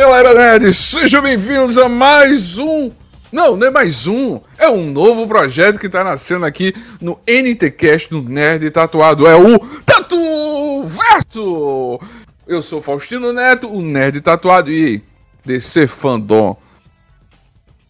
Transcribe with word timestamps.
Galera 0.00 0.32
nerd, 0.32 0.72
sejam 0.72 1.20
bem-vindos 1.20 1.76
a 1.76 1.88
mais 1.88 2.56
um. 2.56 2.88
Não, 3.32 3.56
não 3.56 3.66
é 3.66 3.70
mais 3.70 4.06
um, 4.06 4.40
é 4.56 4.68
um 4.68 4.92
novo 4.92 5.26
projeto 5.26 5.76
que 5.76 5.88
tá 5.88 6.04
nascendo 6.04 6.46
aqui 6.46 6.72
no 7.00 7.18
NTCast 7.26 8.08
do 8.08 8.22
Nerd 8.22 8.70
Tatuado. 8.70 9.26
É 9.26 9.34
o 9.34 9.58
Tatu 9.84 10.84
Verso! 10.84 12.00
Eu 12.46 12.62
sou 12.62 12.80
Faustino 12.80 13.32
Neto, 13.32 13.68
o 13.68 13.82
Nerd 13.82 14.20
Tatuado, 14.20 14.70
e 14.70 15.02
DC 15.44 15.88
Fandom. 15.88 16.56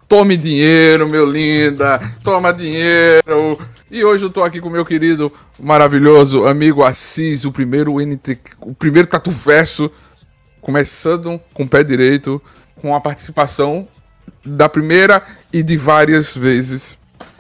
Tome 0.09 0.39
dinheiro, 0.39 1.11
meu 1.11 1.31
linda, 1.31 2.01
toma 2.25 2.55
dinheiro. 2.55 3.61
E 3.91 4.03
hoje 4.03 4.25
eu 4.25 4.31
tô 4.31 4.43
aqui 4.43 4.63
com 4.63 4.71
meu 4.71 4.85
querido, 4.85 5.31
maravilhoso 5.59 6.47
amigo 6.47 6.83
Assis, 6.83 7.45
o 7.45 7.53
primeiro 7.53 8.01
NT, 8.01 8.39
o 8.63 8.75
primeiro 8.75 9.07
Tatu 9.07 9.31
Verso 9.31 9.93
começando 10.69 11.41
com 11.55 11.63
o 11.63 11.67
pé 11.67 11.83
direito, 11.83 12.43
com 12.77 12.95
a 12.95 13.01
participação 13.01 13.89
da 14.45 14.69
primeira 14.69 15.23
e 15.51 15.63
de 15.63 15.79
várias 15.79 16.37
vezes 16.37 16.95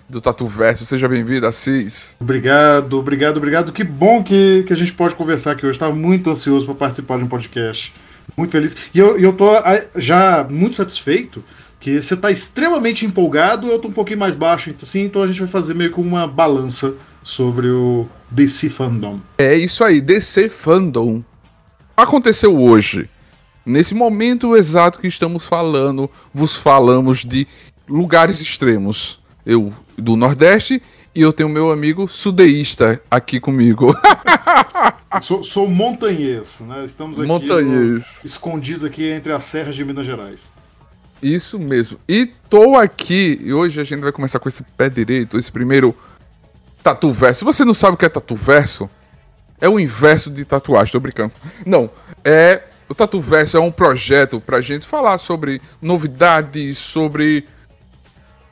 do 0.09 0.19
Tatu 0.19 0.47
Verso. 0.47 0.87
Seja 0.87 1.07
bem-vindo, 1.07 1.47
Assis. 1.47 2.17
Obrigado, 2.19 2.99
obrigado, 2.99 3.37
obrigado. 3.37 3.71
Que 3.71 3.85
bom 3.85 4.25
que, 4.25 4.65
que 4.67 4.73
a 4.73 4.77
gente 4.77 4.95
pode 4.95 5.15
conversar 5.15 5.53
aqui 5.53 5.67
hoje. 5.67 5.77
Estava 5.77 5.95
muito 5.95 6.31
ansioso 6.31 6.65
para 6.65 6.75
participar 6.75 7.19
de 7.19 7.25
um 7.25 7.29
podcast. 7.29 7.93
Muito 8.35 8.51
feliz. 8.51 8.75
E 8.95 8.99
eu, 8.99 9.19
eu 9.19 9.35
tô 9.35 9.51
ah, 9.51 9.85
já 9.95 10.47
muito 10.49 10.77
satisfeito 10.77 11.45
que 11.79 12.01
você 12.01 12.15
está 12.15 12.31
extremamente 12.31 13.05
empolgado, 13.05 13.69
eu 13.69 13.77
estou 13.77 13.91
um 13.91 13.95
pouquinho 13.95 14.21
mais 14.21 14.35
baixo, 14.35 14.75
assim, 14.81 15.03
então 15.03 15.21
a 15.23 15.27
gente 15.27 15.41
vai 15.41 15.49
fazer 15.49 15.75
meio 15.75 15.93
que 15.93 16.01
uma 16.01 16.27
balança 16.27 16.95
sobre 17.23 17.69
o 17.69 18.09
DC 18.31 18.71
Fandom. 18.71 19.21
É 19.37 19.55
isso 19.55 19.85
aí, 19.85 20.01
DC 20.01 20.49
Fandom. 20.49 21.23
Aconteceu 21.95 22.59
hoje. 22.59 23.07
Nesse 23.69 23.95
momento 23.95 24.57
exato 24.57 24.99
que 24.99 25.07
estamos 25.07 25.45
falando, 25.45 26.11
vos 26.33 26.57
falamos 26.57 27.23
de 27.23 27.47
lugares 27.87 28.41
extremos. 28.41 29.21
Eu 29.45 29.75
do 29.95 30.17
Nordeste 30.17 30.83
e 31.15 31.21
eu 31.21 31.35
tenho 31.35 31.51
meu 31.51 31.71
amigo 31.71 32.09
sudeísta 32.09 32.99
aqui 33.11 33.39
comigo. 33.39 33.95
sou, 35.21 35.43
sou 35.43 35.69
montanhês, 35.69 36.61
né? 36.61 36.83
Estamos 36.83 37.19
aqui 37.19 37.29
montanhês. 37.29 37.99
No, 37.99 38.05
escondidos 38.25 38.85
aqui 38.85 39.07
entre 39.07 39.35
as 39.35 39.45
serras 39.45 39.75
de 39.75 39.85
Minas 39.85 40.07
Gerais. 40.07 40.51
Isso 41.23 41.59
mesmo. 41.59 41.99
E 42.09 42.25
tô 42.49 42.75
aqui, 42.75 43.39
e 43.43 43.53
hoje 43.53 43.79
a 43.83 43.85
gente 43.85 44.01
vai 44.01 44.13
começar 44.13 44.39
com 44.39 44.49
esse 44.49 44.63
pé 44.63 44.89
direito, 44.89 45.39
esse 45.39 45.53
primeiro 45.53 45.95
tatu 46.83 47.13
verso. 47.13 47.45
Você 47.45 47.67
não 47.67 47.75
sabe 47.75 47.97
o 47.97 47.99
que 47.99 48.07
é 48.07 48.09
tatu 48.09 48.35
verso, 48.35 48.89
é 49.61 49.69
o 49.69 49.79
inverso 49.79 50.31
de 50.31 50.43
tatuagem, 50.47 50.91
tô 50.91 51.01
brincando. 51.01 51.35
Não, 51.67 51.91
é 52.25 52.63
o 52.89 52.95
Tatu 52.95 53.21
Verso 53.21 53.57
é 53.57 53.61
um 53.61 53.71
projeto 53.71 54.41
pra 54.41 54.61
gente 54.61 54.87
falar 54.87 55.19
sobre 55.19 55.61
novidades, 55.81 56.79
sobre 56.79 57.47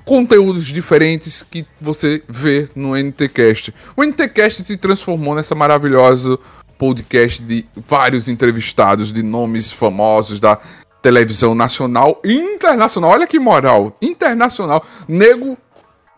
conteúdos 0.05 0.65
diferentes 0.67 1.43
que 1.43 1.67
você 1.81 2.23
vê 2.29 2.69
no 2.77 2.97
NTcast. 2.97 3.75
O 3.97 4.05
NTcast 4.05 4.65
se 4.65 4.77
transformou 4.77 5.35
nessa 5.35 5.55
maravilhosa 5.55 6.39
podcast 6.79 7.43
de 7.43 7.67
vários 7.87 8.29
entrevistados 8.29 9.13
de 9.13 9.23
nomes 9.23 9.73
famosos 9.73 10.39
da 10.39 10.59
televisão 11.03 11.55
nacional 11.55 12.21
e 12.25 12.35
internacional. 12.35 13.11
Olha 13.11 13.27
que 13.27 13.39
moral, 13.39 13.97
internacional. 14.01 14.85
Nego, 15.09 15.57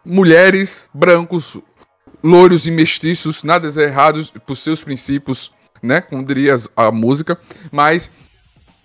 mulheres, 0.04 0.88
brancos, 0.92 1.56
louros 2.22 2.66
e 2.66 2.70
mestiços, 2.70 3.42
nada 3.42 3.68
errados 3.80 4.30
por 4.30 4.56
seus 4.56 4.82
princípios 4.82 5.52
né? 5.82 6.00
Como 6.00 6.24
diria 6.24 6.54
a 6.76 6.90
música, 6.90 7.38
mas 7.70 8.10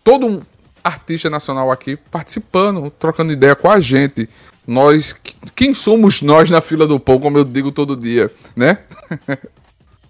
todo 0.03 0.25
um 0.25 0.41
artista 0.83 1.29
nacional 1.29 1.71
aqui 1.71 1.95
participando, 1.95 2.91
trocando 2.91 3.31
ideia 3.31 3.55
com 3.55 3.69
a 3.69 3.79
gente. 3.79 4.29
Nós, 4.65 5.15
quem 5.55 5.73
somos 5.73 6.21
nós 6.21 6.49
na 6.49 6.61
fila 6.61 6.87
do 6.87 6.99
pão, 6.99 7.19
como 7.19 7.37
eu 7.37 7.43
digo 7.43 7.71
todo 7.71 7.95
dia, 7.95 8.31
né? 8.55 8.79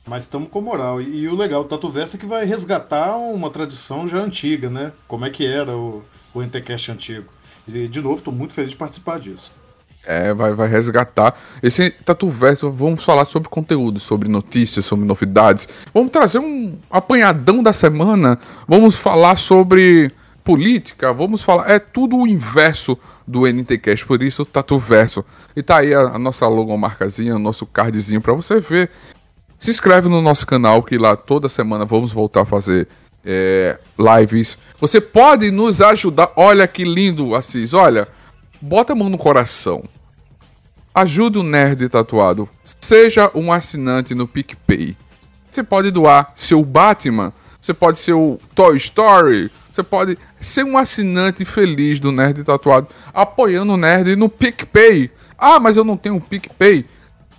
Mas 0.05 0.23
estamos 0.23 0.49
com 0.49 0.59
moral. 0.59 1.01
E, 1.01 1.27
o 1.29 1.35
legal 1.35 1.63
do 1.63 1.69
Tatu 1.69 1.89
Verso 1.89 2.17
é 2.17 2.19
que 2.19 2.25
vai 2.25 2.45
resgatar 2.45 3.15
uma 3.15 3.49
tradição 3.49 4.05
já 4.07 4.17
antiga, 4.17 4.69
né? 4.69 4.91
Como 5.07 5.25
é 5.25 5.29
que 5.29 5.45
era 5.45 5.77
o, 5.77 6.03
o 6.33 6.43
Entecast 6.43 6.91
antigo. 6.91 7.31
E, 7.65 7.87
de 7.87 8.01
novo, 8.01 8.17
estou 8.17 8.33
muito 8.33 8.53
feliz 8.53 8.71
de 8.71 8.75
participar 8.75 9.19
disso. 9.19 9.51
É, 10.05 10.33
vai, 10.33 10.53
vai 10.53 10.67
resgatar. 10.67 11.33
Esse 11.61 11.89
Tatu 11.89 12.29
Verso, 12.29 12.69
vamos 12.69 13.03
falar 13.03 13.25
sobre 13.25 13.47
conteúdo, 13.47 13.99
sobre 13.99 14.27
notícias, 14.27 14.85
sobre 14.85 15.05
novidades. 15.05 15.67
Vamos 15.93 16.11
trazer 16.11 16.39
um 16.39 16.77
apanhadão 16.91 17.63
da 17.63 17.71
semana. 17.71 18.37
Vamos 18.67 18.95
falar 18.95 19.37
sobre 19.37 20.11
política. 20.43 21.13
Vamos 21.13 21.41
falar. 21.41 21.69
É 21.69 21.79
tudo 21.79 22.17
o 22.17 22.27
inverso 22.27 22.97
do 23.25 23.47
NTCast, 23.47 24.05
por 24.05 24.21
isso 24.21 24.45
Tatu 24.45 24.77
Verso. 24.77 25.23
E 25.55 25.63
tá 25.63 25.77
aí 25.77 25.93
a, 25.93 26.01
a 26.01 26.19
nossa 26.19 26.45
logomarcazinha, 26.47 27.35
o 27.35 27.39
nosso 27.39 27.65
cardzinho 27.65 28.19
para 28.19 28.33
você 28.33 28.59
ver. 28.59 28.89
Se 29.57 29.71
inscreve 29.71 30.09
no 30.09 30.21
nosso 30.21 30.45
canal, 30.45 30.83
que 30.83 30.97
lá 30.97 31.15
toda 31.15 31.47
semana 31.47 31.85
vamos 31.85 32.11
voltar 32.11 32.41
a 32.41 32.45
fazer 32.45 32.89
é, 33.23 33.79
lives. 33.97 34.57
Você 34.81 34.99
pode 34.99 35.49
nos 35.49 35.81
ajudar. 35.81 36.33
Olha 36.35 36.67
que 36.67 36.83
lindo, 36.83 37.33
Assis. 37.33 37.73
Olha 37.73 38.09
bota 38.63 38.93
a 38.93 38.95
mão 38.95 39.09
no 39.09 39.17
coração. 39.17 39.83
Ajude 40.95 41.37
o 41.37 41.43
nerd 41.43 41.89
tatuado. 41.89 42.47
Seja 42.79 43.29
um 43.35 43.51
assinante 43.51 44.15
no 44.15 44.25
PicPay. 44.25 44.95
Você 45.51 45.61
pode 45.61 45.91
doar 45.91 46.31
seu 46.37 46.63
Batman. 46.63 47.33
Você 47.59 47.73
pode 47.73 47.99
ser 47.99 48.13
o 48.13 48.39
Toy 48.55 48.77
Story. 48.77 49.51
Você 49.69 49.83
pode 49.83 50.17
ser 50.39 50.63
um 50.63 50.77
assinante 50.77 51.43
feliz 51.43 51.99
do 51.99 52.11
Nerd 52.11 52.43
Tatuado, 52.43 52.87
apoiando 53.13 53.73
o 53.73 53.77
Nerd 53.77 54.15
no 54.15 54.29
PicPay. 54.29 55.11
Ah, 55.37 55.59
mas 55.59 55.75
eu 55.75 55.83
não 55.83 55.97
tenho 55.97 56.15
um 56.15 56.19
PicPay. 56.19 56.85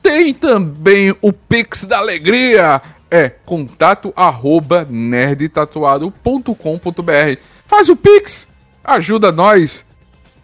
Tem 0.03 0.35
também 0.35 1.17
o 1.23 1.33
Pix 1.33 1.85
da 1.85 1.99
Alegria. 1.99 2.83
É 3.11 3.29
contato 3.29 4.13
arroba 4.17 4.87
nerdtatuado.com.br. 4.91 7.39
Faz 7.67 7.89
o 7.89 7.97
Pix, 7.97 8.49
ajuda 8.83 9.31
nós 9.31 9.85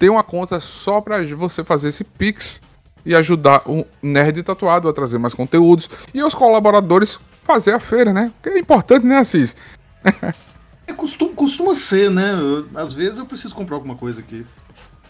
tem 0.00 0.08
uma 0.08 0.24
conta 0.24 0.58
só 0.58 0.98
para 0.98 1.22
você 1.36 1.62
fazer 1.62 1.88
esse 1.88 2.02
Pix 2.02 2.62
e 3.04 3.14
ajudar 3.14 3.62
o 3.66 3.86
Nerd 4.02 4.42
Tatuado 4.42 4.88
a 4.88 4.94
trazer 4.94 5.18
mais 5.18 5.34
conteúdos 5.34 5.90
e 6.14 6.22
os 6.22 6.34
colaboradores 6.34 7.20
fazer 7.44 7.74
a 7.74 7.78
feira, 7.78 8.10
né? 8.10 8.32
Que 8.42 8.48
é 8.48 8.58
importante, 8.58 9.04
né, 9.04 9.18
Assis? 9.18 9.54
é, 10.86 10.92
costuma, 10.94 11.34
costuma 11.34 11.74
ser, 11.74 12.10
né? 12.10 12.32
Às 12.74 12.94
vezes 12.94 13.18
eu 13.18 13.26
preciso 13.26 13.54
comprar 13.54 13.76
alguma 13.76 13.94
coisa 13.94 14.20
aqui. 14.20 14.46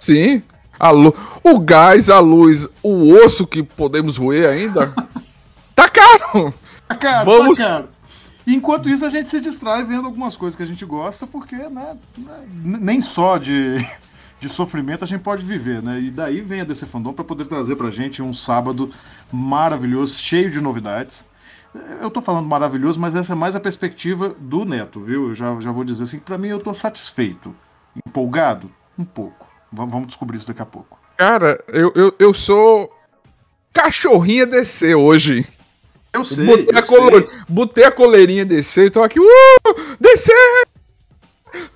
Sim. 0.00 0.42
A 0.78 0.90
lu... 0.90 1.14
O 1.44 1.60
gás, 1.60 2.10
a 2.10 2.18
luz, 2.18 2.68
o 2.82 3.12
osso 3.12 3.46
que 3.46 3.62
podemos 3.62 4.16
roer 4.16 4.50
ainda. 4.50 4.92
tá 5.72 5.88
caro! 5.88 6.52
Tá 6.88 6.96
caro, 6.96 7.18
tá 7.18 7.24
Vamos... 7.24 7.58
tá 7.58 7.64
caro. 7.64 7.88
Enquanto 8.44 8.88
isso, 8.88 9.06
a 9.06 9.10
gente 9.10 9.30
se 9.30 9.40
distrai 9.40 9.84
vendo 9.84 10.06
algumas 10.06 10.36
coisas 10.36 10.56
que 10.56 10.64
a 10.64 10.66
gente 10.66 10.84
gosta, 10.84 11.28
porque 11.28 11.54
né, 11.54 11.96
né 12.18 12.78
nem 12.80 13.00
só 13.00 13.38
de 13.38 13.86
de 14.40 14.48
sofrimento 14.48 15.04
a 15.04 15.06
gente 15.06 15.20
pode 15.20 15.44
viver, 15.44 15.82
né? 15.82 16.00
E 16.00 16.10
daí 16.10 16.40
vem 16.40 16.62
a 16.62 16.64
DC 16.64 16.86
Fandom 16.86 17.12
para 17.12 17.24
poder 17.24 17.44
trazer 17.44 17.76
pra 17.76 17.90
gente 17.90 18.22
um 18.22 18.32
sábado 18.32 18.90
maravilhoso, 19.30 20.18
cheio 20.20 20.50
de 20.50 20.60
novidades. 20.60 21.26
Eu 22.00 22.10
tô 22.10 22.20
falando 22.20 22.48
maravilhoso, 22.48 22.98
mas 22.98 23.14
essa 23.14 23.32
é 23.32 23.36
mais 23.36 23.54
a 23.54 23.60
perspectiva 23.60 24.34
do 24.38 24.64
Neto, 24.64 25.00
viu? 25.00 25.28
Eu 25.28 25.34
já, 25.34 25.60
já 25.60 25.70
vou 25.70 25.84
dizer 25.84 26.04
assim, 26.04 26.18
para 26.18 26.38
mim 26.38 26.48
eu 26.48 26.58
tô 26.58 26.74
satisfeito. 26.74 27.54
Empolgado? 28.06 28.70
Um 28.98 29.04
pouco. 29.04 29.46
Vamos 29.70 30.08
descobrir 30.08 30.38
isso 30.38 30.48
daqui 30.48 30.62
a 30.62 30.66
pouco. 30.66 30.98
Cara, 31.16 31.62
eu, 31.68 31.92
eu, 31.94 32.14
eu 32.18 32.34
sou 32.34 32.90
cachorrinha 33.72 34.46
DC 34.46 34.94
hoje. 34.94 35.46
Eu 36.12 36.24
sei. 36.24 36.44
Botei, 36.44 36.66
eu 36.72 36.78
a, 36.78 36.82
colo... 36.82 37.30
Botei 37.48 37.84
a 37.84 37.92
coleirinha 37.92 38.44
DC 38.44 38.86
e 38.86 38.90
tô 38.90 39.02
aqui. 39.02 39.20
Uh! 39.20 39.96
DC! 40.00 40.32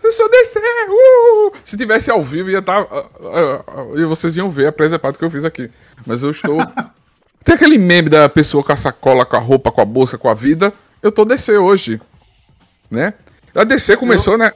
Eu 0.03 0.12
sou 0.12 0.31
DC! 0.31 0.59
Uh! 0.59 1.53
Se 1.65 1.76
tivesse 1.76 2.11
ao 2.11 2.23
vivo, 2.23 2.50
ia 2.50 2.59
estar. 2.59 2.85
Tá, 2.85 2.97
uh, 2.97 3.93
uh, 3.93 3.99
e 3.99 4.05
vocês 4.05 4.37
iam 4.37 4.50
ver 4.50 4.69
a 4.69 4.73
presepada 4.73 5.17
que 5.17 5.25
eu 5.25 5.31
fiz 5.31 5.44
aqui. 5.44 5.71
Mas 6.06 6.23
eu 6.23 6.31
estou. 6.31 6.59
Tem 7.44 7.55
aquele 7.55 7.76
meme 7.76 8.09
da 8.09 8.29
pessoa 8.29 8.65
com 8.65 8.73
a 8.73 8.76
sacola, 8.76 9.26
com 9.26 9.37
a 9.37 9.41
roupa, 9.41 9.71
com 9.71 9.81
a 9.81 9.85
bolsa, 9.85 10.17
com 10.17 10.29
a 10.29 10.35
vida. 10.35 10.73
Eu 11.03 11.12
tô 11.12 11.25
DC 11.25 11.59
hoje. 11.59 12.00
Né? 12.91 13.12
A 13.55 13.65
DC 13.65 13.97
começou, 13.97 14.35
eu... 14.35 14.38
né? 14.38 14.53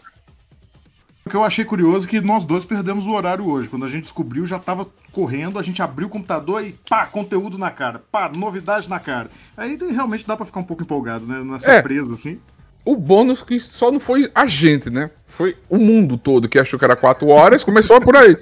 O 1.27 1.31
que 1.31 1.37
eu 1.37 1.45
achei 1.45 1.63
curioso 1.63 2.07
é 2.07 2.09
que 2.09 2.21
nós 2.23 2.43
dois 2.43 2.65
perdemos 2.65 3.07
o 3.07 3.11
horário 3.11 3.47
hoje. 3.47 3.69
Quando 3.69 3.85
a 3.85 3.89
gente 3.89 4.05
descobriu, 4.05 4.47
já 4.47 4.59
tava 4.59 4.87
correndo, 5.13 5.59
a 5.59 5.63
gente 5.63 5.83
abriu 5.83 6.07
o 6.07 6.11
computador 6.11 6.65
e 6.65 6.73
pá, 6.89 7.05
conteúdo 7.05 7.59
na 7.59 7.71
cara, 7.71 8.03
pá, 8.11 8.31
novidade 8.35 8.89
na 8.89 8.99
cara. 8.99 9.31
Aí 9.55 9.77
realmente 9.91 10.27
dá 10.27 10.35
para 10.35 10.47
ficar 10.47 10.61
um 10.61 10.65
pouco 10.65 10.83
empolgado, 10.83 11.27
né? 11.27 11.43
Na 11.43 11.59
surpresa, 11.59 12.13
é. 12.13 12.15
assim 12.15 12.41
o 12.89 12.97
bônus 12.97 13.43
que 13.43 13.61
só 13.61 13.93
não 13.93 14.01
foi 14.01 14.31
a 14.35 14.47
gente, 14.47 14.89
né? 14.89 15.11
Foi 15.27 15.55
o 15.69 15.77
mundo 15.77 16.17
todo 16.17 16.49
que 16.49 16.59
achou 16.59 16.79
que 16.79 16.87
era 16.87 16.97
4 16.97 17.29
horas, 17.29 17.63
começou 17.63 18.01
por 18.01 18.17
aí. 18.17 18.35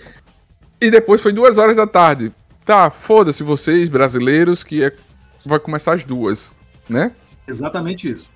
E 0.80 0.88
depois 0.88 1.20
foi 1.20 1.32
2 1.32 1.58
horas 1.58 1.76
da 1.76 1.84
tarde. 1.84 2.32
Tá, 2.64 2.88
foda-se 2.88 3.42
vocês, 3.42 3.88
brasileiros, 3.88 4.62
que 4.62 4.84
é... 4.84 4.92
vai 5.44 5.58
começar 5.58 5.94
às 5.94 6.04
duas, 6.04 6.52
né? 6.88 7.10
Exatamente 7.48 8.08
isso. 8.08 8.32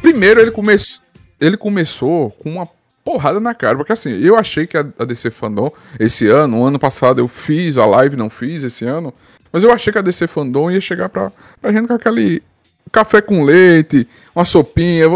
Primeiro 0.00 0.40
ele 0.40 0.50
começou. 0.50 1.02
Ele 1.38 1.58
começou 1.58 2.30
com 2.30 2.50
uma 2.50 2.66
porrada 3.04 3.40
na 3.40 3.54
cara, 3.54 3.76
porque 3.76 3.92
assim, 3.92 4.10
eu 4.10 4.36
achei 4.36 4.66
que 4.66 4.76
a, 4.76 4.82
DC 4.82 5.30
Fandom 5.30 5.72
esse 5.98 6.26
ano, 6.26 6.58
o 6.58 6.64
ano 6.64 6.78
passado 6.78 7.20
eu 7.20 7.28
fiz 7.28 7.78
a 7.78 7.86
live, 7.86 8.16
não 8.16 8.28
fiz 8.28 8.62
esse 8.62 8.84
ano, 8.84 9.12
mas 9.52 9.62
eu 9.62 9.72
achei 9.72 9.92
que 9.92 9.98
a 9.98 10.02
DC 10.02 10.26
Fandom 10.26 10.70
ia 10.70 10.80
chegar 10.80 11.08
pra, 11.08 11.32
pra 11.60 11.72
gente 11.72 11.88
com 11.88 11.94
aquele 11.94 12.42
café 12.92 13.20
com 13.20 13.42
leite, 13.42 14.06
uma 14.34 14.44
sopinha, 14.44 15.06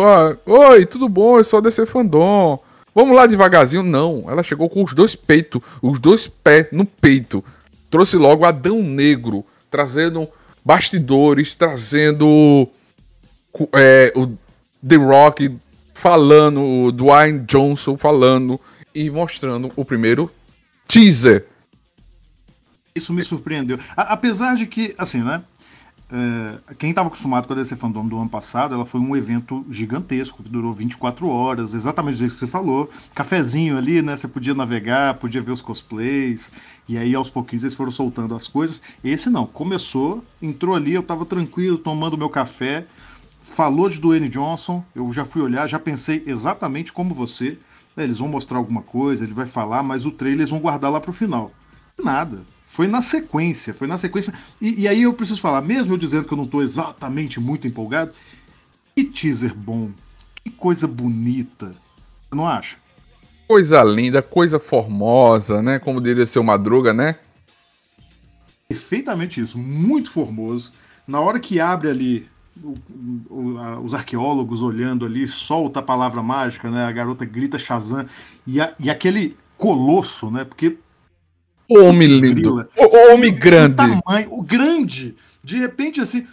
oi, 0.47 0.87
tudo 0.87 1.09
bom, 1.09 1.39
eu 1.39 1.45
sou 1.45 1.59
a 1.59 1.63
DC 1.63 1.87
Fandom. 1.87 2.59
Vamos 2.95 3.17
lá 3.17 3.27
devagarzinho. 3.27 3.83
Não, 3.83 4.25
ela 4.29 4.43
chegou 4.43 4.71
com 4.71 4.85
os 4.85 4.95
dois 4.95 5.17
peitos, 5.17 5.61
os 5.83 5.99
dois 5.99 6.29
pés 6.29 6.69
no 6.71 6.85
peito. 6.85 7.45
Trouxe 7.91 8.17
logo 8.17 8.45
Adão 8.45 8.81
Negro, 8.83 9.45
trazendo 9.71 10.29
bastidores, 10.65 11.55
trazendo 11.55 12.69
é, 13.73 14.13
o 14.15 14.29
The 14.87 14.97
Rock 14.97 15.57
falando, 15.95 16.61
o 16.61 16.93
Dwayne 16.93 17.41
Johnson 17.47 17.97
falando 17.97 18.61
e 18.95 19.09
mostrando 19.09 19.73
o 19.75 19.85
primeiro 19.85 20.31
teaser. 20.87 21.47
Isso 22.95 23.13
me 23.13 23.25
surpreendeu. 23.25 23.79
A, 23.97 24.13
apesar 24.13 24.55
de 24.57 24.67
que, 24.67 24.95
assim, 24.99 25.23
né? 25.23 25.43
É, 26.13 26.75
quem 26.75 26.91
estava 26.91 27.09
acostumado 27.09 27.47
com 27.47 27.55
a 27.55 27.57
DC 27.57 27.75
Fandom 27.77 28.07
do 28.07 28.19
ano 28.19 28.29
passado, 28.29 28.75
ela 28.75 28.85
foi 28.85 29.01
um 29.01 29.17
evento 29.17 29.67
gigantesco, 29.71 30.43
que 30.43 30.49
durou 30.49 30.73
24 30.73 31.27
horas, 31.29 31.75
exatamente 31.75 32.15
o 32.15 32.19
jeito 32.19 32.33
que 32.33 32.39
você 32.39 32.47
falou. 32.47 32.91
Cafezinho 33.15 33.77
ali, 33.77 34.03
né? 34.03 34.15
Você 34.15 34.29
podia 34.29 34.55
navegar, 34.55 35.15
podia 35.15 35.43
ver 35.43 35.51
os 35.51 35.63
cosplays, 35.63 36.53
e 36.89 36.99
aí 36.99 37.15
aos 37.15 37.31
pouquinhos 37.31 37.65
eles 37.65 37.75
foram 37.75 37.91
soltando 37.91 38.35
as 38.35 38.47
coisas. 38.47 38.83
Esse 39.03 39.31
não, 39.31 39.47
começou, 39.47 40.23
entrou 40.41 40.77
ali, 40.77 40.93
eu 40.93 41.01
estava 41.01 41.25
tranquilo, 41.25 41.79
tomando 41.79 42.19
meu 42.19 42.29
café, 42.29 42.87
falou 43.55 43.89
de 43.89 44.01
Dwayne 44.01 44.29
Johnson, 44.29 44.85
eu 44.95 45.13
já 45.13 45.25
fui 45.25 45.41
olhar, 45.41 45.69
já 45.69 45.79
pensei 45.79 46.23
exatamente 46.27 46.93
como 46.93 47.15
você. 47.15 47.57
É, 47.97 48.03
eles 48.03 48.19
vão 48.19 48.29
mostrar 48.29 48.59
alguma 48.59 48.83
coisa, 48.83 49.23
ele 49.23 49.33
vai 49.33 49.47
falar, 49.47 49.83
mas 49.83 50.05
o 50.05 50.11
trailer 50.11 50.41
eles 50.41 50.51
vão 50.51 50.59
guardar 50.59 50.91
lá 50.91 51.01
pro 51.01 51.13
final. 51.13 51.53
Nada. 52.03 52.43
Foi 52.69 52.89
na 52.89 53.01
sequência, 53.01 53.73
foi 53.73 53.87
na 53.87 53.97
sequência. 53.97 54.35
E, 54.61 54.81
e 54.81 54.89
aí 54.89 55.03
eu 55.03 55.15
preciso 55.15 55.41
falar, 55.41 55.63
mesmo 55.63 55.95
eu 55.95 55.99
dizendo 55.99 56.27
que 56.27 56.35
eu 56.35 56.37
não 56.37 56.45
estou 56.45 56.61
exatamente 56.61 57.39
muito 57.39 57.69
empolgado, 57.69 58.13
que 58.97 59.05
teaser 59.05 59.55
bom, 59.55 59.91
que 60.43 60.51
coisa 60.51 60.89
bonita. 60.89 61.77
Você 62.23 62.35
não 62.35 62.49
acha? 62.49 62.77
Coisa 63.47 63.85
linda, 63.85 64.21
coisa 64.21 64.59
formosa, 64.59 65.63
né? 65.63 65.79
Como 65.79 66.01
diria 66.01 66.27
seu 66.27 66.43
Madruga, 66.43 66.93
né? 66.93 67.17
Perfeitamente 68.69 69.41
isso, 69.41 69.57
muito 69.57 70.11
formoso. 70.11 70.73
Na 71.07 71.21
hora 71.21 71.39
que 71.39 71.61
abre 71.61 71.89
ali 71.89 72.34
o, 72.63 72.75
o, 73.31 73.59
a, 73.59 73.81
os 73.81 73.95
arqueólogos 73.95 74.63
olhando 74.63 75.05
ali, 75.05 75.27
solta 75.27 75.81
a 75.81 75.83
palavra 75.83 76.23
mágica, 76.23 76.71
né? 76.71 76.85
A 76.85 76.93
garota 76.93 77.25
grita 77.25 77.59
Shazam 77.59 78.07
e, 78.47 78.61
a, 78.61 78.73
e 78.79 78.91
aquele 78.91 79.37
colosso, 79.57 80.31
né? 80.31 80.45
Porque 80.45 80.77
o 81.69 81.83
homem 81.83 82.09
lindo, 82.09 82.69
o 82.77 83.13
homem 83.13 83.35
grande, 83.35 83.75
o 83.75 83.77
tamanho, 83.77 84.29
o 84.33 84.43
grande. 84.43 85.17
De 85.43 85.59
repente 85.59 86.01
assim, 86.01 86.27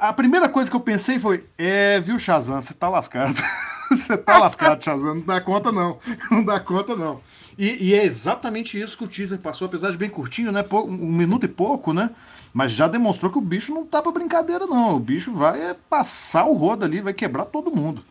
a 0.00 0.12
primeira 0.12 0.48
coisa 0.48 0.70
que 0.70 0.76
eu 0.76 0.80
pensei 0.80 1.18
foi: 1.18 1.44
é, 1.56 2.00
viu 2.00 2.18
Shazam, 2.18 2.60
você 2.60 2.74
tá 2.74 2.88
lascado. 2.88 3.40
você 3.90 4.16
tá 4.16 4.38
lascado, 4.38 4.82
Shazam, 4.82 5.16
não 5.16 5.22
dá 5.22 5.40
conta 5.40 5.72
não, 5.72 5.98
não 6.30 6.44
dá 6.44 6.60
conta 6.60 6.96
não. 6.96 7.20
E, 7.58 7.88
e, 7.88 7.94
é 7.94 8.04
exatamente 8.04 8.80
isso 8.80 8.96
que 8.96 9.04
o 9.04 9.08
teaser 9.08 9.38
passou, 9.38 9.66
apesar 9.66 9.90
de 9.90 9.98
bem 9.98 10.08
curtinho, 10.08 10.50
né? 10.50 10.64
Um 10.72 11.12
minuto 11.12 11.44
e 11.44 11.48
pouco, 11.48 11.92
né? 11.92 12.10
Mas 12.52 12.72
já 12.72 12.86
demonstrou 12.86 13.32
que 13.32 13.38
o 13.38 13.42
bicho 13.42 13.72
não 13.72 13.86
tá 13.86 14.02
pra 14.02 14.12
brincadeira, 14.12 14.66
não. 14.66 14.96
O 14.96 15.00
bicho 15.00 15.32
vai 15.32 15.60
é, 15.60 15.76
passar 15.88 16.44
o 16.44 16.54
rodo 16.54 16.84
ali, 16.84 17.00
vai 17.00 17.14
quebrar 17.14 17.46
todo 17.46 17.74
mundo. 17.74 18.04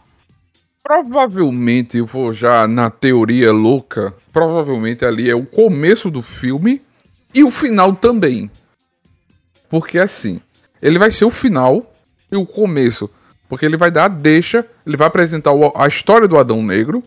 Provavelmente, 0.84 1.98
eu 1.98 2.08
vou 2.08 2.34
já 2.34 2.68
na 2.68 2.90
teoria 2.90 3.52
louca, 3.52 4.14
provavelmente 4.34 5.06
ali 5.06 5.30
é 5.30 5.36
o 5.36 5.46
começo 5.46 6.10
do 6.10 6.24
filme 6.24 6.82
e 7.36 7.44
o 7.44 7.52
final 7.52 7.96
também. 7.96 8.50
Porque 9.70 10.00
assim, 10.00 10.42
ele 10.82 10.98
vai 10.98 11.12
ser 11.12 11.26
o 11.26 11.30
final 11.30 11.94
e 12.32 12.36
o 12.36 12.48
começo. 12.48 13.10
Porque 13.48 13.66
ele 13.66 13.78
vai 13.78 13.92
dar 13.92 14.06
a 14.06 14.08
deixa, 14.08 14.66
ele 14.88 14.98
vai 14.98 15.08
apresentar 15.08 15.52
a 15.76 15.88
história 15.88 16.28
do 16.28 16.38
Adão 16.38 16.64
Negro, 16.64 17.04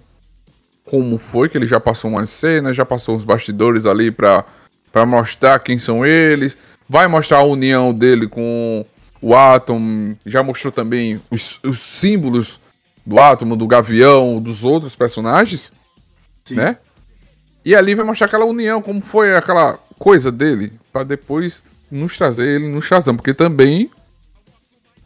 como 0.85 1.19
foi, 1.19 1.49
que 1.49 1.57
ele 1.57 1.67
já 1.67 1.81
passou 1.81 2.11
umas 2.11 2.31
cenas, 2.31 2.77
já 2.77 2.85
passou 2.85 3.17
uns 3.17 3.25
bastidores 3.25 3.87
ali 3.87 4.11
pra, 4.11 4.45
pra 4.93 5.07
mostrar 5.07 5.59
quem 5.59 5.79
são 5.79 6.05
eles, 6.05 6.57
vai 6.89 7.07
mostrar 7.09 7.39
a 7.39 7.45
união 7.45 7.93
dele 7.93 8.29
com 8.29 8.85
o 9.21 9.35
Atom, 9.35 10.15
já 10.27 10.43
mostrou 10.43 10.73
também 10.73 11.21
os, 11.31 11.59
os 11.63 11.79
símbolos 11.79 12.61
do 13.07 13.19
Átomo, 13.19 13.57
do 13.57 13.67
Gavião, 13.67 14.41
dos 14.41 14.65
outros 14.65 14.95
personagens, 14.95 15.73
Sim. 16.45 16.57
né? 16.57 16.79
E 17.65 17.75
ali 17.75 17.95
vai 17.95 18.05
mostrar 18.05 18.27
aquela 18.27 18.45
união, 18.45 18.83
como 18.83 19.01
foi 19.01 19.35
aquela 19.35 19.79
coisa 19.99 20.31
dele, 20.31 20.73
para 20.93 21.05
depois 21.05 21.63
nos 21.91 22.17
trazer 22.17 22.47
ele 22.47 22.69
no 22.69 22.83
Shazam, 22.83 23.17
porque 23.17 23.33
também 23.33 23.91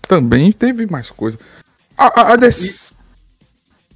também 0.02 0.50
teve 0.50 0.86
mais 0.86 1.10
coisa. 1.10 1.38
A, 1.96 2.20
a, 2.20 2.32
a 2.32 2.36
DC... 2.36 2.94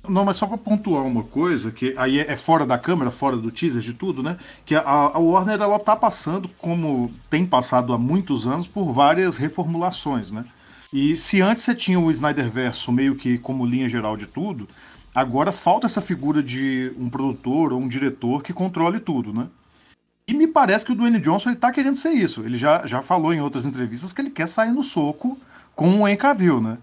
Não, 0.08 0.25
mas 0.25 0.37
só 0.37 0.46
para 0.46 0.58
pontuar 0.58 1.04
uma 1.04 1.22
coisa, 1.22 1.70
que 1.70 1.94
aí 1.96 2.19
é, 2.19 2.32
é 2.32 2.37
fora 2.37 2.66
da 2.66 2.76
câmera, 2.76 3.10
fora 3.10 3.37
do 3.37 3.52
teaser, 3.52 3.81
de 3.81 3.93
tudo, 3.93 4.22
né? 4.22 4.37
Que 4.66 4.75
a, 4.75 4.82
a 4.82 5.19
Warner 5.19 5.60
ela 5.60 5.78
tá 5.78 5.94
passando, 5.94 6.49
como 6.58 7.12
tem 7.31 7.46
passado 7.46 7.93
há 7.93 7.99
muitos 7.99 8.46
anos, 8.46 8.66
por 8.66 8.93
várias 8.93 9.37
reformulações, 9.37 10.32
né? 10.32 10.44
E 10.93 11.16
se 11.16 11.40
antes 11.40 11.62
você 11.62 11.75
tinha 11.75 12.00
o 12.00 12.10
Snyder 12.10 12.50
Verso 12.50 12.90
meio 12.90 13.14
que 13.14 13.38
como 13.38 13.64
linha 13.64 13.88
geral 13.88 14.16
de 14.16 14.26
tudo, 14.26 14.69
agora 15.14 15.52
falta 15.52 15.87
essa 15.87 16.00
figura 16.00 16.43
de 16.43 16.93
um 16.98 17.08
produtor 17.08 17.72
ou 17.72 17.81
um 17.81 17.88
diretor 17.88 18.43
que 18.43 18.52
controle 18.52 18.98
tudo, 18.98 19.32
né? 19.32 19.46
E 20.26 20.34
me 20.34 20.46
parece 20.46 20.84
que 20.84 20.93
o 20.93 20.94
Dwayne 20.94 21.20
Johnson 21.20 21.50
ele 21.50 21.58
tá 21.58 21.70
querendo 21.70 21.96
ser 21.96 22.10
isso. 22.10 22.43
Ele 22.43 22.56
já, 22.56 22.86
já 22.86 23.03
falou 23.03 23.32
em 23.32 23.41
outras 23.41 23.65
entrevistas 23.67 24.12
que 24.12 24.20
ele 24.20 24.31
quer 24.31 24.48
sair 24.48 24.72
no 24.72 24.82
soco 24.82 25.38
com 25.74 26.00
o 26.00 26.08
Henry 26.08 26.17
Cavill, 26.17 26.60
né? 26.60 26.79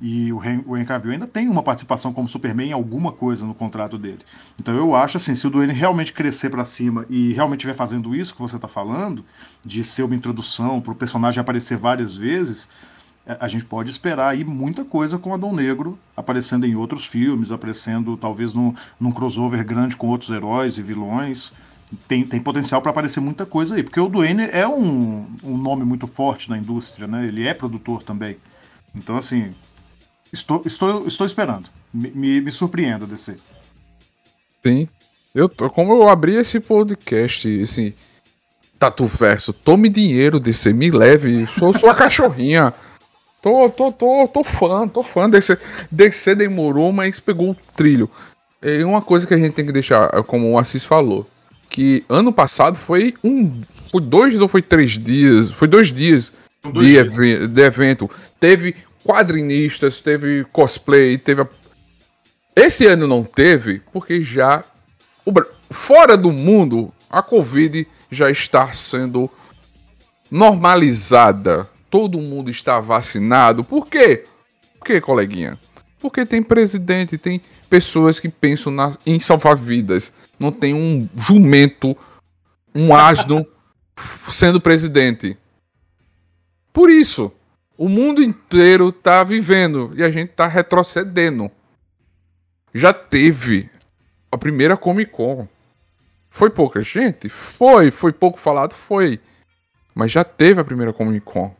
E 0.00 0.32
o 0.32 0.40
Henry 0.44 0.84
Cavill 0.84 1.10
ainda 1.10 1.26
tem 1.26 1.48
uma 1.48 1.60
participação 1.60 2.12
como 2.12 2.28
Superman 2.28 2.68
em 2.68 2.72
alguma 2.72 3.10
coisa 3.10 3.44
no 3.44 3.52
contrato 3.52 3.98
dele. 3.98 4.20
Então 4.56 4.72
eu 4.72 4.94
acho 4.94 5.16
assim, 5.16 5.34
se 5.34 5.44
o 5.44 5.50
Duane 5.50 5.72
realmente 5.72 6.12
crescer 6.12 6.50
para 6.50 6.64
cima 6.64 7.04
e 7.10 7.32
realmente 7.32 7.58
estiver 7.58 7.74
fazendo 7.74 8.14
isso 8.14 8.32
que 8.32 8.40
você 8.40 8.54
está 8.54 8.68
falando, 8.68 9.24
de 9.64 9.82
ser 9.82 10.04
uma 10.04 10.14
introdução 10.14 10.80
para 10.80 10.92
o 10.92 10.94
personagem 10.94 11.40
aparecer 11.40 11.76
várias 11.76 12.16
vezes, 12.16 12.68
é, 13.26 13.36
a 13.40 13.48
gente 13.48 13.64
pode 13.64 13.90
esperar 13.90 14.28
aí 14.28 14.44
muita 14.44 14.84
coisa 14.84 15.18
com 15.18 15.34
Adão 15.34 15.52
Negro 15.52 15.98
aparecendo 16.16 16.64
em 16.64 16.76
outros 16.76 17.04
filmes, 17.04 17.50
aparecendo 17.50 18.16
talvez 18.16 18.54
num, 18.54 18.72
num 19.00 19.10
crossover 19.10 19.64
grande 19.64 19.96
com 19.96 20.06
outros 20.06 20.30
heróis 20.30 20.78
e 20.78 20.82
vilões. 20.82 21.52
Tem, 22.06 22.24
tem 22.24 22.38
potencial 22.38 22.80
para 22.80 22.92
aparecer 22.92 23.18
muita 23.18 23.44
coisa 23.44 23.74
aí, 23.74 23.82
porque 23.82 23.98
o 23.98 24.08
Duane 24.08 24.44
é 24.44 24.68
um, 24.68 25.26
um 25.42 25.56
nome 25.56 25.84
muito 25.84 26.06
forte 26.06 26.48
na 26.48 26.56
indústria, 26.56 27.08
né? 27.08 27.26
Ele 27.26 27.48
é 27.48 27.52
produtor 27.52 28.04
também. 28.04 28.36
Então, 28.94 29.16
assim, 29.16 29.52
Estou, 30.32 30.62
estou, 30.64 31.06
estou 31.06 31.26
esperando. 31.26 31.68
Me, 31.92 32.10
me, 32.10 32.40
me 32.40 32.50
surpreenda, 32.50 33.06
DC. 33.06 33.36
Sim. 34.64 34.88
Eu, 35.34 35.48
como 35.48 35.92
eu 35.92 36.08
abri 36.08 36.34
esse 36.34 36.60
podcast, 36.60 37.62
assim. 37.62 37.92
Tatu 38.78 39.06
Verso, 39.06 39.52
tome 39.52 39.88
dinheiro, 39.88 40.38
DC, 40.38 40.72
me 40.72 40.90
leve. 40.90 41.46
Sou 41.58 41.76
sua 41.76 41.94
cachorrinha. 41.96 42.72
Tô, 43.42 43.68
tô, 43.70 43.92
tô, 43.92 44.28
tô 44.28 44.44
fã, 44.44 44.86
tô 44.86 45.02
fã. 45.02 45.28
DC, 45.28 45.58
DC 45.90 46.34
demorou, 46.34 46.92
mas 46.92 47.18
pegou 47.18 47.50
o 47.50 47.56
trilho. 47.76 48.10
É 48.60 48.84
uma 48.84 49.00
coisa 49.00 49.26
que 49.26 49.34
a 49.34 49.36
gente 49.36 49.52
tem 49.52 49.66
que 49.66 49.72
deixar, 49.72 50.08
como 50.24 50.50
o 50.50 50.58
Assis 50.58 50.84
falou, 50.84 51.26
que 51.70 52.04
ano 52.08 52.32
passado 52.32 52.76
foi 52.76 53.14
um. 53.22 53.62
Foi 53.90 54.00
dois 54.00 54.40
ou 54.40 54.48
foi 54.48 54.60
três 54.60 54.92
dias? 54.98 55.50
Foi 55.50 55.66
dois 55.66 55.92
dias, 55.92 56.32
de, 56.64 56.72
dias. 56.72 57.18
Ev 57.18 57.48
de 57.48 57.62
evento. 57.62 58.10
Teve 58.40 58.74
quadrinistas, 59.04 60.00
teve 60.00 60.44
cosplay, 60.52 61.18
teve. 61.18 61.42
A... 61.42 61.48
Esse 62.54 62.86
ano 62.86 63.06
não 63.06 63.24
teve, 63.24 63.80
porque 63.92 64.22
já. 64.22 64.64
Fora 65.70 66.16
do 66.16 66.32
mundo, 66.32 66.92
a 67.10 67.20
Covid 67.20 67.86
já 68.10 68.30
está 68.30 68.72
sendo 68.72 69.30
normalizada. 70.30 71.68
Todo 71.90 72.20
mundo 72.20 72.50
está 72.50 72.80
vacinado. 72.80 73.64
Por 73.64 73.86
quê? 73.86 74.24
Por 74.78 74.86
quê, 74.86 75.00
coleguinha? 75.00 75.58
Porque 75.98 76.24
tem 76.24 76.42
presidente, 76.42 77.18
tem 77.18 77.40
pessoas 77.68 78.20
que 78.20 78.28
pensam 78.28 78.72
na... 78.72 78.96
em 79.04 79.18
salvar 79.20 79.56
vidas. 79.56 80.12
Não 80.38 80.52
tem 80.52 80.74
um 80.74 81.08
jumento, 81.16 81.96
um 82.74 82.94
asno 82.94 83.46
sendo 84.30 84.60
presidente. 84.60 85.36
Por 86.72 86.90
isso, 86.90 87.32
o 87.78 87.88
mundo 87.88 88.20
inteiro 88.20 88.90
tá 88.90 89.22
vivendo 89.22 89.92
e 89.94 90.02
a 90.02 90.10
gente 90.10 90.32
tá 90.32 90.48
retrocedendo. 90.48 91.48
Já 92.74 92.92
teve 92.92 93.70
a 94.32 94.36
primeira 94.36 94.76
Comic 94.76 95.12
Con. 95.12 95.46
Foi 96.28 96.50
pouca 96.50 96.80
gente? 96.80 97.28
Foi. 97.28 97.92
Foi 97.92 98.12
pouco 98.12 98.38
falado? 98.38 98.74
Foi. 98.74 99.20
Mas 99.94 100.10
já 100.10 100.24
teve 100.24 100.60
a 100.60 100.64
primeira 100.64 100.92
Comic 100.92 101.20
Con 101.24 101.54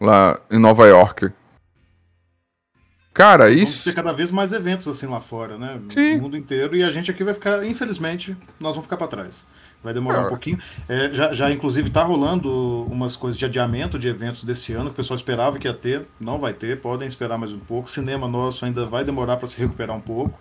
lá 0.00 0.40
em 0.50 0.58
Nova 0.58 0.86
York. 0.86 1.30
Cara, 3.12 3.48
isso. 3.48 3.74
Vamos 3.74 3.84
ter 3.84 3.94
cada 3.94 4.12
vez 4.12 4.32
mais 4.32 4.52
eventos 4.52 4.88
assim 4.88 5.06
lá 5.06 5.20
fora, 5.20 5.56
né? 5.56 5.80
Sim. 5.88 6.16
No 6.16 6.22
mundo 6.22 6.36
inteiro. 6.36 6.74
E 6.74 6.82
a 6.82 6.90
gente 6.90 7.12
aqui 7.12 7.22
vai 7.22 7.32
ficar, 7.32 7.64
infelizmente, 7.64 8.36
nós 8.58 8.74
vamos 8.74 8.86
ficar 8.86 8.96
para 8.96 9.06
trás. 9.06 9.46
Vai 9.84 9.92
demorar 9.92 10.22
é. 10.22 10.26
um 10.26 10.28
pouquinho. 10.30 10.58
É, 10.88 11.12
já, 11.12 11.32
já, 11.34 11.52
inclusive, 11.52 11.90
tá 11.90 12.02
rolando 12.02 12.84
umas 12.90 13.14
coisas 13.16 13.38
de 13.38 13.44
adiamento 13.44 13.98
de 13.98 14.08
eventos 14.08 14.42
desse 14.42 14.72
ano, 14.72 14.86
que 14.86 14.92
o 14.92 14.94
pessoal 14.94 15.16
esperava 15.16 15.58
que 15.58 15.68
ia 15.68 15.74
ter. 15.74 16.06
Não 16.18 16.38
vai 16.38 16.54
ter, 16.54 16.80
podem 16.80 17.06
esperar 17.06 17.36
mais 17.36 17.52
um 17.52 17.58
pouco. 17.58 17.90
Cinema 17.90 18.26
nosso 18.26 18.64
ainda 18.64 18.86
vai 18.86 19.04
demorar 19.04 19.36
para 19.36 19.46
se 19.46 19.58
recuperar 19.58 19.94
um 19.94 20.00
pouco. 20.00 20.40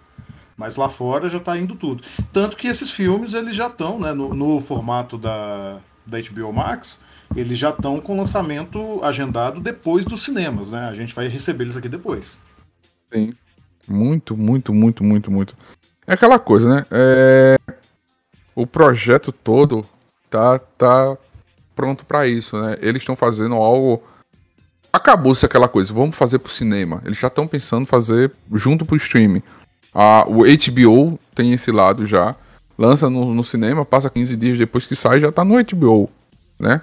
Mas 0.56 0.78
lá 0.78 0.88
fora 0.88 1.28
já 1.28 1.40
está 1.40 1.58
indo 1.58 1.76
tudo. 1.76 2.04
Tanto 2.32 2.56
que 2.56 2.68
esses 2.68 2.90
filmes 2.90 3.34
eles 3.34 3.54
já 3.54 3.68
estão 3.68 4.00
né, 4.00 4.14
no, 4.14 4.34
no 4.34 4.62
formato 4.62 5.18
da, 5.18 5.80
da 6.06 6.20
HBO 6.22 6.54
Max 6.54 7.02
eles 7.36 7.58
já 7.58 7.72
estão 7.72 8.00
com 8.00 8.18
lançamento 8.18 9.04
agendado 9.04 9.60
depois 9.60 10.06
dos 10.06 10.24
cinemas, 10.24 10.70
né? 10.70 10.88
A 10.88 10.94
gente 10.94 11.16
vai 11.16 11.28
receber 11.28 11.64
eles 11.64 11.76
aqui 11.76 11.90
depois. 11.90 12.38
Sim. 13.12 13.34
Muito, 13.88 14.38
muito, 14.38 14.74
muito, 14.74 15.04
muito, 15.04 15.32
muito. 15.32 15.56
É 16.08 16.14
aquela 16.14 16.40
coisa, 16.40 16.70
né? 16.70 16.86
É... 16.92 17.56
O 18.56 18.68
projeto 18.68 19.32
todo 19.32 19.86
tá, 20.30 20.60
tá 20.60 21.18
pronto 21.76 22.06
para 22.06 22.28
isso, 22.28 22.60
né? 22.60 22.78
Eles 22.82 23.02
estão 23.02 23.16
fazendo 23.16 23.56
algo. 23.56 24.04
Acabou-se 24.92 25.46
aquela 25.46 25.68
coisa, 25.68 25.94
vamos 25.94 26.16
fazer 26.16 26.40
pro 26.40 26.52
cinema. 26.52 27.02
Eles 27.06 27.18
já 27.18 27.28
estão 27.28 27.48
pensando 27.48 27.86
fazer 27.86 28.32
junto 28.52 28.86
pro 28.86 28.96
streaming. 28.96 29.42
A, 29.94 30.26
o 30.28 30.44
HBO 30.44 31.20
tem 31.34 31.54
esse 31.54 31.72
lado 31.72 32.06
já. 32.06 32.36
Lança 32.78 33.10
no, 33.10 33.34
no, 33.34 33.44
cinema, 33.44 33.86
passa 33.86 34.10
15 34.10 34.36
dias 34.36 34.58
depois 34.58 34.88
que 34.88 34.96
sai, 34.96 35.20
já 35.20 35.32
tá 35.32 35.44
no 35.44 35.56
HBO, 35.64 36.10
né? 36.60 36.82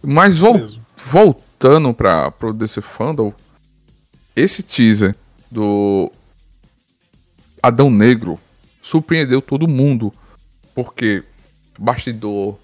Mas 0.00 0.36
vol 0.36 0.68
voltando 1.04 1.92
para 1.92 2.30
pro 2.30 2.52
DC 2.52 2.80
Fandom, 2.80 3.32
esse 4.36 4.62
teaser 4.62 5.16
do 5.50 6.10
Adão 7.62 7.90
Negro 7.90 8.38
surpreendeu 8.80 9.42
todo 9.42 9.66
mundo. 9.66 10.12
Porque 10.74 11.22
bastidor, 11.78 12.56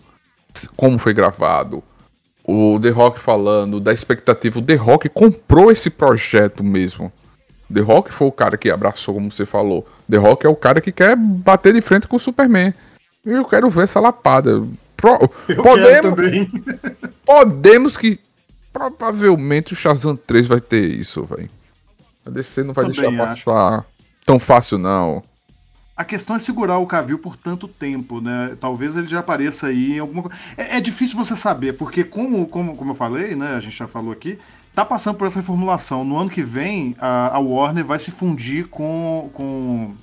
como 0.76 0.99
foi 0.99 1.14
gravado, 1.14 1.83
o 2.45 2.79
The 2.81 2.90
Rock 2.90 3.21
falando 3.21 3.79
da 3.79 3.93
expectativa, 3.93 4.59
o 4.59 4.62
The 4.62 4.75
Rock 4.75 5.09
comprou 5.09 5.71
esse 5.71 5.90
projeto 5.90 6.64
mesmo. 6.64 7.12
The 7.73 7.81
Rock 7.81 8.12
foi 8.12 8.26
o 8.26 8.33
cara 8.33 8.57
que 8.57 8.71
abraçou, 8.71 9.14
como 9.14 9.31
você 9.31 9.47
falou. 9.47 9.87
The 10.11 10.17
Rock 10.17 10.45
é 10.45 10.49
o 10.49 10.57
cara 10.57 10.81
que 10.81 10.90
quer 10.90 11.14
bater 11.17 11.73
de 11.73 11.81
frente 11.81 12.09
com 12.09 12.17
o 12.17 12.21
Superman. 12.21 12.75
Eu 13.25 13.45
quero 13.45 13.71
ver 13.71 13.85
essa 13.85 14.00
lapada. 14.00 14.62
Pro, 14.97 15.19
podemos, 15.62 16.14
podemos 17.25 17.97
que 17.97 18.19
provavelmente 18.73 19.73
o 19.73 19.76
Shazam 19.76 20.17
3 20.17 20.47
vai 20.47 20.61
ter 20.61 20.81
isso, 20.81 21.23
velho. 21.25 21.49
A 22.26 22.31
DC 22.31 22.62
não 22.64 22.75
vai 22.75 22.87
Também 22.87 23.00
deixar 23.00 23.25
acho. 23.25 23.45
passar 23.45 23.87
tão 24.26 24.38
fácil, 24.38 24.76
não. 24.79 25.23
A 26.00 26.04
questão 26.04 26.35
é 26.35 26.38
segurar 26.38 26.78
o 26.78 26.87
Cavill 26.87 27.19
por 27.19 27.37
tanto 27.37 27.69
tempo, 27.69 28.23
né? 28.23 28.57
Talvez 28.59 28.97
ele 28.97 29.07
já 29.07 29.19
apareça 29.19 29.66
aí 29.66 29.97
em 29.97 29.99
alguma. 29.99 30.30
É, 30.57 30.78
é, 30.78 30.80
difícil 30.80 31.14
você 31.14 31.37
saber, 31.37 31.75
porque 31.75 32.02
como, 32.02 32.47
como, 32.47 32.75
como 32.75 32.92
eu 32.92 32.95
falei, 32.95 33.37
né? 33.37 33.54
A 33.54 33.61
gente 33.61 33.76
já 33.76 33.87
falou 33.87 34.11
aqui, 34.11 34.38
tá 34.75 34.83
passando 34.83 35.16
por 35.16 35.26
essa 35.26 35.40
reformulação. 35.40 36.02
No 36.02 36.16
ano 36.16 36.30
que 36.30 36.42
vem, 36.42 36.97
a, 36.99 37.37
a 37.37 37.38
Warner 37.38 37.85
vai 37.85 37.99
se 37.99 38.11
fundir 38.11 38.66
com. 38.69 39.28
com 39.35 39.95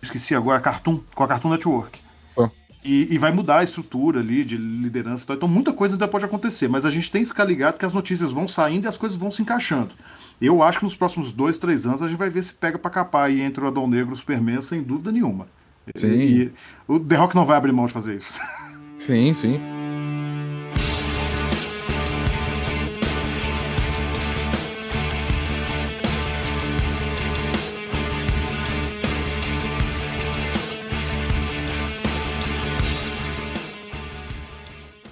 esqueci 0.00 0.34
agora, 0.34 0.56
a 0.56 0.62
Cartoon, 0.62 0.98
com 1.14 1.22
a 1.22 1.28
Cartoon 1.28 1.50
Network. 1.50 2.00
E, 2.82 3.14
e, 3.14 3.18
vai 3.18 3.30
mudar 3.30 3.58
a 3.58 3.62
estrutura 3.62 4.20
ali 4.20 4.42
de 4.42 4.56
liderança 4.56 5.24
e 5.24 5.26
tal. 5.26 5.36
Então 5.36 5.48
muita 5.48 5.70
coisa 5.70 5.94
ainda 5.94 6.08
pode 6.08 6.24
acontecer, 6.24 6.66
mas 6.66 6.86
a 6.86 6.90
gente 6.90 7.10
tem 7.10 7.22
que 7.22 7.28
ficar 7.28 7.44
ligado 7.44 7.78
que 7.78 7.84
as 7.84 7.92
notícias 7.92 8.32
vão 8.32 8.48
saindo 8.48 8.84
e 8.84 8.88
as 8.88 8.96
coisas 8.96 9.18
vão 9.18 9.30
se 9.30 9.42
encaixando. 9.42 9.90
Eu 10.40 10.62
acho 10.62 10.78
que 10.78 10.84
nos 10.84 10.96
próximos 10.96 11.30
dois, 11.30 11.58
três 11.58 11.86
anos 11.86 12.00
a 12.00 12.08
gente 12.08 12.16
vai 12.16 12.30
ver 12.30 12.42
se 12.42 12.54
pega 12.54 12.78
para 12.78 12.90
capar 12.90 13.26
aí 13.26 13.42
entre 13.42 13.62
o 13.62 13.66
Adão 13.66 13.86
Negro 13.86 14.12
e 14.12 14.14
o 14.14 14.16
Superman, 14.16 14.62
sem 14.62 14.82
dúvida 14.82 15.12
nenhuma. 15.12 15.46
Sim. 15.94 16.08
E, 16.08 16.52
o 16.88 16.98
The 16.98 17.16
Rock 17.16 17.34
não 17.36 17.44
vai 17.44 17.58
abrir 17.58 17.72
mão 17.72 17.84
de 17.84 17.92
fazer 17.92 18.16
isso. 18.16 18.32
Sim, 18.96 19.32
sim. 19.34 19.60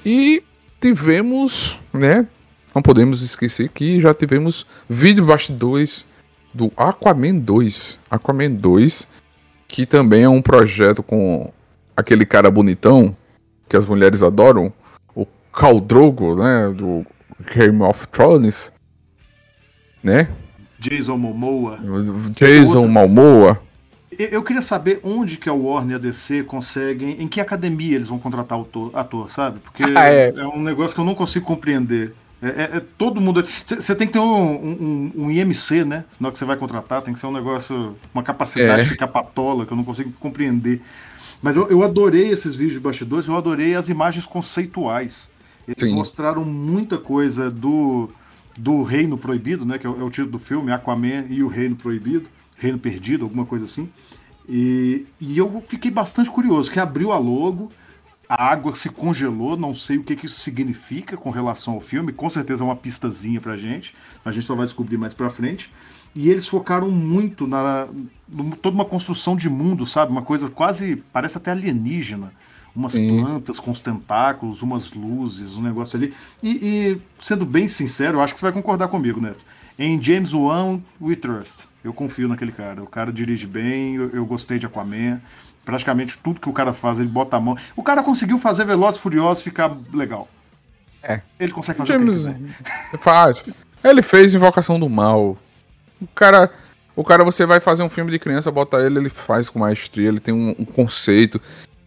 E 0.09 0.43
tivemos, 0.81 1.79
né? 1.93 2.27
Não 2.75 2.81
podemos 2.81 3.21
esquecer 3.21 3.69
que 3.69 4.01
já 4.01 4.15
tivemos 4.15 4.65
vídeo 4.89 5.27
bastidores 5.27 6.07
do 6.55 6.73
Aquaman 6.79 7.37
2. 7.37 8.01
Aquaman 8.11 8.53
2, 8.53 9.07
que 9.69 9.85
também 9.85 10.23
é 10.23 10.29
um 10.29 10.41
projeto 10.41 11.03
com 11.03 11.53
aquele 11.95 12.25
cara 12.25 12.51
bonitão 12.51 13.15
que 13.69 13.77
as 13.77 13.85
mulheres 13.85 14.23
adoram, 14.23 14.73
o 15.15 15.27
Khal 15.53 15.79
Drogo, 15.79 16.37
né, 16.37 16.73
do 16.75 17.05
Game 17.55 17.83
of 17.83 18.09
Thrones, 18.09 18.73
né? 20.03 20.31
Jason 20.79 21.19
Momoa. 21.19 21.79
Jason 22.31 22.89
Momoa. 22.89 23.61
Eu 24.19 24.43
queria 24.43 24.61
saber 24.61 24.99
onde 25.05 25.37
que 25.37 25.49
a 25.49 25.53
Warner 25.53 25.93
e 25.93 25.95
a 25.95 25.99
DC 25.99 26.43
conseguem, 26.43 27.23
em 27.23 27.29
que 27.29 27.41
academia 27.41 27.95
eles 27.95 28.09
vão 28.09 28.19
contratar 28.19 28.59
o 28.59 28.91
ator, 28.93 29.31
sabe? 29.31 29.61
Porque 29.61 29.85
ah, 29.95 30.13
é. 30.13 30.31
é. 30.31 30.47
um 30.49 30.61
negócio 30.61 30.93
que 30.93 31.01
eu 31.01 31.05
não 31.05 31.15
consigo 31.15 31.47
compreender. 31.47 32.13
É, 32.43 32.47
é, 32.47 32.77
é 32.79 32.83
todo 32.99 33.21
mundo. 33.21 33.47
Você 33.65 33.95
tem 33.95 34.09
que 34.09 34.13
ter 34.13 34.19
um, 34.19 34.25
um, 34.25 35.13
um, 35.17 35.31
IMC, 35.31 35.85
né? 35.85 36.05
Senão 36.11 36.33
que 36.33 36.39
você 36.39 36.45
vai 36.45 36.57
contratar, 36.57 37.03
tem 37.03 37.15
que 37.15 37.21
ser 37.21 37.27
um 37.27 37.33
negócio, 37.33 37.97
uma 38.13 38.23
capacidade 38.23 38.83
é. 38.83 38.85
de 38.85 38.97
capatola 38.97 39.65
que 39.65 39.73
eu 39.73 39.77
não 39.77 39.85
consigo 39.85 40.13
compreender. 40.19 40.83
Mas 41.41 41.57
eu, 41.57 41.69
eu 41.69 41.85
adorei 41.85 42.29
esses 42.31 42.57
vídeos 42.57 42.75
de 42.75 42.81
bastidores, 42.81 43.29
eu 43.29 43.37
adorei 43.37 43.77
as 43.77 43.89
imagens 43.89 44.27
conceituais. 44.27 45.31
Eles 45.67 45.89
Sim. 45.89 45.95
mostraram 45.95 46.45
muita 46.45 46.99
coisa 46.99 47.51
do, 47.51 48.11
do 48.57 48.83
Reino 48.83 49.17
Proibido, 49.17 49.65
né? 49.65 49.79
Que 49.79 49.87
é 49.87 49.91
o, 49.91 50.01
é 50.01 50.03
o 50.03 50.11
título 50.11 50.33
do 50.33 50.39
filme, 50.39 50.73
Aquaman 50.73 51.27
e 51.29 51.43
o 51.43 51.49
Reino 51.49 51.77
Proibido. 51.77 52.29
Reino 52.59 52.79
Perdido, 52.79 53.25
alguma 53.25 53.47
coisa 53.47 53.65
assim. 53.65 53.89
E, 54.49 55.07
e 55.21 55.37
eu 55.37 55.63
fiquei 55.67 55.91
bastante 55.91 56.31
curioso, 56.31 56.71
que 56.71 56.81
abriu 56.81 57.13
a 57.13 57.19
logo, 57.19 57.71
a 58.29 58.51
água 58.51 58.75
se 58.75 58.89
congelou, 58.89 59.57
não 59.57 59.75
sei 59.75 59.97
o 59.97 60.05
que, 60.05 60.17
que 60.17 60.27
isso 60.27 60.41
significa 60.41 61.17
com 61.17 61.31
relação 61.31 61.75
ao 61.75 61.81
filme, 61.81 62.13
com 62.13 62.29
certeza 62.29 62.63
é 62.63 62.67
uma 62.67 62.77
pistazinha 62.77 63.41
pra 63.41 63.57
gente, 63.57 63.95
a 64.25 64.31
gente 64.31 64.47
só 64.47 64.55
vai 64.55 64.67
descobrir 64.67 64.97
mais 64.97 65.15
pra 65.15 65.31
frente. 65.31 65.71
E 66.15 66.31
eles 66.31 66.49
focaram 66.49 66.91
muito 66.91 67.47
na 67.47 67.87
no, 68.29 68.57
toda 68.57 68.75
uma 68.75 68.85
construção 68.85 69.37
de 69.37 69.49
mundo, 69.49 69.87
sabe? 69.87 70.11
Uma 70.11 70.23
coisa 70.23 70.49
quase, 70.49 70.97
parece 71.13 71.39
até 71.39 71.51
alienígena. 71.51 72.33
Umas 72.75 72.95
Sim. 72.95 73.21
plantas 73.21 73.61
com 73.61 73.71
os 73.71 73.81
tentáculos, 73.81 74.63
umas 74.63 74.93
luzes, 74.93 75.57
um 75.57 75.63
negócio 75.63 75.97
ali. 75.97 76.15
E, 76.43 76.51
e, 76.51 77.01
sendo 77.21 77.45
bem 77.45 77.69
sincero, 77.69 78.19
eu 78.19 78.23
acho 78.23 78.35
que 78.35 78.41
você 78.41 78.47
vai 78.47 78.53
concordar 78.53 78.89
comigo, 78.89 79.21
Neto. 79.21 79.45
Em 79.79 80.03
James 80.03 80.33
Wan 80.33 80.81
We 81.01 81.15
Trust. 81.15 81.68
Eu 81.83 81.93
confio 81.93 82.29
naquele 82.29 82.53
cara. 82.53 82.83
O 82.83 82.87
cara 82.87 83.13
dirige 83.13 83.47
bem, 83.47 83.97
eu, 83.97 84.11
eu, 84.11 84.27
gostei 84.27 84.59
de 84.59 84.67
Aquaman. 84.67 85.21
Praticamente 85.65 86.19
tudo 86.19 86.41
que 86.41 86.49
o 86.49 86.53
cara 86.53 86.73
faz, 86.73 86.99
ele 86.99 87.09
bota 87.09 87.37
a 87.37 87.41
mão. 87.41 87.57
O 87.77 87.83
cara 87.83 88.03
conseguiu 88.03 88.39
fazer 88.39 88.65
Velozes 88.65 89.01
Furiosos 89.01 89.43
ficar 89.43 89.71
legal. 89.93 90.29
É. 91.03 91.21
Ele 91.39 91.53
consegue 91.53 91.79
fazer 91.79 91.93
James... 91.93 92.27
o 92.27 92.35
que 92.91 92.99
Faz. 92.99 93.43
Ele 93.85 94.03
fez 94.03 94.35
Invocação 94.35 94.81
do 94.81 94.89
Mal. 94.89 95.37
O 96.01 96.07
cara. 96.15 96.51
O 96.97 97.05
cara, 97.05 97.23
você 97.23 97.47
vai 97.47 97.61
fazer 97.61 97.85
um 97.85 97.89
filme 97.89 98.11
de 98.11 98.19
criança, 98.19 98.51
bota 98.51 98.77
ele, 98.79 98.99
ele 98.99 99.09
faz 99.09 99.49
com 99.49 99.61
maestria, 99.61 100.09
ele 100.09 100.19
tem 100.19 100.35
um, 100.35 100.53
um 100.59 100.65
conceito. 100.65 101.41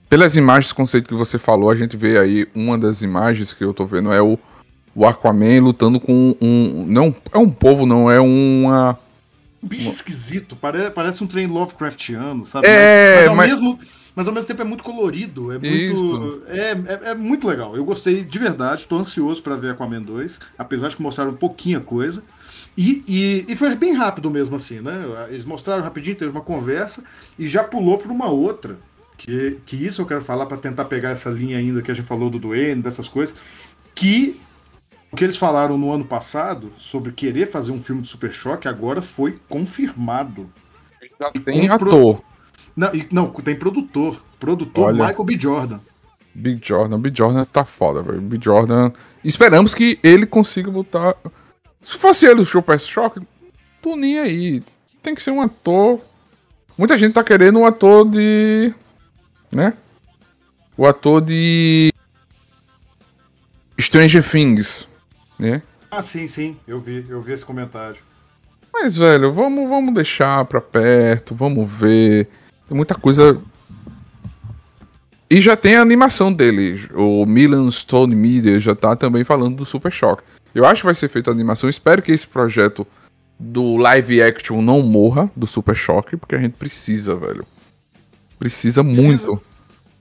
Pelas 0.07 0.37
imagens, 0.37 0.71
conceito 0.71 1.09
que 1.09 1.13
você 1.13 1.37
falou, 1.37 1.69
a 1.69 1.75
gente 1.75 1.97
vê 1.97 2.17
aí, 2.17 2.47
uma 2.55 2.77
das 2.77 3.01
imagens 3.01 3.53
que 3.53 3.61
eu 3.61 3.73
tô 3.73 3.85
vendo 3.85 4.13
é 4.13 4.21
o, 4.21 4.39
o 4.95 5.05
Aquaman 5.05 5.59
lutando 5.61 5.99
com 5.99 6.33
um. 6.39 6.85
Não 6.87 7.13
é 7.33 7.37
um 7.37 7.49
povo, 7.49 7.85
não, 7.85 8.09
é 8.09 8.21
uma 8.21 8.97
um 9.63 9.67
bicho 9.67 9.89
esquisito, 9.89 10.55
parece, 10.55 10.91
parece 10.91 11.23
um 11.23 11.27
trem 11.27 11.47
Lovecraftiano, 11.47 12.43
sabe? 12.45 12.67
É, 12.67 13.15
mas, 13.15 13.19
mas, 13.19 13.27
ao 13.27 13.35
mas... 13.35 13.49
Mesmo, 13.49 13.79
mas 14.15 14.27
ao 14.27 14.33
mesmo 14.33 14.47
tempo 14.47 14.61
é 14.61 14.65
muito 14.65 14.83
colorido, 14.83 15.51
é 15.51 15.59
muito, 15.59 16.43
é, 16.47 16.71
é, 16.71 17.11
é, 17.11 17.15
muito 17.15 17.47
legal. 17.47 17.75
Eu 17.75 17.85
gostei 17.85 18.23
de 18.23 18.39
verdade, 18.39 18.81
estou 18.81 18.99
ansioso 18.99 19.41
para 19.41 19.55
ver 19.55 19.71
Aquaman 19.71 20.01
2, 20.01 20.39
apesar 20.57 20.89
de 20.89 20.95
que 20.95 21.01
mostraram 21.01 21.31
um 21.31 21.35
pouquinho 21.35 21.77
a 21.77 21.81
coisa. 21.81 22.23
E, 22.77 23.03
e, 23.07 23.45
e, 23.51 23.55
foi 23.55 23.75
bem 23.75 23.93
rápido 23.93 24.29
mesmo 24.29 24.55
assim, 24.55 24.79
né? 24.79 25.03
Eles 25.29 25.43
mostraram 25.43 25.83
rapidinho, 25.83 26.15
teve 26.15 26.31
uma 26.31 26.41
conversa 26.41 27.03
e 27.37 27.47
já 27.47 27.63
pulou 27.63 27.97
para 27.97 28.11
uma 28.11 28.29
outra. 28.29 28.77
Que, 29.17 29.59
que 29.67 29.75
isso 29.75 30.01
eu 30.01 30.05
quero 30.05 30.21
falar 30.21 30.47
para 30.47 30.57
tentar 30.57 30.85
pegar 30.85 31.09
essa 31.11 31.29
linha 31.29 31.57
ainda 31.57 31.81
que 31.81 31.91
a 31.91 31.93
gente 31.93 32.07
falou 32.07 32.29
do 32.29 32.39
Duane, 32.39 32.81
dessas 32.81 33.07
coisas. 33.07 33.35
Que 33.93 34.39
o 35.11 35.15
que 35.15 35.23
eles 35.23 35.37
falaram 35.37 35.77
no 35.77 35.91
ano 35.91 36.05
passado 36.05 36.71
sobre 36.77 37.11
querer 37.11 37.49
fazer 37.49 37.71
um 37.71 37.81
filme 37.81 38.01
de 38.01 38.07
Super 38.07 38.31
Choque 38.31 38.67
agora 38.67 39.01
foi 39.01 39.37
confirmado. 39.49 40.49
Já 41.19 41.31
tem 41.31 41.69
ator. 41.69 41.79
Pro... 41.79 42.23
Não, 42.75 42.91
não, 43.11 43.31
tem 43.31 43.55
produtor. 43.55 44.23
Produtor 44.39 44.85
Olha, 44.85 45.07
Michael 45.07 45.23
B. 45.23 45.37
Jordan. 45.39 45.79
Big 46.33 46.65
Jordan, 46.65 46.99
Big 46.99 47.17
Jordan 47.17 47.45
tá 47.45 47.65
foda, 47.65 48.01
velho. 48.01 48.21
Big 48.21 48.43
Jordan. 48.43 48.91
Esperamos 49.23 49.73
que 49.73 49.99
ele 50.01 50.25
consiga 50.25 50.71
voltar. 50.71 51.15
Se 51.83 51.97
fosse 51.97 52.25
ele 52.25 52.41
o 52.41 52.45
Super 52.45 52.79
Choque, 52.79 53.21
tô 53.81 53.95
nem 53.95 54.17
aí. 54.17 54.63
Tem 55.03 55.13
que 55.13 55.21
ser 55.21 55.31
um 55.31 55.41
ator. 55.41 55.99
Muita 56.77 56.97
gente 56.97 57.13
tá 57.13 57.23
querendo 57.23 57.59
um 57.59 57.65
ator 57.65 58.09
de. 58.09 58.73
Né? 59.51 59.73
O 60.77 60.87
ator 60.87 61.21
de. 61.21 61.91
Stranger 63.79 64.23
Things, 64.23 64.87
né? 65.41 65.61
Ah, 65.89 66.03
sim, 66.03 66.27
sim. 66.27 66.55
Eu 66.67 66.79
vi, 66.79 67.05
eu 67.09 67.21
vi 67.21 67.33
esse 67.33 67.43
comentário. 67.43 67.97
Mas, 68.71 68.95
velho, 68.95 69.33
vamos, 69.33 69.67
vamos 69.67 69.93
deixar 69.93 70.45
pra 70.45 70.61
perto, 70.61 71.35
vamos 71.35 71.69
ver. 71.69 72.29
Tem 72.67 72.77
muita 72.77 72.95
coisa. 72.95 73.41
E 75.29 75.41
já 75.41 75.57
tem 75.57 75.75
a 75.75 75.81
animação 75.81 76.31
dele. 76.31 76.87
O 76.93 77.25
Milan 77.25 77.69
Stone 77.71 78.15
Media 78.15 78.59
já 78.59 78.75
tá 78.75 78.95
também 78.95 79.23
falando 79.23 79.57
do 79.57 79.65
Super 79.65 79.91
Shock. 79.91 80.23
Eu 80.53 80.65
acho 80.65 80.81
que 80.81 80.85
vai 80.85 80.95
ser 80.95 81.09
feita 81.09 81.31
a 81.31 81.33
animação. 81.33 81.69
Espero 81.69 82.01
que 82.01 82.11
esse 82.11 82.27
projeto 82.27 82.85
do 83.39 83.75
live 83.77 84.21
action 84.21 84.61
não 84.61 84.81
morra 84.81 85.29
do 85.35 85.47
Super 85.47 85.75
Shock, 85.75 86.15
porque 86.17 86.35
a 86.35 86.39
gente 86.39 86.53
precisa, 86.53 87.15
velho. 87.15 87.45
Precisa, 88.37 88.83
precisa. 88.83 89.01
muito. 89.07 89.41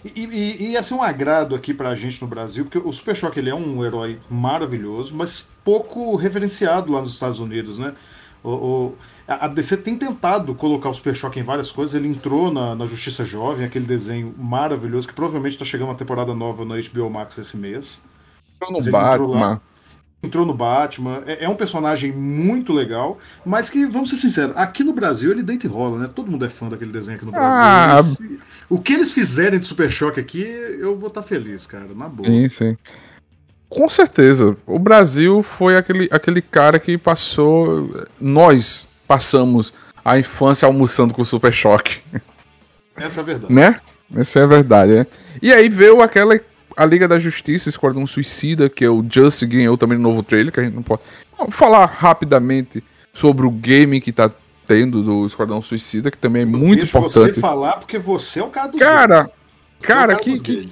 E, 0.04 0.20
e, 0.20 0.62
e 0.62 0.72
ia 0.72 0.82
ser 0.82 0.94
um 0.94 1.02
agrado 1.02 1.54
aqui 1.54 1.74
pra 1.74 1.94
gente 1.94 2.20
no 2.22 2.28
Brasil, 2.28 2.64
porque 2.64 2.78
o 2.78 2.92
Super 2.92 3.14
Shock 3.14 3.38
ele 3.38 3.50
é 3.50 3.54
um 3.54 3.84
herói 3.84 4.18
maravilhoso, 4.30 5.14
mas 5.14 5.46
pouco 5.62 6.16
referenciado 6.16 6.92
lá 6.92 7.00
nos 7.00 7.12
Estados 7.12 7.38
Unidos, 7.38 7.78
né? 7.78 7.94
O, 8.42 8.50
o, 8.50 8.94
a 9.28 9.46
DC 9.46 9.76
tem 9.78 9.96
tentado 9.96 10.54
colocar 10.54 10.88
o 10.88 10.94
Super 10.94 11.14
Shock 11.14 11.38
em 11.38 11.42
várias 11.42 11.70
coisas. 11.70 11.94
Ele 11.94 12.08
entrou 12.08 12.50
na, 12.50 12.74
na 12.74 12.86
Justiça 12.86 13.24
Jovem, 13.24 13.66
aquele 13.66 13.84
desenho 13.84 14.34
maravilhoso, 14.38 15.06
que 15.06 15.14
provavelmente 15.14 15.52
está 15.52 15.64
chegando 15.64 15.88
uma 15.88 15.94
temporada 15.94 16.34
nova 16.34 16.64
no 16.64 16.74
HBO 16.74 17.10
Max 17.10 17.36
esse 17.36 17.56
mês. 17.56 18.02
Entrou 18.56 18.72
no 18.72 18.90
Batman. 18.90 19.12
Entrou, 19.12 19.34
lá, 19.34 19.60
entrou 20.22 20.44
no 20.44 20.54
Batman. 20.54 21.22
É, 21.26 21.44
é, 21.44 21.48
um 21.48 21.54
personagem 21.54 22.12
muito 22.12 22.72
legal, 22.72 23.18
mas 23.44 23.70
que, 23.70 23.86
vamos 23.86 24.10
ser 24.10 24.16
sinceros, 24.16 24.56
aqui 24.56 24.84
no 24.84 24.92
Brasil 24.92 25.30
ele 25.30 25.42
deita 25.42 25.66
e 25.66 25.70
rola, 25.70 25.98
né? 25.98 26.10
Todo 26.14 26.30
mundo 26.30 26.44
é 26.44 26.48
fã 26.48 26.68
daquele 26.68 26.92
desenho 26.92 27.16
aqui 27.16 27.24
no 27.24 27.32
Brasil. 27.32 27.60
Ah, 27.60 27.94
eles, 27.94 28.40
o 28.68 28.78
que 28.80 28.92
eles 28.92 29.12
fizerem 29.12 29.58
de 29.58 29.66
Super 29.66 29.90
Choque 29.90 30.20
aqui, 30.20 30.42
eu 30.42 30.96
vou 30.96 31.08
estar 31.08 31.22
tá 31.22 31.26
feliz, 31.26 31.66
cara, 31.66 31.86
na 31.94 32.08
boa. 32.08 32.28
Sim, 32.28 32.48
sim. 32.48 32.76
Com 33.68 33.88
certeza. 33.88 34.56
O 34.66 34.78
Brasil 34.78 35.42
foi 35.42 35.76
aquele, 35.76 36.08
aquele 36.10 36.42
cara 36.42 36.78
que 36.80 36.98
passou. 36.98 38.04
Nós 38.20 38.88
passamos 39.06 39.72
a 40.04 40.18
infância 40.18 40.66
almoçando 40.66 41.14
com 41.14 41.22
o 41.22 41.24
Super 41.24 41.52
Choque. 41.52 42.00
Essa 42.96 43.20
é 43.20 43.22
a 43.22 43.24
verdade. 43.24 43.52
Né? 43.52 43.80
Essa 44.16 44.40
é 44.40 44.42
a 44.42 44.46
verdade, 44.46 44.92
né? 44.92 45.06
E 45.40 45.52
aí 45.52 45.68
veio 45.68 46.02
aquela. 46.02 46.38
A 46.80 46.86
Liga 46.86 47.06
da 47.06 47.18
Justiça, 47.18 47.68
Esquadrão 47.68 48.06
Suicida, 48.06 48.70
que 48.70 48.82
é 48.82 48.88
o 48.88 49.04
Just 49.06 49.44
ganhou 49.44 49.76
também 49.76 49.98
no 49.98 50.08
novo 50.08 50.22
trailer, 50.22 50.50
que 50.50 50.60
a 50.60 50.62
gente 50.62 50.74
não 50.74 50.82
pode. 50.82 51.02
Vamos 51.36 51.54
falar 51.54 51.84
rapidamente 51.84 52.82
sobre 53.12 53.46
o 53.46 53.50
game 53.50 54.00
que 54.00 54.10
tá 54.10 54.30
tendo 54.66 55.02
do 55.02 55.26
Esquadrão 55.26 55.60
Suicida, 55.60 56.10
que 56.10 56.16
também 56.16 56.40
é 56.40 56.46
muito 56.46 56.78
Deixa 56.78 56.96
importante. 56.96 57.34
você 57.34 57.40
falar, 57.40 57.74
porque 57.74 57.98
você 57.98 58.40
é 58.40 58.44
o 58.44 58.48
cara 58.48 58.68
dos 58.68 58.80
Cara, 58.80 59.16
games. 59.16 59.32
cara, 59.82 60.12
é 60.14 60.16
que, 60.16 60.40
que, 60.40 60.68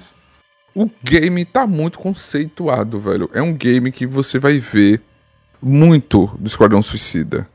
o 0.73 0.89
game 1.03 1.45
tá 1.45 1.67
muito 1.67 1.99
conceituado, 1.99 2.99
velho. 2.99 3.29
É 3.31 3.43
um 3.43 3.53
game 3.53 3.91
que 3.91 4.07
você 4.07 4.39
vai 4.39 4.57
ver 4.57 5.03
muito 5.61 6.25
do 6.39 6.47
Esquadrão 6.47 6.81
Suicida. 6.81 7.47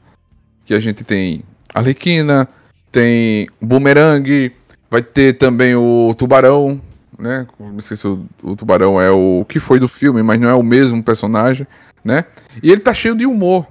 Que 0.65 0.75
a 0.75 0.79
gente 0.79 1.03
tem 1.03 1.43
Arlequina, 1.75 2.49
tem 2.93 3.49
Boomerang, 3.61 4.53
vai 4.89 5.03
ter 5.03 5.39
também 5.39 5.75
o 5.75 6.15
Tubarão, 6.17 6.81
né? 7.19 7.47
Não 7.59 7.81
sei 7.81 7.97
se 7.97 8.07
o, 8.07 8.27
o, 8.43 8.57
Tubarão 8.57 9.01
é 9.01 9.11
o 9.11 9.45
que 9.49 9.59
foi 9.59 9.79
do 9.79 9.89
filme, 9.89 10.23
mas 10.23 10.41
não 10.41 10.49
é 10.49 10.55
o 10.55 10.63
mesmo 10.63 11.03
personagem, 11.03 11.67
né? 12.05 12.25
E 12.63 12.71
ele 12.71 12.81
tá 12.81 12.93
cheio 12.95 13.15
de 13.15 13.27
humor. 13.27 13.67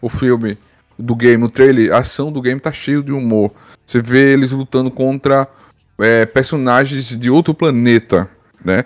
O 0.00 0.08
filme 0.08 0.58
do 0.98 1.14
game, 1.14 1.42
o 1.44 1.50
trailer, 1.50 1.92
a 1.92 1.98
ação 1.98 2.32
do 2.32 2.40
game 2.40 2.60
tá 2.60 2.72
cheio 2.72 3.02
de 3.02 3.12
humor. 3.12 3.52
Você 3.84 4.00
vê 4.00 4.32
eles 4.32 4.50
lutando 4.50 4.90
contra 4.90 5.48
é, 5.98 6.26
personagens 6.26 7.04
de 7.18 7.30
outro 7.30 7.54
planeta, 7.54 8.28
né? 8.64 8.84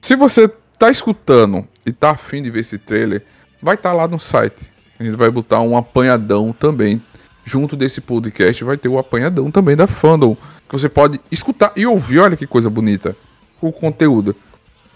Se 0.00 0.14
você 0.16 0.48
tá 0.78 0.90
escutando 0.90 1.66
e 1.84 1.92
tá 1.92 2.10
afim 2.10 2.42
de 2.42 2.50
ver 2.50 2.60
esse 2.60 2.78
trailer, 2.78 3.24
vai 3.62 3.74
estar 3.74 3.90
tá 3.90 3.96
lá 3.96 4.08
no 4.08 4.18
site. 4.18 4.70
A 4.98 5.04
gente 5.04 5.16
vai 5.16 5.30
botar 5.30 5.60
um 5.60 5.76
apanhadão 5.76 6.52
também. 6.52 7.02
Junto 7.48 7.76
desse 7.76 8.00
podcast 8.00 8.64
vai 8.64 8.76
ter 8.76 8.88
o 8.88 8.98
apanhadão 8.98 9.52
também 9.52 9.76
da 9.76 9.86
Fandom. 9.86 10.36
Que 10.68 10.76
você 10.76 10.88
pode 10.88 11.20
escutar 11.30 11.72
e 11.76 11.86
ouvir. 11.86 12.18
Olha 12.18 12.36
que 12.36 12.44
coisa 12.44 12.68
bonita. 12.68 13.16
O 13.60 13.70
conteúdo. 13.70 14.34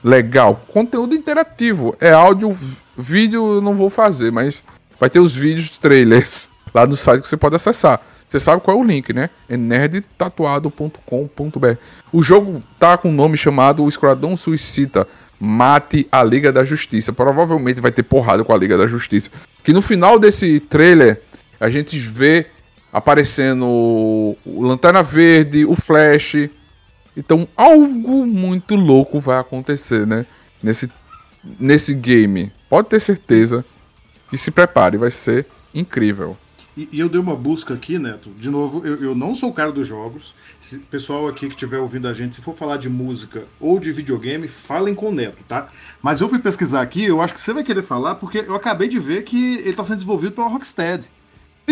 Legal. 0.02 0.60
Conteúdo 0.66 1.14
interativo. 1.14 1.94
É 2.00 2.10
áudio, 2.10 2.50
vídeo 2.98 3.54
eu 3.54 3.60
não 3.60 3.76
vou 3.76 3.88
fazer, 3.88 4.32
mas 4.32 4.64
vai 4.98 5.08
ter 5.08 5.20
os 5.20 5.32
vídeos 5.32 5.78
trailers 5.78 6.50
lá 6.74 6.84
no 6.84 6.96
site 6.96 7.22
que 7.22 7.28
você 7.28 7.36
pode 7.36 7.54
acessar. 7.54 8.04
Você 8.28 8.40
sabe 8.40 8.62
qual 8.62 8.76
é 8.76 8.80
o 8.80 8.84
link, 8.84 9.12
né? 9.12 9.30
É 9.48 9.56
nerdtatuado.com.br. 9.56 11.76
O 12.12 12.20
jogo 12.20 12.64
tá 12.80 12.96
com 12.96 13.10
um 13.10 13.14
nome 13.14 13.36
chamado 13.36 13.84
O 13.84 13.88
Esquadrão 13.88 14.36
Suicida. 14.36 15.06
Mate 15.38 16.08
a 16.10 16.24
Liga 16.24 16.52
da 16.52 16.64
Justiça. 16.64 17.12
Provavelmente 17.12 17.80
vai 17.80 17.92
ter 17.92 18.02
porrada 18.02 18.42
com 18.42 18.52
a 18.52 18.58
Liga 18.58 18.76
da 18.76 18.88
Justiça. 18.88 19.30
Que 19.62 19.72
no 19.72 19.80
final 19.80 20.18
desse 20.18 20.58
trailer 20.58 21.22
a 21.60 21.68
gente 21.68 21.98
vê 21.98 22.46
aparecendo 22.92 23.66
o 23.66 24.62
Lanterna 24.62 25.02
Verde, 25.02 25.64
o 25.64 25.76
Flash. 25.76 26.48
Então 27.16 27.46
algo 27.56 28.26
muito 28.26 28.74
louco 28.74 29.20
vai 29.20 29.38
acontecer, 29.38 30.06
né? 30.06 30.26
Nesse, 30.62 30.90
nesse 31.58 31.94
game. 31.94 32.50
Pode 32.68 32.88
ter 32.88 33.00
certeza 33.00 33.64
que 34.30 34.38
se 34.38 34.50
prepare, 34.50 34.96
vai 34.96 35.10
ser 35.10 35.46
incrível. 35.74 36.36
E, 36.76 36.88
e, 36.92 37.00
eu 37.00 37.08
dei 37.08 37.20
uma 37.20 37.34
busca 37.34 37.74
aqui, 37.74 37.98
Neto. 37.98 38.30
De 38.38 38.48
novo, 38.48 38.86
eu, 38.86 39.02
eu 39.02 39.14
não 39.14 39.34
sou 39.34 39.50
o 39.50 39.52
cara 39.52 39.72
dos 39.72 39.86
jogos. 39.86 40.34
Se 40.60 40.78
pessoal 40.78 41.26
aqui 41.26 41.48
que 41.48 41.54
estiver 41.54 41.78
ouvindo 41.78 42.06
a 42.06 42.12
gente, 42.12 42.36
se 42.36 42.40
for 42.40 42.54
falar 42.54 42.76
de 42.76 42.88
música 42.88 43.44
ou 43.58 43.80
de 43.80 43.90
videogame, 43.90 44.46
falem 44.46 44.94
com 44.94 45.08
o 45.08 45.12
Neto, 45.12 45.42
tá? 45.48 45.68
Mas 46.00 46.20
eu 46.20 46.28
fui 46.28 46.38
pesquisar 46.38 46.80
aqui, 46.80 47.04
eu 47.04 47.20
acho 47.20 47.34
que 47.34 47.40
você 47.40 47.52
vai 47.52 47.64
querer 47.64 47.82
falar, 47.82 48.14
porque 48.14 48.38
eu 48.38 48.54
acabei 48.54 48.88
de 48.88 48.98
ver 48.98 49.24
que 49.24 49.56
ele 49.56 49.70
está 49.70 49.82
sendo 49.82 49.96
desenvolvido 49.96 50.32
pela 50.32 50.48
Rocksteady. 50.48 51.10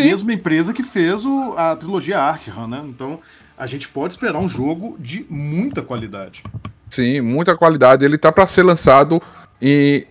Mesma 0.05 0.33
empresa 0.33 0.73
que 0.73 0.83
fez 0.83 1.25
o, 1.25 1.55
a 1.57 1.77
trilogia 1.77 2.19
Arkham, 2.19 2.67
né? 2.67 2.85
Então, 2.87 3.21
a 3.57 3.67
gente 3.67 3.89
pode 3.89 4.15
esperar 4.15 4.39
um 4.39 4.49
jogo 4.49 4.97
de 4.99 5.27
muita 5.29 5.83
qualidade. 5.83 6.43
Sim, 6.89 7.21
muita 7.21 7.57
qualidade. 7.57 8.05
Ele 8.05 8.17
tá 8.17 8.33
para 8.33 8.47
ser 8.47 8.63
lançado 8.63 9.21
e 9.61 10.07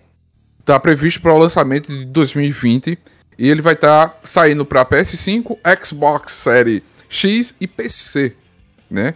tá 0.63 0.80
previsto 0.80 1.21
para 1.21 1.34
o 1.34 1.39
lançamento 1.39 1.88
de 1.88 2.06
2020 2.06 2.97
e 3.38 3.50
ele 3.50 3.62
vai 3.62 3.73
estar 3.73 4.10
tá 4.10 4.15
saindo 4.23 4.65
para 4.65 4.86
PS5, 4.86 5.58
Xbox 5.84 6.34
Series 6.34 6.82
X 7.10 7.56
e 7.60 7.67
PC, 7.67 8.36
né? 8.89 9.15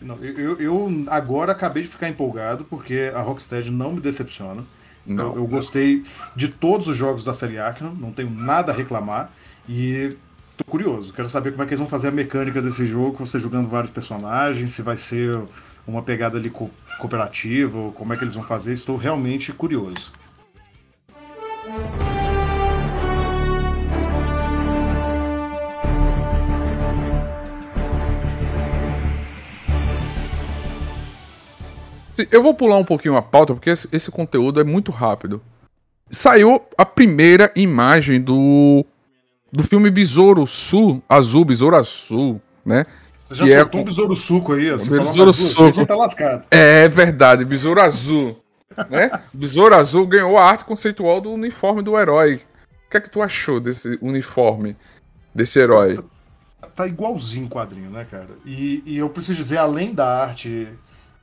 Não, 0.00 0.16
eu, 0.22 0.60
eu, 0.60 1.04
agora 1.08 1.52
acabei 1.52 1.82
de 1.82 1.88
ficar 1.88 2.08
empolgado 2.08 2.64
porque 2.64 3.10
a 3.14 3.20
Rocksteady 3.20 3.70
não 3.70 3.92
me 3.92 4.00
decepciona. 4.00 4.64
Não, 5.08 5.28
eu, 5.30 5.36
eu 5.36 5.46
gostei 5.46 6.04
de 6.36 6.48
todos 6.48 6.86
os 6.86 6.96
jogos 6.96 7.24
da 7.24 7.32
série 7.32 7.58
Arkham, 7.58 7.94
não 7.94 8.12
tenho 8.12 8.30
nada 8.30 8.72
a 8.72 8.74
reclamar 8.74 9.30
e 9.68 10.16
tô 10.56 10.64
curioso. 10.64 11.12
Quero 11.12 11.28
saber 11.28 11.52
como 11.52 11.62
é 11.62 11.66
que 11.66 11.70
eles 11.70 11.80
vão 11.80 11.88
fazer 11.88 12.08
a 12.08 12.12
mecânica 12.12 12.60
desse 12.60 12.84
jogo, 12.84 13.24
você 13.24 13.38
jogando 13.38 13.68
vários 13.68 13.90
personagens, 13.90 14.72
se 14.72 14.82
vai 14.82 14.96
ser 14.96 15.40
uma 15.86 16.02
pegada 16.02 16.36
ali 16.36 16.50
co 16.50 16.70
cooperativa, 16.98 17.92
como 17.92 18.12
é 18.12 18.16
que 18.16 18.24
eles 18.24 18.34
vão 18.34 18.42
fazer. 18.42 18.72
Estou 18.72 18.96
realmente 18.96 19.52
curioso. 19.52 20.10
Eu 32.30 32.42
vou 32.42 32.54
pular 32.54 32.78
um 32.78 32.84
pouquinho 32.84 33.16
a 33.16 33.22
pauta, 33.22 33.54
porque 33.54 33.70
esse, 33.70 34.10
conteúdo 34.10 34.60
é 34.60 34.64
muito 34.64 34.90
rápido. 34.90 35.42
Saiu 36.10 36.62
a 36.76 36.84
primeira 36.84 37.52
imagem 37.54 38.20
do 38.20 38.84
do 39.50 39.64
filme 39.64 39.90
Besouro 39.90 40.46
Sul, 40.46 41.02
Azul, 41.08 41.44
Besouro 41.44 41.76
Azul, 41.76 42.40
né? 42.64 42.84
Você 43.28 43.34
já 43.34 43.44
que 43.44 43.52
é 43.52 43.60
soltou 43.60 43.80
é... 43.80 43.82
um 43.82 43.86
besouro 43.86 44.16
suco 44.16 44.52
aí. 44.52 44.70
Você 44.70 44.90
besouro 44.90 45.32
suco. 45.32 45.86
Tá 45.86 45.94
lascado. 45.94 46.46
É 46.50 46.88
verdade, 46.88 47.44
besouro 47.44 47.80
azul. 47.80 48.42
né? 48.88 49.10
Besouro 49.32 49.74
azul 49.74 50.06
ganhou 50.06 50.38
a 50.38 50.44
arte 50.44 50.64
conceitual 50.64 51.20
do 51.20 51.30
uniforme 51.30 51.82
do 51.82 51.98
herói. 51.98 52.40
O 52.86 52.90
que 52.90 52.96
é 52.96 53.00
que 53.00 53.10
tu 53.10 53.20
achou 53.20 53.60
desse 53.60 53.98
uniforme, 54.00 54.76
desse 55.34 55.58
herói? 55.58 56.02
Tá, 56.58 56.68
tá 56.68 56.86
igualzinho 56.86 57.46
o 57.46 57.50
quadrinho, 57.50 57.90
né, 57.90 58.06
cara? 58.10 58.30
E, 58.46 58.82
e 58.86 58.96
eu 58.96 59.10
preciso 59.10 59.42
dizer, 59.42 59.58
além 59.58 59.94
da 59.94 60.22
arte 60.22 60.66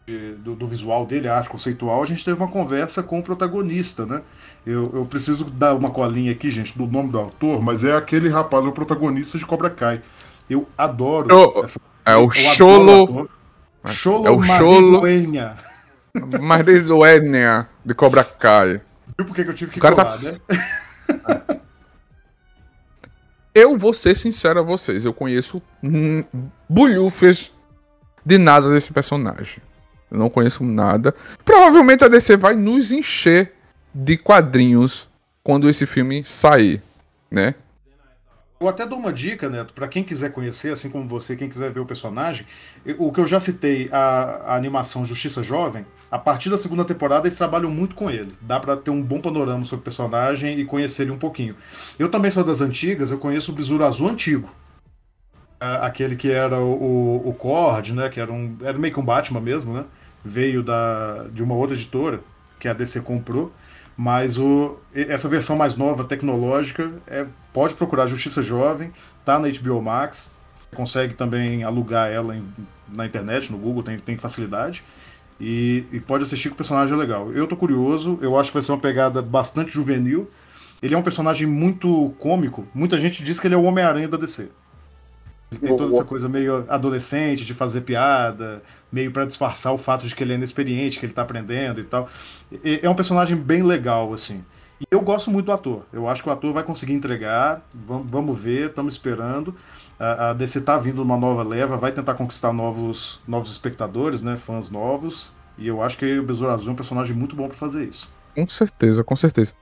do, 0.08 0.56
do, 0.56 0.68
visual 0.68 1.06
dele, 1.06 1.28
a 1.28 1.36
arte 1.36 1.50
conceitual, 1.50 2.02
a 2.02 2.06
gente 2.06 2.24
teve 2.24 2.38
uma 2.38 2.48
conversa 2.48 3.02
com 3.02 3.18
o 3.18 3.24
protagonista, 3.24 4.06
né? 4.06 4.22
Eu, 4.66 4.92
eu 4.94 5.06
preciso 5.06 5.46
dar 5.46 5.74
uma 5.74 5.90
colinha 5.90 6.32
aqui, 6.32 6.52
gente, 6.52 6.78
do 6.78 6.86
nome 6.86 7.10
do 7.10 7.18
autor, 7.18 7.62
mas 7.62 7.84
é 7.84 7.96
aquele 7.96 8.30
rapaz, 8.30 8.64
é 8.66 8.68
o 8.68 8.72
protagonista 8.72 9.38
de 9.38 9.46
Cobra 9.46 9.70
Kai. 9.70 10.02
Eu 10.48 10.68
adoro 10.78 11.64
essa... 11.64 11.80
É 12.06 12.16
o 12.16 12.30
Cholo. 12.30 13.28
Cholo 13.88 14.28
é 14.28 14.32
o 14.32 14.42
Cholo. 14.44 15.02
Mariduênia 16.40 17.68
de 17.84 17.96
Cobra 17.96 18.24
Kai. 18.24 18.82
Viu 19.18 19.26
por 19.26 19.36
que, 19.36 19.42
eu 19.42 19.54
tive 19.54 19.72
que 19.72 19.80
tá 19.80 19.92
colar, 19.92 20.18
tá... 20.18 20.20
né? 20.24 21.60
Eu 23.56 23.78
vou 23.78 23.94
ser 23.94 24.16
sincero 24.16 24.60
a 24.60 24.64
vocês, 24.64 25.06
eu 25.06 25.14
conheço 25.14 25.62
bulhufes 26.70 27.56
de 28.24 28.38
nada 28.38 28.70
desse 28.70 28.92
personagem. 28.92 29.64
Eu 30.12 30.18
não 30.18 30.30
conheço 30.30 30.64
nada. 30.64 31.14
Provavelmente 31.44 32.04
a 32.04 32.08
DC 32.08 32.38
vai 32.38 32.56
nos 32.56 32.92
encher 32.92 33.54
de 33.94 34.18
quadrinhos 34.18 35.10
quando 35.44 35.70
esse 35.70 35.86
filme 35.86 36.24
sair, 36.24 36.82
né? 37.30 37.56
Eu 38.58 38.70
até 38.70 38.86
dou 38.86 38.98
uma 38.98 39.12
dica, 39.12 39.50
Neto, 39.50 39.74
para 39.74 39.88
quem 39.88 40.02
quiser 40.02 40.32
conhecer, 40.32 40.72
assim 40.72 40.90
como 40.90 41.08
você, 41.10 41.36
quem 41.36 41.50
quiser 41.50 41.72
ver 41.72 41.82
o 41.82 41.86
personagem. 41.86 42.48
O 42.98 43.12
que 43.12 43.20
eu 43.20 43.28
já 43.28 43.38
citei, 43.38 43.90
a, 43.92 43.98
a, 44.46 44.56
animação 44.56 45.06
Justiça 45.06 45.44
Jovem, 45.44 45.86
a 46.10 46.18
partir 46.18 46.50
da 46.50 46.58
segunda 46.58 46.86
temporada 46.86 47.28
eles 47.28 47.38
trabalham 47.38 47.70
muito 47.70 47.96
com 47.96 48.10
ele. 48.10 48.34
Dá 48.40 48.58
para 48.58 48.78
ter 48.78 48.92
um 48.92 49.04
bom 49.04 49.20
panorama 49.20 49.66
sobre 49.66 49.82
o 49.82 49.84
personagem 49.84 50.58
e 50.58 50.64
conhecer 50.64 51.04
ele 51.04 51.12
um 51.12 51.18
pouquinho. 51.18 51.56
Eu 52.00 52.10
também 52.10 52.32
sou 52.32 52.46
das 52.46 52.62
antigas, 52.62 53.12
eu 53.12 53.18
conheço 53.18 53.52
o 53.52 53.56
Besouro 53.56 53.84
Azul 53.84 54.08
antigo. 54.08 54.50
Aquele 55.60 56.16
que 56.16 56.32
era 56.32 56.60
o, 56.60 57.28
o, 57.28 57.34
Cord, 57.34 57.94
né? 57.94 58.10
Que 58.10 58.20
era, 58.20 58.32
um, 58.32 58.58
era 58.62 58.78
meio 58.78 58.94
que 58.94 59.00
um 59.00 59.06
Batman 59.06 59.42
mesmo, 59.42 59.74
né? 59.74 59.86
Veio 60.24 60.64
da, 60.64 61.26
de 61.32 61.44
uma 61.44 61.56
outra 61.56 61.76
editora 61.76 62.20
que 62.60 62.68
a 62.68 62.74
DC 62.74 63.02
comprou. 63.02 63.52
Mas 63.98 64.38
o, 64.38 64.78
essa 64.94 65.30
versão 65.30 65.56
mais 65.56 65.78
nova, 65.78 66.04
tecnológica, 66.04 66.92
é, 67.08 67.26
pode 67.54 67.76
procurar 67.76 68.08
Justiça 68.08 68.42
Jovem, 68.42 68.92
tá 69.24 69.40
na 69.40 69.48
HBO 69.48 69.82
Max, 69.82 70.34
consegue 70.76 71.14
também 71.14 71.64
alugar 71.64 72.12
ela 72.12 72.36
em, 72.36 72.44
na 72.90 73.06
internet, 73.06 73.50
no 73.52 73.58
Google, 73.58 73.84
tem, 73.84 73.98
tem 73.98 74.18
facilidade. 74.18 74.84
E, 75.40 75.86
e, 75.92 76.00
pode 76.00 76.24
assistir 76.24 76.50
que 76.50 76.54
o 76.54 76.58
personagem 76.58 76.94
é 76.94 76.98
legal. 76.98 77.32
Eu 77.32 77.48
tô 77.48 77.56
curioso, 77.56 78.20
eu 78.22 78.38
acho 78.38 78.50
que 78.50 78.54
vai 78.54 78.64
ser 78.64 78.72
uma 78.72 78.80
pegada 78.80 79.22
bastante 79.22 79.72
juvenil. 79.72 80.30
Ele 80.82 80.94
é 80.94 80.98
um 80.98 81.02
personagem 81.02 81.48
muito 81.48 82.14
cômico. 82.20 82.68
Muita 82.74 82.98
gente 82.98 83.24
diz 83.24 83.40
que 83.40 83.48
ele 83.48 83.56
é 83.56 83.58
o 83.58 83.64
Homem-Aranha 83.64 84.08
da 84.08 84.18
DC. 84.18 84.50
Ele 85.52 85.60
tem 85.60 85.78
toda 85.78 85.94
essa 85.94 86.04
coisa 86.04 86.28
meio 86.28 86.66
adolescente 86.68 87.46
de 87.46 87.54
fazer 87.54 87.82
piada, 87.82 88.64
meio 88.92 89.12
para 89.12 89.26
disfarçar 89.26 89.74
o 89.74 89.78
fato 89.78 90.08
de 90.08 90.16
que 90.16 90.24
ele 90.24 90.34
é 90.34 90.36
inexperiente, 90.36 91.00
que 91.00 91.06
ele 91.06 91.14
tá 91.14 91.22
aprendendo 91.22 91.80
e 91.80 91.84
tal. 91.84 92.10
É 92.64 92.90
um 92.90 92.96
personagem 92.96 93.38
bem 93.38 93.62
legal, 93.64 94.12
assim. 94.14 94.44
E 94.82 94.86
eu 94.92 95.00
gosto 95.02 95.32
muito 95.32 95.46
do 95.46 95.52
ator. 95.52 95.86
Eu 95.94 96.10
acho 96.10 96.22
que 96.22 96.30
o 96.30 96.32
ator 96.32 96.52
vai 96.52 96.64
conseguir 96.64 96.94
entregar. 96.94 97.62
Vamos, 97.74 98.10
vamos 98.10 98.40
ver, 98.40 98.70
estamos 98.70 98.94
esperando. 98.94 99.56
A, 100.00 100.32
a 100.32 100.34
DC 100.34 100.62
tá 100.62 100.78
vindo 100.78 101.02
uma 101.02 101.16
nova 101.16 101.44
leva, 101.44 101.78
vai 101.78 101.92
tentar 101.92 102.16
conquistar 102.16 102.52
novos, 102.52 103.22
novos 103.28 103.50
espectadores, 103.52 104.22
né? 104.22 104.36
Fãs 104.36 104.70
novos. 104.70 105.32
E 105.58 105.68
eu 105.68 105.82
acho 105.82 105.98
que 105.98 106.20
o 106.20 106.24
Besouro 106.24 106.54
Azul 106.54 106.70
é 106.70 106.72
um 106.74 106.76
personagem 106.76 107.16
muito 107.16 107.36
bom 107.36 107.48
para 107.48 107.56
fazer 107.56 107.86
isso. 107.86 108.10
Com 108.36 108.48
certeza, 108.50 109.04
com 109.04 109.16
certeza. 109.16 109.54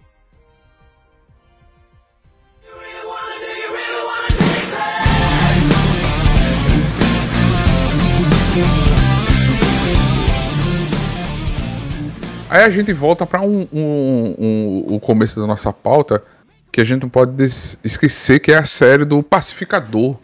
Aí 12.53 12.65
a 12.65 12.69
gente 12.69 12.93
volta 12.93 13.25
para 13.25 13.41
um, 13.41 13.67
um, 13.73 14.35
um, 14.37 14.85
o 14.93 14.99
começo 14.99 15.39
da 15.39 15.47
nossa 15.47 15.73
pauta, 15.73 16.23
que 16.71 16.79
a 16.79 16.83
gente 16.83 17.01
não 17.01 17.09
pode 17.09 17.35
esquecer 17.83 18.39
que 18.39 18.51
é 18.51 18.59
a 18.59 18.63
série 18.63 19.05
do 19.05 19.23
Pacificador, 19.23 20.17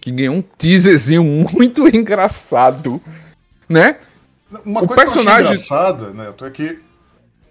que 0.00 0.12
ganhou 0.12 0.36
um 0.36 0.40
teaserzinho 0.40 1.24
muito 1.52 1.88
engraçado, 1.88 3.02
né? 3.68 3.98
Uma 4.64 4.84
o 4.84 4.86
coisa 4.86 5.02
personagem... 5.02 5.42
que 5.42 5.48
eu 5.48 5.64
engraçada, 5.64 6.10
Neto, 6.12 6.44
é 6.44 6.50
que 6.52 6.78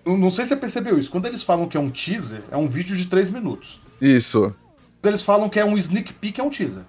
não 0.05 0.31
sei 0.31 0.45
se 0.45 0.53
você 0.53 0.55
percebeu 0.55 0.97
isso. 0.97 1.11
Quando 1.11 1.25
eles 1.25 1.43
falam 1.43 1.67
que 1.67 1.75
é 1.75 1.79
um 1.81 1.89
teaser, 1.89 2.43
é 2.49 2.55
um 2.55 2.69
vídeo 2.69 2.95
de 2.95 3.07
3 3.07 3.29
minutos. 3.29 3.81
Isso. 3.99 4.55
Quando 5.01 5.11
eles 5.11 5.21
falam 5.21 5.49
que 5.49 5.59
é 5.59 5.65
um 5.65 5.77
sneak 5.77 6.13
peek, 6.13 6.39
é 6.39 6.43
um 6.45 6.49
teaser. 6.49 6.83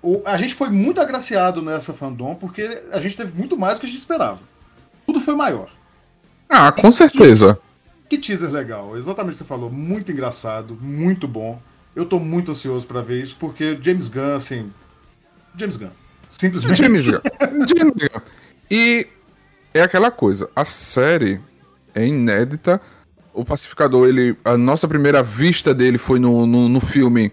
O, 0.00 0.22
a 0.24 0.36
gente 0.36 0.54
foi 0.54 0.70
muito 0.70 1.00
agraciado 1.00 1.60
nessa 1.60 1.92
fandom 1.92 2.36
porque 2.36 2.80
a 2.92 3.00
gente 3.00 3.16
teve 3.16 3.36
muito 3.36 3.58
mais 3.58 3.74
do 3.74 3.80
que 3.80 3.86
a 3.86 3.88
gente 3.88 3.98
esperava. 3.98 4.38
Tudo 5.04 5.20
foi 5.20 5.34
maior. 5.34 5.68
Ah, 6.56 6.70
com 6.70 6.92
certeza. 6.92 7.58
Que, 8.08 8.16
que 8.16 8.28
teaser 8.28 8.48
legal, 8.48 8.96
exatamente 8.96 9.34
o 9.34 9.38
que 9.38 9.38
você 9.38 9.44
falou. 9.44 9.68
Muito 9.68 10.12
engraçado, 10.12 10.78
muito 10.80 11.26
bom. 11.26 11.60
Eu 11.96 12.06
tô 12.06 12.20
muito 12.20 12.52
ansioso 12.52 12.86
para 12.86 13.00
ver 13.00 13.20
isso, 13.20 13.36
porque 13.40 13.76
James 13.82 14.08
Gunn, 14.08 14.36
assim. 14.36 14.70
James 15.56 15.76
Gunn. 15.76 15.90
Simplesmente. 16.28 16.76
James 16.76 17.08
Gunn. 17.08 17.20
James 17.66 17.94
Gunn. 17.96 18.22
E 18.70 19.08
é 19.74 19.82
aquela 19.82 20.12
coisa, 20.12 20.48
a 20.54 20.64
série 20.64 21.40
é 21.92 22.06
inédita. 22.06 22.80
O 23.32 23.44
Pacificador, 23.44 24.06
ele. 24.06 24.36
A 24.44 24.56
nossa 24.56 24.86
primeira 24.86 25.24
vista 25.24 25.74
dele 25.74 25.98
foi 25.98 26.20
no, 26.20 26.46
no, 26.46 26.68
no 26.68 26.80
filme 26.80 27.32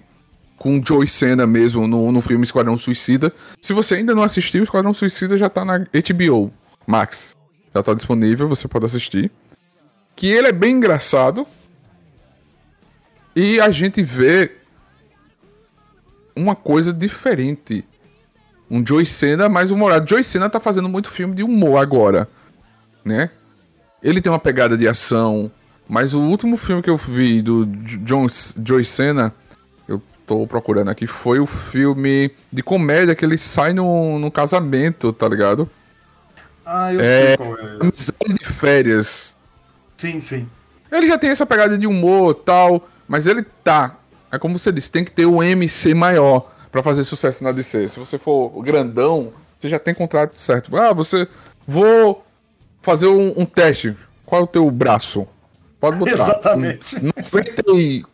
com 0.58 0.82
Joey 0.84 1.08
Cena 1.08 1.46
mesmo, 1.46 1.88
no, 1.88 2.12
no 2.12 2.24
filme 2.24 2.44
Esquadrão 2.44 2.76
Suicida. 2.76 3.32
Se 3.62 3.72
você 3.72 3.96
ainda 3.96 4.16
não 4.16 4.24
assistiu, 4.24 4.64
Esquadrão 4.64 4.96
Suicida 4.96 5.38
já 5.38 5.48
tá 5.48 5.64
na 5.64 5.78
HBO 5.78 6.52
Max 6.88 7.36
já 7.74 7.82
tá 7.82 7.94
disponível, 7.94 8.48
você 8.48 8.68
pode 8.68 8.86
assistir. 8.86 9.32
Que 10.16 10.28
ele 10.28 10.48
é 10.48 10.52
bem 10.52 10.76
engraçado. 10.76 11.48
E 13.36 13.60
a 13.62 13.72
gente 13.72 14.04
vê 14.04 14.52
uma 16.36 16.56
coisa 16.56 16.92
diferente. 16.92 17.86
Um 18.70 18.86
Joey 18.86 19.06
Cena 19.06 19.48
mais 19.48 19.72
humorado. 19.72 20.10
Joey 20.10 20.24
Cena 20.24 20.50
tá 20.50 20.60
fazendo 20.60 20.90
muito 20.90 21.10
filme 21.10 21.36
de 21.36 21.44
humor 21.44 21.78
agora, 21.78 22.28
né? 23.04 23.30
Ele 24.04 24.22
tem 24.22 24.32
uma 24.32 24.40
pegada 24.40 24.78
de 24.78 24.88
ação, 24.88 25.52
mas 25.88 26.14
o 26.14 26.20
último 26.20 26.58
filme 26.58 26.82
que 26.82 26.90
eu 26.90 26.98
vi 26.98 27.42
do 27.42 27.68
Joey 28.66 28.84
Cena, 28.84 29.34
eu 29.88 30.02
tô 30.26 30.48
procurando 30.48 30.90
aqui, 30.90 31.06
foi 31.06 31.40
o 31.40 31.46
filme 31.46 32.32
de 32.52 32.64
comédia 32.64 33.16
que 33.16 33.24
ele 33.24 33.38
sai 33.38 33.74
no, 33.74 34.18
no 34.18 34.32
casamento, 34.32 35.14
tá 35.14 35.28
ligado? 35.28 35.70
Ah, 36.74 36.94
eu 36.94 37.02
é, 37.02 37.28
sei 37.28 37.38
qual 37.38 37.58
é. 37.58 37.78
Amizade 37.82 38.34
de 38.40 38.46
férias. 38.46 39.36
Sim, 39.98 40.22
sim. 40.22 40.48
Ele 40.90 41.06
já 41.06 41.18
tem 41.18 41.30
essa 41.30 41.46
pegada 41.46 41.78
de 41.78 41.86
humor 41.86 42.34
tal, 42.34 42.88
mas 43.08 43.28
ele 43.28 43.44
tá. 43.62 43.98
É 44.32 44.40
como 44.40 44.58
você 44.58 44.72
disse, 44.72 44.90
tem 44.90 45.04
que 45.04 45.12
ter 45.12 45.26
o 45.26 45.44
MC 45.44 45.94
maior 45.94 46.50
para 46.72 46.82
fazer 46.82 47.04
sucesso 47.04 47.44
na 47.44 47.52
DC. 47.52 47.90
Se 47.90 48.00
você 48.00 48.18
for 48.18 48.50
grandão, 48.64 49.34
você 49.60 49.68
já 49.68 49.78
tem 49.78 49.94
contrato 49.94 50.40
certo. 50.40 50.76
Ah, 50.78 50.94
você. 50.94 51.28
Vou 51.68 52.26
fazer 52.82 53.08
um, 53.08 53.34
um 53.42 53.46
teste. 53.46 53.96
Qual 54.26 54.40
é 54.40 54.44
o 54.46 54.48
teu 54.48 54.72
braço? 54.72 55.28
Pode 55.78 55.98
botar. 55.98 56.14
Exatamente. 56.14 56.96
Um, 56.96 57.12
90 57.22 58.10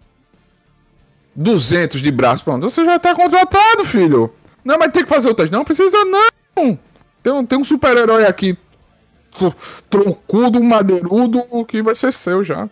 200 1.36 2.02
de 2.02 2.12
braço, 2.12 2.44
pronto. 2.44 2.68
Você 2.68 2.84
já 2.84 2.98
tá 2.98 3.14
contratado, 3.14 3.86
filho. 3.86 4.34
Não, 4.66 4.80
mas 4.80 4.92
tem 4.92 5.04
que 5.04 5.10
fazer 5.10 5.30
o 5.30 5.36
teste. 5.36 5.52
Não 5.52 5.64
precisa, 5.64 6.04
não. 6.04 6.80
Tem 7.28 7.34
um, 7.34 7.46
tem 7.46 7.60
um 7.60 7.64
super-herói 7.64 8.26
aqui, 8.26 8.58
troncudo, 9.90 10.64
madeirudo, 10.64 11.44
que 11.66 11.84
vai 11.84 11.94
ser 11.94 12.14
seu 12.14 12.42
já. 12.42 12.70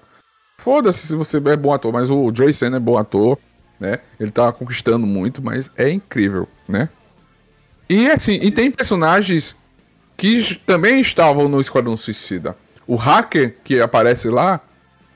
Foda-se 0.60 1.08
se 1.08 1.14
você 1.14 1.40
é 1.40 1.58
bom 1.58 1.74
ator, 1.74 1.92
mas 1.92 2.10
o 2.10 2.34
Joey 2.34 2.54
Sen 2.54 2.74
é 2.74 2.80
bom 2.80 2.98
ator, 2.98 3.38
né? 3.78 4.00
Ele 4.18 4.32
tá 4.32 4.54
conquistando 4.54 5.06
muito, 5.06 5.42
mas 5.42 5.70
é 5.76 5.90
incrível, 5.90 6.48
né? 6.70 6.88
E 7.90 8.10
assim, 8.10 8.36
e 8.36 8.50
tem 8.50 8.72
personagens 8.72 9.58
que 10.16 10.56
também 10.66 11.02
estavam 11.02 11.50
no 11.50 11.60
Esquadrão 11.60 11.98
Suicida. 11.98 12.56
O 12.88 12.96
hacker 12.96 13.58
que 13.62 13.82
aparece 13.82 14.30
lá 14.30 14.62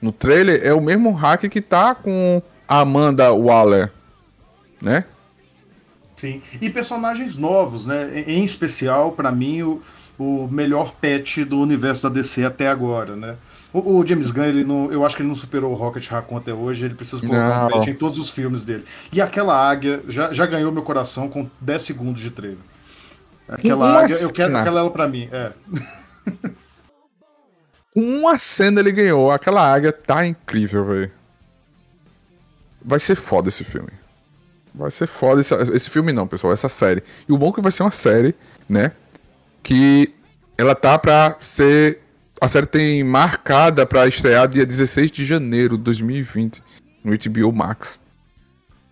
no 0.02 0.12
trailer 0.12 0.60
é 0.66 0.74
o 0.74 0.82
mesmo 0.82 1.14
hacker 1.14 1.50
que 1.50 1.62
tá 1.62 1.96
com 1.96 2.42
a 2.68 2.82
Amanda 2.82 3.32
Waller, 3.32 3.90
né? 4.82 5.06
Sim. 6.20 6.42
E 6.62 6.70
personagens 6.70 7.38
novos, 7.38 7.86
né? 7.86 8.24
Em 8.28 8.44
especial, 8.44 9.14
para 9.14 9.32
mim, 9.32 9.62
o, 9.62 9.82
o 10.18 10.50
melhor 10.52 10.94
pet 11.00 11.46
do 11.46 11.58
universo 11.60 12.04
da 12.04 12.10
DC 12.10 12.44
até 12.44 12.68
agora, 12.68 13.16
né? 13.16 13.38
O, 13.72 14.00
o, 14.00 14.06
James 14.06 14.32
Gunn, 14.32 14.44
ele 14.44 14.64
não, 14.66 14.92
eu 14.92 15.06
acho 15.06 15.16
que 15.16 15.22
ele 15.22 15.30
não 15.30 15.36
superou 15.36 15.72
o 15.72 15.76
Rocket 15.76 16.06
Raccoon 16.08 16.38
até 16.38 16.54
hoje, 16.54 16.86
ele 16.86 16.96
precisa 16.96 17.22
colocar 17.22 17.60
não. 17.60 17.68
um 17.68 17.70
pet 17.70 17.90
em 17.92 17.94
todos 17.94 18.20
os 18.20 18.30
filmes 18.30 18.64
dele. 18.64 18.84
E 19.14 19.22
aquela 19.22 19.56
águia 19.56 20.04
já, 20.10 20.34
já 20.34 20.46
ganhou 20.46 20.72
meu 20.72 20.84
coração 20.84 21.30
com 21.30 21.50
10 21.62 21.82
segundos 21.82 22.22
de 22.22 22.32
trailer. 22.32 22.58
Aquela 23.48 23.86
Uma 23.86 24.00
águia, 24.02 24.16
eu 24.16 24.34
quero 24.34 24.58
aquela 24.58 24.82
ela 24.82 24.92
pra 24.92 25.08
mim, 25.08 25.30
é. 25.32 25.52
Uma 27.96 28.38
cena 28.38 28.82
ele 28.82 28.92
ganhou, 28.92 29.32
aquela 29.32 29.62
águia 29.72 29.94
tá 29.94 30.26
incrível, 30.26 30.86
velho. 30.86 31.12
Vai 32.82 33.00
ser 33.00 33.16
foda 33.16 33.50
esse 33.50 33.64
filme. 33.64 33.90
Vai 34.80 34.92
ser 34.92 35.08
foda 35.08 35.42
esse, 35.42 35.54
esse 35.74 35.90
filme 35.90 36.14
não, 36.14 36.26
pessoal, 36.26 36.54
essa 36.54 36.70
série. 36.70 37.04
E 37.28 37.34
o 37.34 37.38
bom 37.38 37.50
é 37.50 37.52
que 37.52 37.62
vai 37.62 37.70
ser 37.70 37.84
uma 37.84 37.92
série, 37.92 38.34
né? 38.68 38.94
Que 39.62 40.14
ela 40.58 40.74
tá 40.74 40.98
pra 40.98 41.36
ser. 41.42 42.00
A 42.40 42.48
série 42.48 42.66
tem 42.66 43.04
marcada 43.04 43.86
pra 43.86 44.08
estrear 44.08 44.48
dia 44.48 44.66
16 44.66 45.12
de 45.12 45.26
janeiro 45.26 45.78
de 45.78 45.84
2020 45.84 46.64
no 47.04 47.12
HBO 47.12 47.52
Max. 47.52 48.00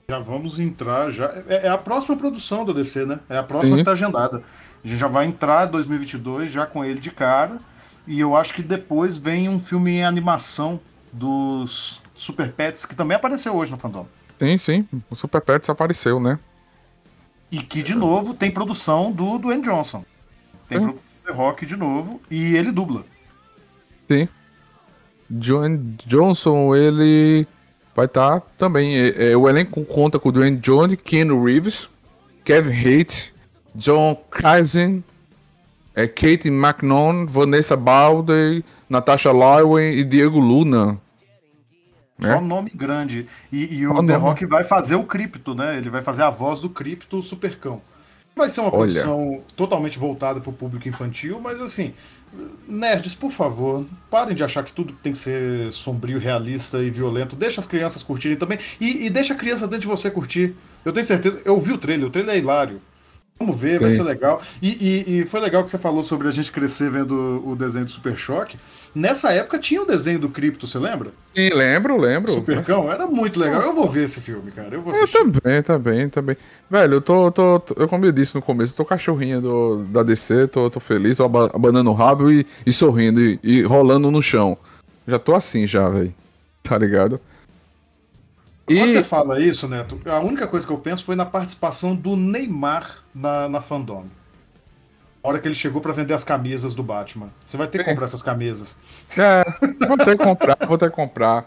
Já 0.09 0.19
vamos 0.19 0.59
entrar, 0.59 1.09
já. 1.09 1.33
É, 1.47 1.67
é 1.67 1.69
a 1.69 1.77
próxima 1.77 2.17
produção 2.17 2.65
da 2.65 2.73
DC, 2.73 3.05
né? 3.05 3.19
É 3.29 3.37
a 3.37 3.43
próxima 3.43 3.77
Sim. 3.77 3.79
que 3.79 3.85
tá 3.85 3.91
agendada. 3.93 4.43
A 4.83 4.87
gente 4.87 4.99
já 4.99 5.07
vai 5.07 5.25
entrar 5.25 5.69
em 5.69 5.71
2022 5.71 6.51
já 6.51 6.65
com 6.65 6.83
ele 6.83 6.99
de 6.99 7.11
cara. 7.11 7.59
E 8.05 8.19
eu 8.19 8.35
acho 8.35 8.53
que 8.53 8.61
depois 8.61 9.17
vem 9.17 9.47
um 9.47 9.59
filme 9.59 9.91
em 9.91 10.03
animação 10.03 10.81
dos 11.13 12.01
Super 12.13 12.51
Pets, 12.51 12.85
que 12.85 12.95
também 12.95 13.15
apareceu 13.15 13.55
hoje 13.55 13.71
no 13.71 13.77
Fandom. 13.77 14.05
Sim, 14.39 14.57
sim. 14.57 14.87
O 15.09 15.15
Super 15.15 15.41
Pets 15.41 15.69
apareceu, 15.69 16.19
né? 16.19 16.39
E 17.51 17.61
que, 17.61 17.81
de 17.81 17.95
novo, 17.95 18.33
tem 18.33 18.51
produção 18.51 19.11
do 19.11 19.37
Dwayne 19.37 19.63
Johnson. 19.63 20.03
Tem 20.67 20.79
Sim. 20.79 20.85
produção 20.85 21.09
do 21.23 21.31
The 21.31 21.33
Rock 21.33 21.65
de 21.65 21.75
novo. 21.77 22.21
E 22.29 22.55
ele 22.55 22.71
dubla. 22.71 23.05
Sim. 24.09 24.27
Dwayne 25.29 25.95
Johnson, 26.05 26.75
ele 26.75 27.47
vai 27.95 28.05
estar 28.05 28.41
também. 28.57 28.97
É, 28.97 29.31
é, 29.31 29.37
o 29.37 29.47
elenco 29.47 29.83
conta 29.85 30.19
com 30.19 30.29
o 30.29 30.31
Dwayne 30.31 30.57
Johnson, 30.57 30.95
Keanu 30.97 31.43
Reeves, 31.43 31.89
Kevin 32.43 32.71
Haidt, 32.71 33.33
John 33.73 34.15
Krasin, 34.29 35.03
é, 35.95 36.05
Kate 36.05 36.47
McNaughton, 36.49 37.25
Vanessa 37.27 37.75
Baldwin, 37.75 38.63
Natasha 38.89 39.31
Lywin 39.31 39.97
e 39.97 40.03
Diego 40.03 40.39
Luna. 40.39 40.99
Só 42.19 42.27
É? 42.27 42.37
um 42.37 42.41
nome 42.45 42.71
grande. 42.73 43.27
E, 43.51 43.75
e 43.79 43.87
o 43.87 43.89
Só 43.93 43.95
The 44.01 44.13
nome. 44.13 44.23
Rock 44.23 44.45
vai 44.45 44.63
fazer 44.63 44.95
o 44.95 45.03
Cripto, 45.03 45.53
né? 45.55 45.77
Ele 45.77 45.89
vai 45.89 46.01
fazer 46.01 46.23
a 46.23 46.29
voz 46.29 46.59
do 46.59 46.69
Cripto 46.69 47.21
Supercão. 47.21 47.81
Vai 48.35 48.49
ser 48.49 48.61
uma 48.61 48.67
Olha. 48.69 48.77
produção 48.77 49.41
totalmente 49.55 49.97
voltada 49.97 50.39
para 50.39 50.49
o 50.49 50.53
público 50.53 50.87
infantil, 50.87 51.39
mas 51.41 51.59
assim, 51.59 51.91
nerds, 52.67 53.15
por 53.15 53.31
favor, 53.31 53.83
parem 54.11 54.35
de 54.35 54.43
achar 54.43 54.63
que 54.63 54.71
tudo 54.73 54.93
tem 54.93 55.11
que 55.11 55.17
ser 55.17 55.71
sombrio, 55.71 56.19
realista 56.19 56.79
e 56.83 56.89
violento. 56.91 57.35
Deixa 57.35 57.59
as 57.59 57.65
crianças 57.67 58.03
curtirem 58.03 58.37
também. 58.37 58.59
E, 58.79 59.05
e 59.05 59.09
deixa 59.09 59.33
a 59.33 59.37
criança 59.37 59.65
dentro 59.65 59.81
de 59.81 59.87
você 59.87 60.11
curtir. 60.11 60.55
Eu 60.85 60.93
tenho 60.93 61.05
certeza. 61.05 61.41
Eu 61.45 61.59
vi 61.59 61.71
o 61.71 61.77
trailer, 61.77 62.07
o 62.07 62.11
trailer 62.11 62.35
é 62.35 62.37
hilário. 62.39 62.81
Vamos 63.39 63.59
ver, 63.59 63.79
vai 63.79 63.89
Sim. 63.91 63.97
ser 63.97 64.03
legal. 64.03 64.41
E, 64.61 64.69
e- 64.69 65.19
e 65.21 65.25
foi 65.27 65.39
legal 65.39 65.63
que 65.63 65.69
você 65.69 65.77
falou 65.77 66.03
sobre 66.03 66.27
a 66.27 66.31
gente 66.31 66.51
crescer 66.51 66.89
vendo 66.89 67.43
o 67.45 67.55
desenho 67.55 67.85
do 67.85 67.91
Super 67.91 68.17
Choque. 68.17 68.57
Nessa 68.97 69.31
época 69.31 69.59
tinha 69.59 69.79
o 69.83 69.85
desenho 69.85 70.17
do 70.17 70.27
Cripto, 70.27 70.65
você 70.65 70.79
lembra? 70.79 71.11
Sim, 71.35 71.49
lembro, 71.53 71.97
lembro. 71.97 72.31
Supercão, 72.31 72.91
era 72.91 73.05
muito 73.05 73.39
legal. 73.39 73.61
Eu 73.61 73.73
vou 73.75 73.87
ver 73.87 74.05
esse 74.05 74.19
filme, 74.19 74.49
cara. 74.51 74.73
Eu 74.73 74.81
vou 74.81 74.91
Eu 74.91 75.03
assistir. 75.03 75.19
também, 75.31 75.61
também, 75.61 76.09
também. 76.09 76.37
Velho, 76.67 76.95
eu 76.95 77.01
tô, 77.01 77.31
tô, 77.31 77.59
tô- 77.59 77.75
eu 77.79 77.87
como 77.87 78.05
eu 78.07 78.11
disse 78.11 78.33
no 78.33 78.41
começo, 78.41 78.73
eu 78.73 78.77
tô 78.77 78.83
cachorrinha 78.85 79.39
do, 79.39 79.83
da 79.83 80.01
DC, 80.01 80.47
tô, 80.47 80.67
tô 80.69 80.79
feliz, 80.79 81.17
tô 81.17 81.25
aba- 81.25 81.51
abanando 81.53 81.91
o 81.91 81.93
rabo 81.93 82.31
e, 82.31 82.43
e 82.65 82.73
sorrindo 82.73 83.21
e, 83.21 83.39
e 83.43 83.61
rolando 83.61 84.09
no 84.09 84.19
chão. 84.21 84.57
Já 85.07 85.19
tô 85.19 85.35
assim 85.35 85.67
já, 85.67 85.87
velho. 85.89 86.11
Tá 86.63 86.75
ligado? 86.75 87.21
Quando 88.65 88.79
E 88.89 88.91
você 88.91 89.03
fala 89.03 89.39
isso, 89.39 89.67
Neto, 89.67 89.99
a 90.05 90.19
única 90.19 90.47
coisa 90.47 90.65
que 90.65 90.73
eu 90.73 90.77
penso 90.79 91.05
foi 91.05 91.15
na 91.15 91.25
participação 91.25 91.95
do 91.95 92.15
Neymar 92.17 93.03
na, 93.13 93.47
na 93.47 93.61
fandom. 93.61 94.05
Hora 95.27 95.39
que 95.39 95.47
ele 95.49 95.55
chegou 95.55 95.81
pra 95.81 95.91
vender 95.91 96.13
as 96.13 96.23
camisas 96.23 96.73
do 96.73 96.81
Batman. 96.81 97.29
Você 97.43 97.57
vai 97.57 97.67
ter 97.67 97.79
que 97.79 97.89
É. 97.89 97.91
comprar 97.91 98.05
essas 98.05 98.21
camisas. 98.23 98.77
é, 99.17 99.43
vou 99.85 99.97
ter 99.97 100.17
que 100.17 100.23
comprar, 100.23 100.57
vou 100.65 100.77
ter 100.77 100.89
que 100.89 100.95
comprar. 100.95 101.45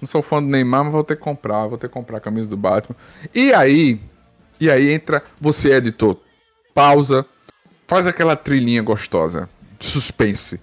Não 0.00 0.06
sou 0.06 0.22
fã 0.22 0.40
do 0.40 0.48
Neymar, 0.48 0.84
mas 0.84 0.92
vou 0.92 1.02
ter 1.02 1.16
que 1.16 1.22
comprar, 1.22 1.66
vou 1.66 1.76
ter 1.76 1.88
que 1.88 1.92
comprar 1.94 2.18
a 2.18 2.20
camisa 2.20 2.48
do 2.48 2.56
Batman. 2.56 2.94
E 3.34 3.52
aí, 3.52 4.00
e 4.60 4.70
aí 4.70 4.90
entra 4.92 5.24
você, 5.40 5.72
editor, 5.72 6.18
pausa, 6.72 7.26
faz 7.88 8.06
aquela 8.06 8.36
trilhinha 8.36 8.80
gostosa, 8.82 9.48
de 9.76 9.86
suspense. 9.86 10.60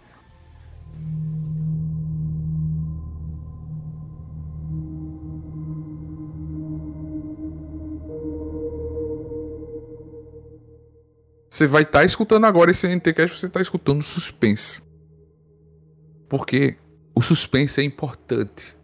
Você 11.53 11.67
vai 11.67 11.83
estar 11.83 12.03
escutando 12.03 12.45
agora 12.45 12.71
esse 12.71 12.87
NTCast, 12.87 13.37
você 13.37 13.45
está 13.45 13.61
escutando 13.61 14.01
suspense. 14.01 14.81
Porque 16.27 16.77
o 17.13 17.21
suspense 17.21 17.79
é 17.79 17.83
importante. 17.83 18.75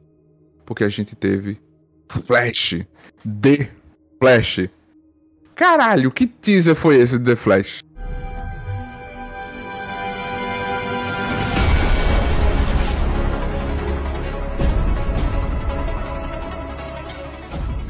Porque 0.68 0.84
a 0.84 0.88
gente 0.88 1.16
teve 1.16 1.60
Flash. 2.08 2.86
The 3.26 3.72
Flash. 4.20 4.70
Caralho, 5.56 6.12
que 6.12 6.28
teaser 6.28 6.76
foi 6.76 6.98
esse 6.98 7.18
de 7.18 7.26
The 7.26 7.36
Flash? 7.36 7.80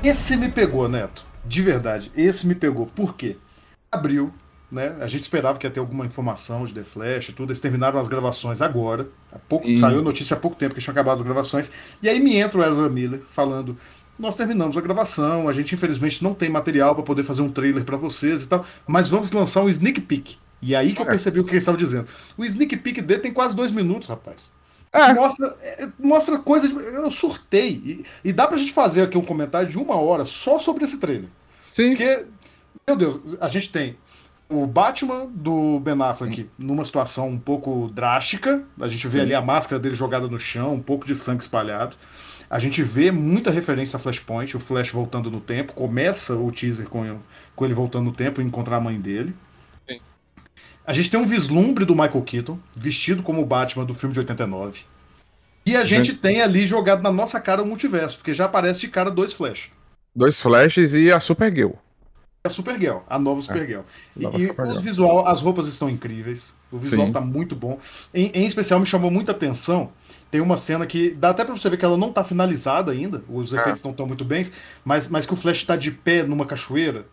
Esse 0.01 0.37
me 0.37 0.49
pegou, 0.49 0.87
Neto. 0.87 1.25
De 1.45 1.61
verdade. 1.61 2.09
Esse 2.15 2.47
me 2.47 2.55
pegou. 2.55 2.85
Por 2.85 3.17
quê? 3.17 3.35
Abril, 3.91 4.31
né? 4.71 4.95
A 4.99 5.07
gente 5.07 5.21
esperava 5.23 5.57
que 5.57 5.65
ia 5.65 5.71
ter 5.71 5.79
alguma 5.79 6.05
informação 6.05 6.63
de 6.63 6.73
The 6.73 6.83
Flash 6.83 7.29
e 7.29 7.33
tudo. 7.33 7.49
Eles 7.49 7.59
terminaram 7.59 7.99
as 7.99 8.07
gravações 8.07 8.61
agora. 8.61 9.07
Há 9.31 9.39
pouco, 9.39 9.67
E- 9.67 9.79
Saiu 9.79 10.01
notícia 10.01 10.35
há 10.35 10.39
pouco 10.39 10.55
tempo 10.57 10.75
que 10.75 10.81
tinham 10.81 10.91
acabado 10.91 11.15
as 11.15 11.21
gravações. 11.21 11.71
E 12.01 12.07
aí 12.09 12.19
me 12.19 12.35
entra 12.37 12.59
o 12.59 12.63
Ezra 12.63 12.87
Miller 12.89 13.21
falando. 13.29 13.77
Nós 14.17 14.35
terminamos 14.35 14.75
a 14.77 14.81
gravação, 14.81 15.47
a 15.47 15.53
gente 15.53 15.73
infelizmente 15.73 16.21
não 16.23 16.33
tem 16.33 16.49
material 16.49 16.93
para 16.93 17.03
poder 17.03 17.23
fazer 17.23 17.41
um 17.41 17.49
trailer 17.49 17.85
para 17.85 17.95
vocês 17.95 18.43
e 18.43 18.49
tal, 18.49 18.65
mas 18.85 19.07
vamos 19.07 19.31
lançar 19.31 19.61
um 19.63 19.69
sneak 19.69 20.01
peek. 20.01 20.37
E 20.61 20.75
aí 20.75 20.91
que 20.93 20.99
eu 21.01 21.05
É. 21.05 21.09
percebi 21.09 21.39
o 21.39 21.43
que 21.45 21.51
ele 21.51 21.57
estava 21.57 21.77
dizendo. 21.77 22.05
O 22.37 22.43
sneak 22.43 22.75
peek 22.77 23.01
dele 23.01 23.21
tem 23.21 23.31
quase 23.33 23.55
dois 23.55 23.71
minutos, 23.71 24.09
rapaz. 24.09 24.51
É. 24.91 25.13
Mostra, 25.13 25.55
é, 25.61 25.87
mostra 25.97 26.37
coisas. 26.37 26.69
Eu 26.71 27.09
surtei. 27.11 27.81
E, 27.85 28.05
e 28.29 28.33
dá 28.33 28.45
pra 28.45 28.57
gente 28.57 28.73
fazer 28.73 29.03
aqui 29.03 29.17
um 29.17 29.23
comentário 29.23 29.69
de 29.69 29.77
uma 29.77 29.95
hora 29.95 30.25
só 30.25 30.57
sobre 30.59 30.83
esse 30.83 30.97
trailer. 30.99 31.29
Sim. 31.71 31.89
Porque, 31.95 32.25
meu 32.87 32.97
Deus, 32.97 33.19
a 33.39 33.47
gente 33.47 33.69
tem 33.71 33.95
o 34.49 34.65
Batman 34.65 35.27
do 35.27 35.79
Ben 35.79 36.01
Affleck 36.01 36.49
numa 36.57 36.83
situação 36.83 37.29
um 37.29 37.39
pouco 37.39 37.87
drástica. 37.93 38.63
A 38.81 38.87
gente 38.87 39.07
vê 39.07 39.19
Sim. 39.19 39.25
ali 39.25 39.35
a 39.35 39.41
máscara 39.41 39.79
dele 39.79 39.95
jogada 39.95 40.27
no 40.27 40.39
chão, 40.39 40.73
um 40.73 40.81
pouco 40.81 41.05
de 41.05 41.15
sangue 41.15 41.43
espalhado. 41.43 41.95
A 42.49 42.57
gente 42.57 42.81
vê 42.81 43.11
muita 43.11 43.51
referência 43.51 43.97
a 43.97 43.99
Flashpoint, 43.99 44.57
o 44.57 44.59
Flash 44.59 44.89
voltando 44.89 45.29
no 45.29 45.39
tempo. 45.39 45.73
Começa 45.73 46.35
o 46.35 46.51
teaser 46.51 46.87
com, 46.87 47.19
com 47.55 47.65
ele 47.65 47.75
voltando 47.75 48.05
no 48.05 48.11
tempo 48.11 48.41
e 48.41 48.43
encontrar 48.43 48.77
a 48.77 48.81
mãe 48.81 48.99
dele. 48.99 49.35
Sim. 49.87 49.99
A 50.83 50.93
gente 50.93 51.11
tem 51.11 51.19
um 51.19 51.27
vislumbre 51.27 51.85
do 51.85 51.93
Michael 51.93 52.23
Keaton, 52.23 52.59
vestido 52.75 53.21
como 53.21 53.43
o 53.43 53.45
Batman 53.45 53.85
do 53.85 53.93
filme 53.93 54.13
de 54.13 54.19
89. 54.19 54.81
E 55.63 55.75
a 55.75 55.83
gente 55.83 56.15
tem 56.15 56.41
ali 56.41 56.65
jogado 56.65 57.03
na 57.03 57.11
nossa 57.11 57.39
cara 57.39 57.61
o 57.61 57.65
multiverso, 57.67 58.17
porque 58.17 58.33
já 58.33 58.45
aparece 58.45 58.79
de 58.79 58.87
cara 58.87 59.11
dois 59.11 59.31
Flash. 59.31 59.69
Dois 60.15 60.41
flashes 60.41 60.95
e 60.95 61.11
a 61.11 61.19
Supergirl. 61.19 61.73
A 62.41 62.49
Supergirl, 62.49 62.99
a 63.09 63.19
nova 63.19 63.41
Supergirl. 63.41 63.81
E, 64.15 64.23
nova 64.23 64.37
e 64.37 64.47
Supergirl. 64.47 64.77
os 64.77 64.81
visual, 64.81 65.27
as 65.27 65.41
roupas 65.41 65.67
estão 65.67 65.89
incríveis. 65.89 66.55
O 66.71 66.77
visual 66.77 67.07
Sim. 67.07 67.13
tá 67.13 67.19
muito 67.19 67.53
bom. 67.53 67.77
Em, 68.13 68.31
em 68.33 68.45
especial 68.45 68.79
me 68.79 68.85
chamou 68.85 69.11
muita 69.11 69.31
atenção. 69.31 69.91
Tem 70.31 70.39
uma 70.39 70.55
cena 70.55 70.87
que 70.87 71.11
dá 71.11 71.31
até 71.31 71.43
pra 71.43 71.53
você 71.53 71.69
ver 71.69 71.75
que 71.77 71.83
ela 71.83 71.97
não 71.97 72.13
tá 72.13 72.23
finalizada 72.23 72.93
ainda. 72.93 73.23
Os 73.27 73.53
É. 73.53 73.59
efeitos 73.59 73.83
não 73.83 73.91
estão 73.91 74.07
muito 74.07 74.23
bens, 74.23 74.53
mas, 74.85 75.07
mas 75.09 75.25
que 75.25 75.33
o 75.33 75.35
Flash 75.35 75.63
tá 75.63 75.75
de 75.75 75.91
pé 75.91 76.23
numa 76.23 76.45
cachoeira. 76.45 77.05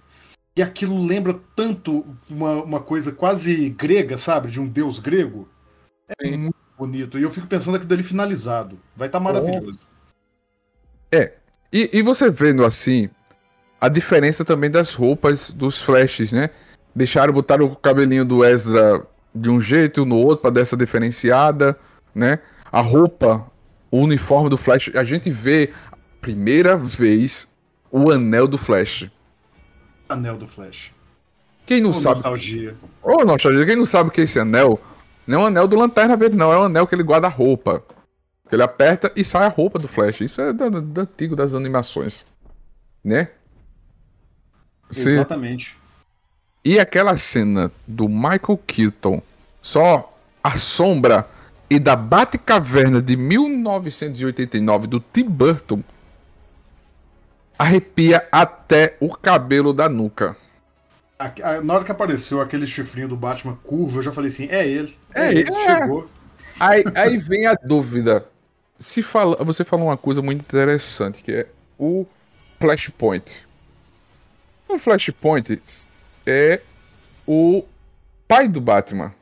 E 0.56 0.62
aquilo 0.62 1.04
lembra 1.04 1.38
tanto 1.56 2.06
uma, 2.30 2.62
uma 2.62 2.80
coisa 2.80 3.10
quase 3.10 3.68
grega, 3.70 4.16
sabe? 4.16 4.48
De 4.50 4.60
um 4.60 4.68
deus 4.68 5.00
grego. 5.00 5.48
É 6.20 6.28
Sim. 6.28 6.36
muito 6.36 6.56
bonito. 6.78 7.18
E 7.18 7.22
eu 7.22 7.32
fico 7.32 7.48
pensando 7.48 7.74
aquilo 7.74 7.88
dele 7.88 8.04
finalizado. 8.04 8.78
Vai 8.96 9.08
estar 9.08 9.18
tá 9.18 9.24
maravilhoso. 9.24 9.80
E, 11.72 11.90
e 11.92 12.02
você 12.02 12.30
vendo 12.30 12.64
assim, 12.64 13.10
a 13.86 13.88
diferença 13.88 14.44
também 14.44 14.68
das 14.68 14.94
roupas 14.94 15.48
dos 15.48 15.80
flashes, 15.80 16.32
né? 16.32 16.50
Deixaram, 16.92 17.32
botar 17.32 17.62
o 17.62 17.76
cabelinho 17.76 18.24
do 18.24 18.44
Ezra 18.44 19.06
de 19.32 19.48
um 19.48 19.60
jeito 19.60 20.04
no 20.04 20.16
outro 20.16 20.42
pra 20.42 20.50
dar 20.50 20.62
essa 20.62 20.76
diferenciada, 20.76 21.78
né? 22.12 22.40
A 22.72 22.80
roupa, 22.80 23.46
o 23.88 23.98
uniforme 23.98 24.50
do 24.50 24.58
Flash, 24.58 24.90
a 24.96 25.04
gente 25.04 25.30
vê 25.30 25.72
a 25.92 25.96
primeira 26.20 26.76
vez 26.76 27.48
o 27.92 28.10
anel 28.10 28.48
do 28.48 28.58
Flash. 28.58 29.08
Anel 30.08 30.36
do 30.36 30.48
Flash. 30.48 30.92
Quem 31.64 31.80
não 31.80 31.92
sabe. 31.92 32.16
nostalgia. 32.16 32.74
Ô, 33.00 33.24
nostalgia, 33.24 33.66
quem 33.66 33.76
não 33.76 33.84
sabe 33.84 34.08
o 34.08 34.12
que 34.12 34.22
é 34.22 34.24
esse 34.24 34.40
anel? 34.40 34.80
Não 35.24 35.42
é 35.42 35.44
o 35.44 35.46
anel 35.46 35.68
do 35.68 35.76
Lanterna 35.76 36.16
Verde, 36.16 36.36
não. 36.36 36.52
É 36.52 36.58
o 36.58 36.64
anel 36.64 36.88
que 36.88 36.94
ele 36.94 37.04
guarda 37.04 37.28
a 37.28 37.30
roupa. 37.30 37.84
Ele 38.50 38.62
aperta 38.64 39.12
e 39.14 39.22
sai 39.22 39.44
a 39.44 39.48
roupa 39.48 39.78
do 39.78 39.86
Flash. 39.86 40.22
Isso 40.22 40.40
é 40.40 40.52
da, 40.52 40.68
da 40.68 41.02
antigo 41.02 41.36
das 41.36 41.54
animações. 41.54 42.24
Né? 43.04 43.28
Você- 44.90 45.10
Exatamente. 45.10 45.76
E 46.64 46.80
aquela 46.80 47.16
cena 47.16 47.70
do 47.86 48.08
Michael 48.08 48.60
Keaton, 48.66 49.22
só 49.62 50.12
a 50.42 50.56
sombra 50.56 51.28
e 51.70 51.78
da 51.78 51.94
Batcaverna 51.94 53.00
de 53.00 53.16
1989 53.16 54.86
do 54.86 54.98
Tim 55.00 55.24
Burton, 55.28 55.82
arrepia 57.58 58.26
até 58.30 58.96
o 59.00 59.14
cabelo 59.14 59.72
da 59.72 59.88
nuca. 59.88 60.36
Na 61.64 61.74
hora 61.74 61.84
que 61.84 61.92
apareceu 61.92 62.40
aquele 62.40 62.66
chifrinho 62.66 63.08
do 63.08 63.16
Batman 63.16 63.56
curvo, 63.64 63.98
eu 63.98 64.02
já 64.02 64.12
falei 64.12 64.28
assim: 64.28 64.48
é 64.50 64.66
ele. 64.66 64.96
É 65.14 65.30
ele, 65.30 65.40
ele, 65.40 65.54
é. 65.54 65.80
chegou. 65.80 66.10
Aí, 66.60 66.84
aí 66.94 67.16
vem 67.16 67.46
a 67.46 67.54
dúvida. 67.54 68.26
Se 68.78 69.02
fala, 69.02 69.36
você 69.42 69.64
falou 69.64 69.86
uma 69.86 69.96
coisa 69.96 70.20
muito 70.20 70.42
interessante, 70.42 71.22
que 71.22 71.32
é 71.32 71.46
o 71.78 72.06
Flashpoint. 72.60 73.45
O 74.68 74.78
Flashpoint 74.78 75.60
é 76.26 76.60
o 77.26 77.64
pai 78.26 78.48
do 78.48 78.60
Batman. 78.60 79.14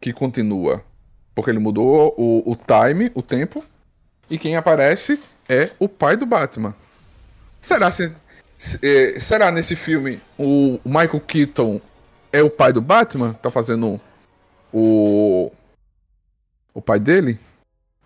Que 0.00 0.12
continua. 0.12 0.84
Porque 1.34 1.50
ele 1.50 1.58
mudou 1.58 2.14
o, 2.16 2.50
o 2.50 2.56
time, 2.56 3.10
o 3.14 3.22
tempo. 3.22 3.64
E 4.30 4.38
quem 4.38 4.56
aparece 4.56 5.20
é 5.48 5.70
o 5.78 5.88
pai 5.88 6.16
do 6.16 6.24
Batman. 6.24 6.74
Será 7.60 7.90
se, 7.90 8.12
se 8.56 8.78
é, 8.82 9.18
será 9.18 9.50
nesse 9.50 9.74
filme 9.74 10.20
o 10.38 10.78
Michael 10.84 11.20
Keaton 11.20 11.80
é 12.32 12.42
o 12.42 12.50
pai 12.50 12.72
do 12.72 12.80
Batman? 12.80 13.32
Tá 13.34 13.50
fazendo 13.50 14.00
o 14.72 15.50
o 16.72 16.82
pai 16.82 16.98
dele? 16.98 17.38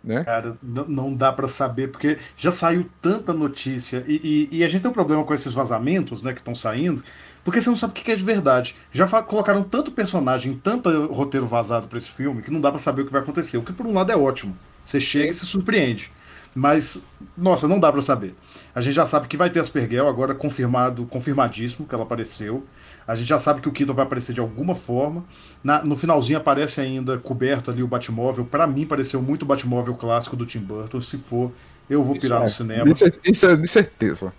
Né? 0.09 0.25
Cara, 0.25 0.57
não 0.63 1.15
dá 1.15 1.31
para 1.31 1.47
saber, 1.47 1.89
porque 1.89 2.17
já 2.35 2.51
saiu 2.51 2.89
tanta 3.03 3.31
notícia 3.35 4.03
e, 4.09 4.49
e, 4.51 4.57
e, 4.57 4.65
a 4.65 4.69
gente 4.69 4.81
tem 4.81 4.91
um 4.91 4.95
problema 4.95 5.23
com 5.23 5.35
esses 5.35 5.53
vazamentos 5.53 6.23
né, 6.23 6.33
que 6.33 6.41
estão 6.41 6.55
saindo, 6.55 7.05
porque 7.45 7.61
você 7.61 7.69
não 7.69 7.77
sabe 7.77 7.93
o 7.93 7.95
que 7.95 8.11
é 8.11 8.17
de 8.17 8.25
verdade. 8.25 8.75
Já 8.91 9.07
colocaram 9.23 9.63
tanto 9.63 9.93
personagem, 9.93 10.55
tanto 10.55 10.89
roteiro 11.13 11.45
vazado 11.45 11.89
para 11.89 11.99
esse 11.99 12.11
filme, 12.11 12.41
que 12.41 12.51
não 12.51 12.59
dá 12.59 12.71
para 12.71 12.79
saber 12.79 13.03
o 13.03 13.05
que 13.05 13.13
vai 13.13 13.21
acontecer. 13.21 13.59
O 13.59 13.63
que, 13.63 13.71
por 13.71 13.85
um 13.85 13.93
lado, 13.93 14.11
é 14.11 14.17
ótimo. 14.17 14.57
Você 14.83 14.99
chega 14.99 15.29
e 15.29 15.35
se 15.35 15.45
surpreende. 15.45 16.11
Mas, 16.55 17.03
nossa, 17.37 17.69
não 17.69 17.79
dá 17.79 17.93
para 17.93 18.01
saber. 18.01 18.35
A 18.75 18.81
gente 18.81 18.95
já 18.95 19.05
sabe 19.05 19.29
que 19.29 19.37
vai 19.37 19.51
ter 19.51 19.61
Aspergel, 19.61 20.09
agora 20.09 20.35
confirmado, 20.35 21.05
confirmadíssimo 21.05 21.87
que 21.87 21.95
ela 21.95 22.05
apareceu. 22.05 22.67
A 23.09 23.15
gente 23.15 23.27
já 23.27 23.39
sabe 23.39 23.63
que 23.63 23.69
o 23.69 23.73
Keaton 23.73 23.95
vai 23.95 24.05
aparecer 24.05 24.35
de 24.35 24.41
alguma 24.41 24.75
forma. 24.75 25.25
Na, 25.65 25.83
no 25.83 25.97
finalzinho 25.97 26.39
aparece 26.39 26.79
ainda 26.79 27.17
coberto 27.17 27.71
ali 27.71 27.83
o 27.83 27.89
Batmóvel. 27.89 28.45
Para 28.45 28.67
mim, 28.67 28.85
pareceu 28.85 29.23
muito 29.23 29.45
o 29.45 29.47
Batmóvel 29.47 29.95
clássico 29.95 30.37
do 30.37 30.45
Tim 30.45 30.59
Burton. 30.59 31.01
Se 31.01 31.17
for, 31.17 31.51
eu 31.89 32.05
vou 32.05 32.15
pirar 32.15 32.43
é, 32.43 32.45
no 32.45 32.51
cinema. 32.51 32.85
Isso 33.25 33.47
é 33.47 33.57
de 33.57 33.67
certeza. 33.67 34.31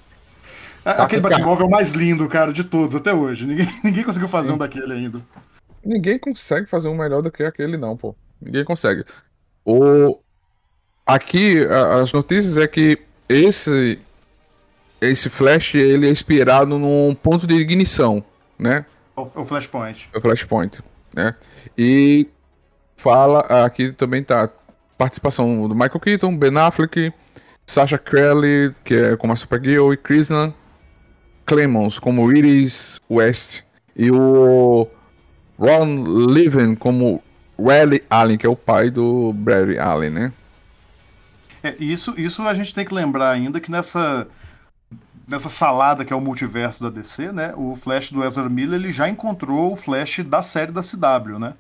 Tá 0.84 1.04
aquele 1.04 1.20
Batmóvel 1.20 1.68
mais 1.68 1.94
lindo, 1.94 2.28
cara, 2.28 2.54
de 2.54 2.64
todos 2.64 2.94
até 2.94 3.12
hoje. 3.12 3.48
Ninguém, 3.48 3.68
ninguém 3.84 4.04
conseguiu 4.04 4.30
fazer 4.30 4.50
Sim. 4.50 4.54
um 4.54 4.58
daquele 4.60 4.94
ainda. 4.94 5.20
Ninguém 5.84 6.20
consegue 6.20 6.68
fazer 6.68 6.90
um 6.90 6.96
melhor 6.96 7.24
do 7.24 7.32
que 7.32 7.42
aquele, 7.42 7.76
não, 7.76 7.98
pô. 7.98 8.16
Ninguém 8.40 8.64
consegue. 8.64 9.04
O... 9.66 10.20
Aqui, 11.08 11.66
as 12.00 12.14
notícias 12.14 12.56
é 12.56 12.68
que 12.68 13.00
esse 13.28 14.00
esse 15.02 15.28
flash 15.28 15.76
ele 15.76 16.08
é 16.08 16.12
inspirado 16.12 16.78
num 16.78 17.16
ponto 17.16 17.48
de 17.48 17.56
ignição, 17.56 18.24
né? 18.60 18.86
O, 19.16 19.46
flashpoint. 19.46 20.10
O 20.14 20.22
flashpoint, 20.22 20.82
né? 21.16 21.36
E 21.78 22.28
fala 22.96 23.40
aqui 23.66 23.92
também 23.92 24.24
tá 24.24 24.50
participação 24.98 25.68
do 25.68 25.74
Michael 25.74 26.00
Keaton, 26.00 26.38
Ben 26.38 26.58
Affleck, 26.58 27.14
Sasha 27.66 27.98
Crowley, 27.98 28.74
que 28.84 28.94
é 28.94 29.16
como 29.16 29.32
a 29.32 29.36
Supergirl, 29.36 29.94
e 29.94 29.98
Krishna 29.98 30.54
Clemons 31.46 31.98
como 31.98 32.32
Iris 32.32 33.02
West 33.10 33.64
e 33.96 34.12
o 34.12 34.88
Ron 35.58 36.04
Levin 36.04 36.76
como 36.76 37.24
Riley 37.58 38.04
Allen, 38.10 38.38
que 38.38 38.46
é 38.46 38.50
o 38.50 38.56
pai 38.56 38.90
do 38.90 39.34
Barry 39.34 39.80
Allen, 39.80 40.10
né? 40.10 40.34
É, 41.62 41.76
isso, 41.80 42.14
isso 42.18 42.42
a 42.44 42.54
gente 42.54 42.74
tem 42.74 42.86
que 42.86 42.94
lembrar 42.94 43.32
ainda 43.32 43.60
que 43.60 43.70
nessa 43.70 44.28
nessa 45.30 45.50
salada 45.50 46.04
que 46.04 46.12
é 46.12 46.16
o 46.16 46.22
multiverso 46.22 46.84
da 46.84 46.90
DC, 46.90 47.32
né? 47.32 47.54
O 47.56 47.76
Flash 47.76 48.12
do 48.12 48.24
Ezra 48.24 48.50
Miller 48.50 48.80
ele 48.80 48.92
já 48.92 49.08
encontrou 49.08 49.72
o 49.72 49.76
Flash 49.76 50.20
da 50.20 50.42
série 50.42 50.72
da 50.72 50.82
CW, 50.82 51.40
né? 51.40 51.54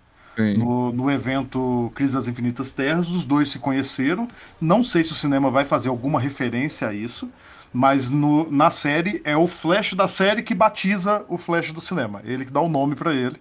No, 0.58 0.94
no, 0.94 1.12
evento 1.12 1.92
Crise 1.94 2.14
das 2.14 2.28
Infinitas 2.28 2.72
Terras, 2.72 3.10
os 3.10 3.26
dois 3.26 3.50
se 3.50 3.60
conheceram. 3.60 4.28
Não 4.60 4.84
sei 4.84 5.04
se 5.04 5.12
o 5.12 5.16
cinema 5.16 5.52
vai 5.52 5.66
fazer 5.66 5.90
alguma 5.90 6.20
referência 6.20 6.88
a 6.88 6.94
isso, 6.94 7.30
mas 7.74 8.10
no, 8.10 8.50
na 8.50 8.70
série 8.70 9.22
é 9.26 9.36
o 9.36 9.48
Flash 9.48 9.94
da 9.94 10.08
série 10.08 10.42
que 10.42 10.56
batiza 10.56 11.26
o 11.28 11.38
Flash 11.38 11.74
do 11.74 11.82
cinema. 11.82 12.22
Ele 12.24 12.46
que 12.46 12.54
dá 12.54 12.62
o 12.62 12.70
nome 12.70 12.96
para 12.96 13.14
ele. 13.14 13.36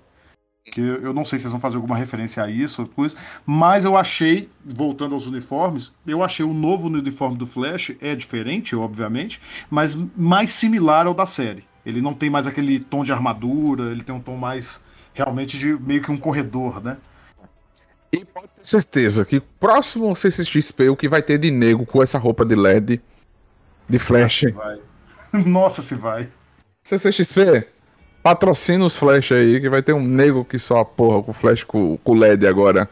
Que 0.71 0.81
eu 0.81 1.13
não 1.13 1.25
sei 1.25 1.39
se 1.39 1.43
vocês 1.43 1.53
vão 1.53 1.61
fazer 1.61 1.77
alguma 1.77 1.97
referência 1.97 2.43
a 2.43 2.51
isso, 2.51 2.87
coisa, 2.95 3.17
mas 3.45 3.85
eu 3.85 3.97
achei, 3.97 4.49
voltando 4.65 5.15
aos 5.15 5.27
uniformes, 5.27 5.93
eu 6.07 6.23
achei 6.23 6.45
o 6.45 6.53
novo 6.53 6.89
uniforme 6.89 7.37
do 7.37 7.47
Flash 7.47 7.93
é 8.01 8.15
diferente, 8.15 8.77
obviamente, 8.77 9.41
mas 9.71 9.97
mais 10.17 10.51
similar 10.51 11.07
ao 11.07 11.15
da 11.15 11.27
série. 11.27 11.65
Ele 11.85 12.01
não 12.01 12.13
tem 12.13 12.29
mais 12.29 12.47
aquele 12.47 12.81
tom 12.81 13.03
de 13.03 13.13
armadura, 13.13 13.91
ele 13.91 14.03
tem 14.03 14.15
um 14.15 14.21
tom 14.21 14.37
mais 14.37 14.81
realmente 15.15 15.59
de 15.59 15.73
meio 15.75 16.03
que 16.03 16.11
um 16.11 16.17
corredor, 16.17 16.83
né? 16.83 16.97
E 18.13 18.25
pode 18.25 18.49
ter 18.49 18.67
certeza 18.67 19.25
que 19.25 19.41
próximo 19.41 20.15
CCXP 20.15 20.89
o 20.89 20.97
que 20.97 21.09
vai 21.09 21.23
ter 21.23 21.39
de 21.39 21.51
nego 21.51 21.85
com 21.85 22.03
essa 22.03 22.19
roupa 22.19 22.45
de 22.45 22.55
LED 22.55 23.01
de 23.89 23.99
Flash. 23.99 24.45
Vai. 24.55 24.79
Nossa, 25.45 25.83
se 25.83 25.95
vai. 25.95 26.29
CCXP, 26.83 27.67
patrocina 28.23 28.85
os 28.85 28.97
Flash 28.97 29.33
aí, 29.33 29.61
que 29.61 29.69
vai 29.69 29.83
ter 29.83 29.93
um 29.93 30.03
nego 30.03 30.45
que 30.45 30.59
só 30.59 30.85
porra 30.85 31.23
com 31.23 31.33
Flash 31.33 31.65
com, 31.65 31.97
com 31.99 32.15
LED 32.15 32.47
agora, 32.47 32.89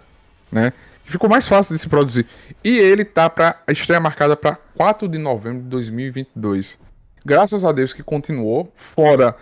né? 0.50 0.72
Ficou 1.04 1.30
mais 1.30 1.46
fácil 1.46 1.74
de 1.74 1.80
se 1.80 1.88
produzir. 1.88 2.26
E 2.64 2.78
ele 2.78 3.04
tá 3.04 3.30
pra 3.30 3.60
a 3.66 3.72
estreia 3.72 4.00
marcada 4.00 4.36
para 4.36 4.56
4 4.76 5.08
de 5.08 5.18
novembro 5.18 5.62
de 5.62 5.68
2022. 5.68 6.78
Graças 7.24 7.64
a 7.64 7.72
Deus 7.72 7.92
que 7.92 8.02
continuou, 8.02 8.70
fora 8.74 9.36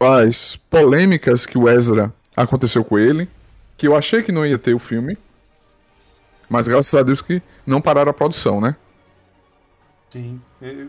as 0.00 0.56
polêmicas 0.56 1.46
que 1.46 1.56
o 1.56 1.68
Ezra 1.68 2.12
aconteceu 2.36 2.84
com 2.84 2.98
ele, 2.98 3.28
que 3.76 3.86
eu 3.86 3.96
achei 3.96 4.22
que 4.22 4.32
não 4.32 4.44
ia 4.44 4.58
ter 4.58 4.74
o 4.74 4.78
filme. 4.78 5.16
Mas 6.48 6.68
graças 6.68 6.94
a 6.94 7.02
Deus 7.02 7.22
que 7.22 7.42
não 7.66 7.80
pararam 7.80 8.10
a 8.10 8.14
produção, 8.14 8.60
né? 8.60 8.76
Sim. 10.10 10.40
É, 10.62 10.86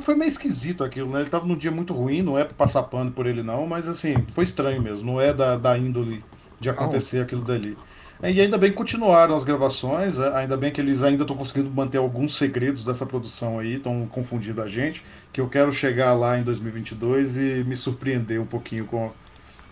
foi, 0.00 0.14
meio 0.14 0.28
esquisito 0.28 0.84
aquilo, 0.84 1.10
né? 1.10 1.20
Ele 1.20 1.30
tava 1.30 1.46
num 1.46 1.56
dia 1.56 1.70
muito 1.70 1.92
ruim, 1.92 2.22
não 2.22 2.38
é 2.38 2.44
pra 2.44 2.54
passar 2.54 2.84
pano 2.84 3.10
por 3.10 3.26
ele, 3.26 3.42
não, 3.42 3.66
mas 3.66 3.88
assim, 3.88 4.14
foi 4.32 4.44
estranho 4.44 4.80
mesmo, 4.80 5.04
não 5.04 5.20
é 5.20 5.34
da, 5.34 5.56
da 5.56 5.76
índole 5.76 6.22
de 6.60 6.70
acontecer 6.70 7.20
aquilo 7.20 7.42
dali. 7.42 7.76
É, 8.22 8.30
e 8.32 8.40
ainda 8.40 8.56
bem 8.56 8.70
que 8.70 8.76
continuaram 8.76 9.34
as 9.34 9.42
gravações, 9.42 10.18
é, 10.18 10.36
ainda 10.36 10.56
bem 10.56 10.70
que 10.70 10.80
eles 10.80 11.02
ainda 11.02 11.24
estão 11.24 11.36
conseguindo 11.36 11.68
manter 11.70 11.98
alguns 11.98 12.36
segredos 12.36 12.84
dessa 12.84 13.04
produção 13.04 13.58
aí, 13.58 13.74
estão 13.74 14.06
confundindo 14.06 14.62
a 14.62 14.68
gente, 14.68 15.04
que 15.32 15.40
eu 15.40 15.48
quero 15.48 15.72
chegar 15.72 16.14
lá 16.14 16.38
em 16.38 16.44
2022 16.44 17.36
e 17.36 17.64
me 17.66 17.76
surpreender 17.76 18.40
um 18.40 18.46
pouquinho 18.46 18.86
com, 18.86 19.12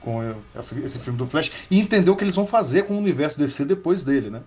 com 0.00 0.34
esse, 0.58 0.78
esse 0.80 0.98
filme 0.98 1.18
do 1.18 1.26
Flash 1.26 1.52
e 1.70 1.78
entender 1.78 2.10
o 2.10 2.16
que 2.16 2.24
eles 2.24 2.34
vão 2.34 2.46
fazer 2.46 2.84
com 2.86 2.94
o 2.94 2.98
universo 2.98 3.38
DC 3.38 3.64
depois 3.64 4.02
dele, 4.02 4.30
né? 4.30 4.42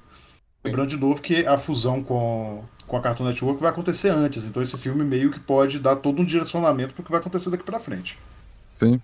Lembrando 0.65 0.89
de 0.89 0.97
novo 0.97 1.21
que 1.21 1.45
a 1.45 1.59
fusão 1.59 2.01
com, 2.01 2.63
com 2.87 2.97
a 2.97 2.99
Cartoon 2.99 3.25
Network 3.25 3.61
vai 3.61 3.69
acontecer 3.69 4.09
antes, 4.09 4.47
então 4.47 4.63
esse 4.63 4.75
filme 4.79 5.05
meio 5.05 5.31
que 5.31 5.39
pode 5.39 5.77
dar 5.77 5.95
todo 5.95 6.19
um 6.19 6.25
direcionamento 6.25 6.95
para 6.95 7.01
o 7.03 7.05
que 7.05 7.11
vai 7.11 7.19
acontecer 7.19 7.51
daqui 7.51 7.63
para 7.63 7.79
frente. 7.79 8.17
Sim. 8.73 8.99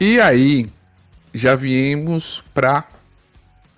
E 0.00 0.20
aí, 0.20 0.70
já 1.34 1.56
viemos 1.56 2.44
para 2.54 2.86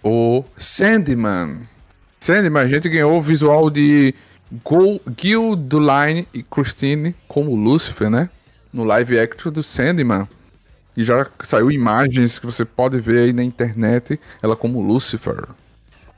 o 0.05 0.45
Sandman. 0.59 1.67
Sandman, 2.19 2.63
a 2.63 2.69
gente 2.69 2.87
ganhou 2.91 3.17
o 3.17 3.23
visual 3.23 3.71
de 3.71 4.15
Gil 5.17 5.57
Duline 5.57 6.27
e 6.35 6.43
Christine 6.43 7.15
como 7.29 7.55
Lucifer, 7.55 8.11
né? 8.11 8.29
No 8.73 8.85
live 8.85 9.19
action 9.19 9.53
do 9.53 9.63
Sandman. 9.63 10.29
E 10.97 11.05
já 11.05 11.27
saiu 11.45 11.71
imagens 11.71 12.39
que 12.39 12.47
você 12.47 12.65
pode 12.65 12.99
ver 13.01 13.25
aí 13.25 13.33
na 13.33 13.45
internet, 13.45 14.19
ela 14.43 14.57
como 14.57 14.81
Lucifer. 14.81 15.49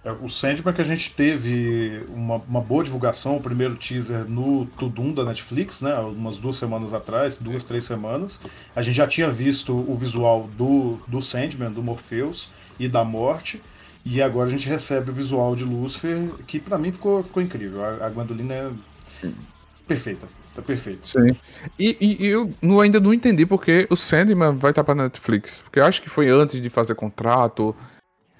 É, 0.05 0.11
o 0.11 0.29
Sandman 0.29 0.75
que 0.75 0.81
a 0.81 0.85
gente 0.85 1.13
teve 1.13 2.05
uma, 2.09 2.37
uma 2.49 2.61
boa 2.61 2.83
divulgação, 2.83 3.37
o 3.37 3.41
primeiro 3.41 3.77
teaser 3.77 4.25
no 4.29 4.67
Tudum 4.67 5.13
da 5.13 5.25
Netflix, 5.25 5.81
né? 5.81 5.95
Umas 6.01 6.39
duas 6.39 6.57
semanas 6.57 6.93
atrás, 6.93 7.37
duas, 7.37 7.63
três 7.63 7.85
semanas. 7.85 8.41
A 8.75 8.83
gente 8.83 8.97
já 8.97 9.07
tinha 9.07 9.31
visto 9.31 9.73
o 9.73 9.95
visual 9.95 10.49
do, 10.57 10.99
do 11.07 11.23
Sandman, 11.23 11.71
do 11.71 11.83
Morpheus 11.83 12.51
e 12.81 12.89
da 12.89 13.05
Morte. 13.05 13.63
E 14.05 14.21
agora 14.21 14.49
a 14.49 14.51
gente 14.51 14.69
recebe 14.69 15.11
o 15.11 15.15
visual 15.15 15.55
de 15.55 15.65
Lucifer, 15.65 16.31
que 16.47 16.59
para 16.59 16.77
mim 16.77 16.91
ficou, 16.91 17.23
ficou 17.23 17.43
incrível. 17.43 17.85
A, 17.85 18.07
a 18.07 18.11
Gwendolyn 18.11 18.51
é 18.51 18.71
perfeita. 19.87 20.27
Tá 20.55 20.61
perfeito. 20.61 21.09
Sim. 21.09 21.35
E, 21.79 21.97
e, 22.01 22.27
e 22.27 22.27
eu 22.27 22.53
não, 22.61 22.81
ainda 22.81 23.01
não 23.01 23.15
entendi 23.15 23.47
porque 23.47 23.87
o 23.89 23.97
Sandman 23.97 24.57
vai 24.57 24.73
estar 24.73 24.85
pra 24.85 24.95
Netflix. 24.95 25.63
Porque 25.63 25.81
eu 25.81 25.85
acho 25.85 26.03
que 26.03 26.11
foi 26.11 26.29
antes 26.29 26.61
de 26.61 26.69
fazer 26.69 26.95
contrato 26.95 27.75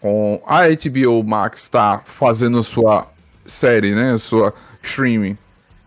com 0.01 0.43
a 0.47 0.63
HBO 0.69 1.23
Max 1.23 1.69
tá 1.69 2.03
fazendo 2.05 2.63
sua 2.63 3.09
série, 3.47 3.95
né? 3.95 4.19
Sua 4.19 4.53
streaming. 4.83 5.39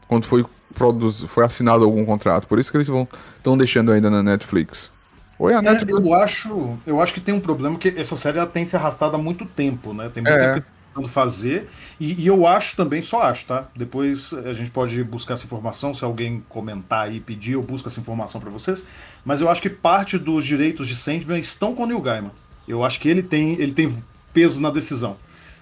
Quando 0.08 0.24
foi, 0.24 0.44
produz, 0.74 1.22
foi 1.24 1.44
assinado 1.44 1.84
algum 1.84 2.04
contrato. 2.06 2.48
Por 2.48 2.58
isso 2.58 2.72
que 2.72 2.78
eles 2.78 2.88
vão 2.88 3.08
estão 3.38 3.58
deixando 3.58 3.92
ainda 3.92 4.10
na 4.10 4.24
Netflix. 4.24 4.92
Oi, 5.38 5.54
a 5.54 5.60
é, 5.60 5.78
Eu 5.88 6.14
acho, 6.14 6.78
eu 6.86 7.02
acho 7.02 7.14
que 7.14 7.20
tem 7.20 7.34
um 7.34 7.40
problema 7.40 7.78
que 7.78 7.90
essa 7.90 8.16
série 8.16 8.38
ela 8.38 8.48
tem 8.48 8.66
se 8.66 8.76
arrastado 8.76 9.16
há 9.16 9.20
muito 9.20 9.46
tempo, 9.46 9.94
né? 9.94 10.10
Tem 10.14 10.24
muito 10.24 10.36
é. 10.36 10.54
tempo 10.56 10.68
tentando 10.88 11.10
fazer. 11.10 11.70
E, 12.00 12.24
e, 12.24 12.28
eu 12.28 12.48
acho 12.48 12.76
também, 12.78 13.02
só 13.02 13.22
acho, 13.22 13.46
tá? 13.46 13.68
Depois 13.76 14.32
a 14.32 14.54
gente 14.54 14.72
pode 14.72 15.04
buscar 15.04 15.34
essa 15.34 15.46
informação, 15.46 15.94
se 15.94 16.06
alguém 16.06 16.44
comentar 16.48 17.14
e 17.14 17.20
pedir, 17.20 17.54
eu 17.54 17.62
busco 17.62 17.90
essa 17.90 18.00
informação 18.00 18.40
para 18.40 18.50
vocês. 18.50 18.84
Mas 19.26 19.42
eu 19.42 19.50
acho 19.50 19.62
que 19.62 19.70
parte 19.70 20.18
dos 20.18 20.46
direitos 20.46 20.88
de 20.88 20.96
Sandman 20.96 21.40
estão 21.40 21.76
com 21.76 21.84
o 21.84 21.86
Neil 21.86 22.02
Gaiman. 22.02 22.32
Eu 22.66 22.84
acho 22.84 23.00
que 23.00 23.10
ele 23.10 23.22
tem, 23.22 23.54
ele 23.60 23.74
tem 23.74 23.94
peso 24.34 24.62
na 24.62 24.72
decisão. 24.72 25.18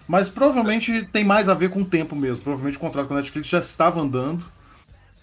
Mas 0.08 0.30
provavelmente 0.30 1.08
tem 1.12 1.24
mais 1.24 1.50
a 1.50 1.54
ver 1.54 1.70
com 1.70 1.82
o 1.82 1.86
tempo 1.86 2.16
mesmo. 2.16 2.44
Provavelmente 2.44 2.78
o 2.78 2.80
contrato 2.80 3.08
com 3.08 3.14
a 3.16 3.18
Netflix 3.18 3.48
já 3.48 3.60
estava 3.60 4.00
andando 4.00 4.46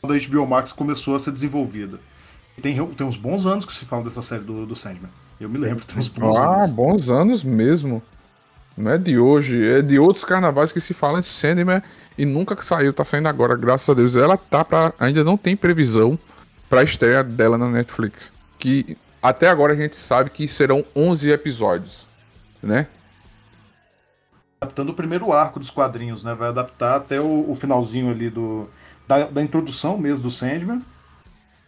quando 0.01 0.15
a 0.15 0.19
HBO 0.19 0.47
Max 0.47 0.73
começou 0.73 1.15
a 1.15 1.19
ser 1.19 1.33
desenvolvida. 1.33 2.01
Tem, 2.61 2.87
tem 2.95 3.07
uns 3.07 3.17
bons 3.17 3.47
anos 3.47 3.65
que 3.65 3.73
se 3.73 3.85
fala 3.85 4.05
dessa 4.05 4.23
série 4.23 4.43
do, 4.43 4.67
do 4.67 4.77
Sandman. 4.77 5.11
Eu 5.41 5.49
me 5.49 5.59
lembro, 5.59 5.85
tem 5.85 5.99
uns 5.99 6.09
bons 6.09 6.37
ah, 6.37 6.57
anos. 6.57 6.71
Ah, 6.71 6.73
bons 6.73 7.11
anos 7.11 7.43
mesmo. 7.43 8.03
Não 8.77 8.93
é 8.93 8.99
de 8.99 9.19
hoje, 9.19 9.63
é 9.67 9.83
de 9.83 9.99
outros 9.99 10.25
carnavais 10.25 10.73
que 10.73 10.81
se 10.81 10.95
fala 10.95 11.19
em 11.19 11.23
Sandman 11.23 11.83
e 12.17 12.25
nunca 12.25 12.61
saiu, 12.63 12.93
tá 12.93 13.05
saindo 13.05 13.29
agora, 13.29 13.57
graças 13.57 13.89
a 13.89 13.95
Deus. 13.95 14.17
Ela 14.17 14.37
tá 14.37 14.65
pra. 14.65 14.93
Ainda 14.99 15.25
não 15.25 15.37
tem 15.37 15.57
previsão 15.57 16.19
pra 16.69 16.83
estreia 16.83 17.25
dela 17.25 17.59
na 17.59 17.69
Netflix. 17.69 18.33
Que 18.59 18.97
até 19.23 19.49
agora 19.49 19.73
a 19.73 19.77
gente 19.77 19.97
sabe 19.97 20.31
que 20.31 20.47
serão 20.47 20.85
11 20.95 21.31
episódios, 21.31 22.07
né? 22.63 22.87
Adaptando 24.61 24.91
o 24.91 24.95
primeiro 24.95 25.33
arco 25.33 25.59
dos 25.59 25.71
quadrinhos, 25.71 26.23
né? 26.23 26.35
Vai 26.35 26.49
adaptar 26.49 26.97
até 26.97 27.21
o, 27.21 27.51
o 27.51 27.55
finalzinho 27.55 28.11
ali 28.11 28.29
do, 28.29 28.69
da, 29.09 29.25
da 29.25 29.43
introdução 29.43 29.99
mesmo 29.99 30.23
do 30.23 30.31
Sandman 30.31 30.83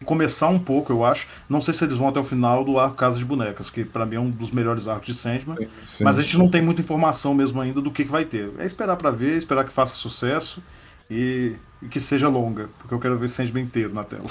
começar 0.03 0.49
um 0.49 0.59
pouco, 0.59 0.93
eu 0.93 1.05
acho. 1.05 1.27
Não 1.49 1.61
sei 1.61 1.73
se 1.73 1.85
eles 1.85 1.97
vão 1.97 2.09
até 2.09 2.21
o 2.21 2.25
final 2.25 2.65
do 2.65 2.79
arco 2.79 2.97
Casa 2.97 3.19
de 3.19 3.25
Bonecas, 3.25 3.71
que 3.71 3.85
para 3.85 4.05
mim 4.05 4.17
é 4.17 4.21
um 4.21 4.31
dos 4.31 4.51
melhores 4.51 4.87
arcos 4.87 5.07
de 5.07 5.15
Sandman. 5.15 5.57
Sim. 5.85 6.05
Mas 6.05 6.19
a 6.19 6.23
gente 6.23 6.39
não 6.39 6.49
tem 6.49 6.63
muita 6.63 6.81
informação 6.81 7.35
mesmo 7.35 7.61
ainda 7.61 7.81
do 7.81 7.91
que, 7.91 8.05
que 8.05 8.11
vai 8.11 8.25
ter. 8.25 8.51
É 8.59 8.65
esperar 8.65 8.97
para 8.97 9.11
ver, 9.11 9.37
esperar 9.37 9.65
que 9.65 9.73
faça 9.73 9.95
sucesso 9.95 10.63
e, 11.11 11.55
e, 11.83 11.89
que 11.89 12.01
seja 12.01 12.29
longa, 12.29 12.69
porque 12.79 12.95
eu 12.95 13.01
quero 13.01 13.19
ver 13.19 13.29
Sandman 13.29 13.65
inteiro 13.65 13.93
na 13.93 14.05
tela. 14.05 14.31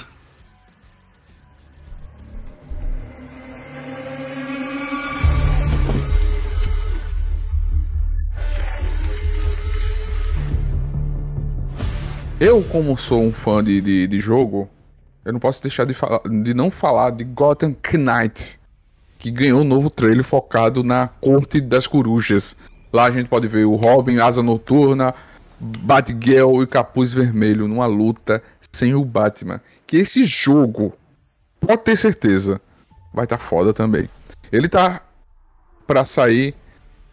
Eu, 12.44 12.60
como 12.60 12.98
sou 12.98 13.22
um 13.22 13.32
fã 13.32 13.62
de, 13.62 13.80
de, 13.80 14.08
de 14.08 14.20
jogo, 14.20 14.68
eu 15.24 15.32
não 15.32 15.40
posso 15.40 15.62
deixar 15.62 15.84
de, 15.84 15.94
falar, 15.94 16.20
de 16.24 16.52
não 16.52 16.70
falar 16.70 17.10
de 17.10 17.24
Gotham 17.24 17.76
Knight, 17.94 18.60
que 19.18 19.30
ganhou 19.30 19.60
um 19.60 19.64
novo 19.64 19.88
trailer 19.88 20.24
focado 20.24 20.82
na 20.82 21.08
Corte 21.08 21.60
das 21.60 21.86
Corujas. 21.86 22.56
Lá 22.92 23.04
a 23.04 23.10
gente 23.10 23.28
pode 23.28 23.46
ver 23.46 23.64
o 23.64 23.76
Robin, 23.76 24.18
Asa 24.18 24.42
Noturna, 24.42 25.14
Batgirl 25.60 26.62
e 26.62 26.66
Capuz 26.66 27.12
Vermelho 27.12 27.68
numa 27.68 27.86
luta 27.86 28.42
sem 28.72 28.94
o 28.94 29.04
Batman. 29.04 29.60
Que 29.86 29.98
esse 29.98 30.24
jogo, 30.24 30.92
pode 31.60 31.82
ter 31.82 31.96
certeza, 31.96 32.60
vai 33.14 33.24
estar 33.24 33.38
tá 33.38 33.42
foda 33.42 33.72
também. 33.72 34.08
Ele 34.50 34.68
tá 34.68 35.02
para 35.86 36.04
sair, 36.04 36.54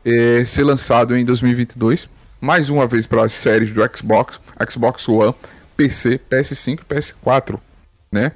é, 0.03 0.43
ser 0.45 0.63
lançado 0.63 1.15
em 1.15 1.23
2022, 1.23 2.09
mais 2.41 2.69
uma 2.69 2.87
vez 2.87 3.05
para 3.05 3.23
as 3.23 3.33
séries 3.33 3.71
do 3.71 3.81
Xbox, 3.95 4.39
Xbox 4.67 5.07
One, 5.07 5.35
PC, 5.77 6.19
PS5 6.29 6.79
e 6.79 6.95
PS4 6.95 7.59
né? 8.11 8.31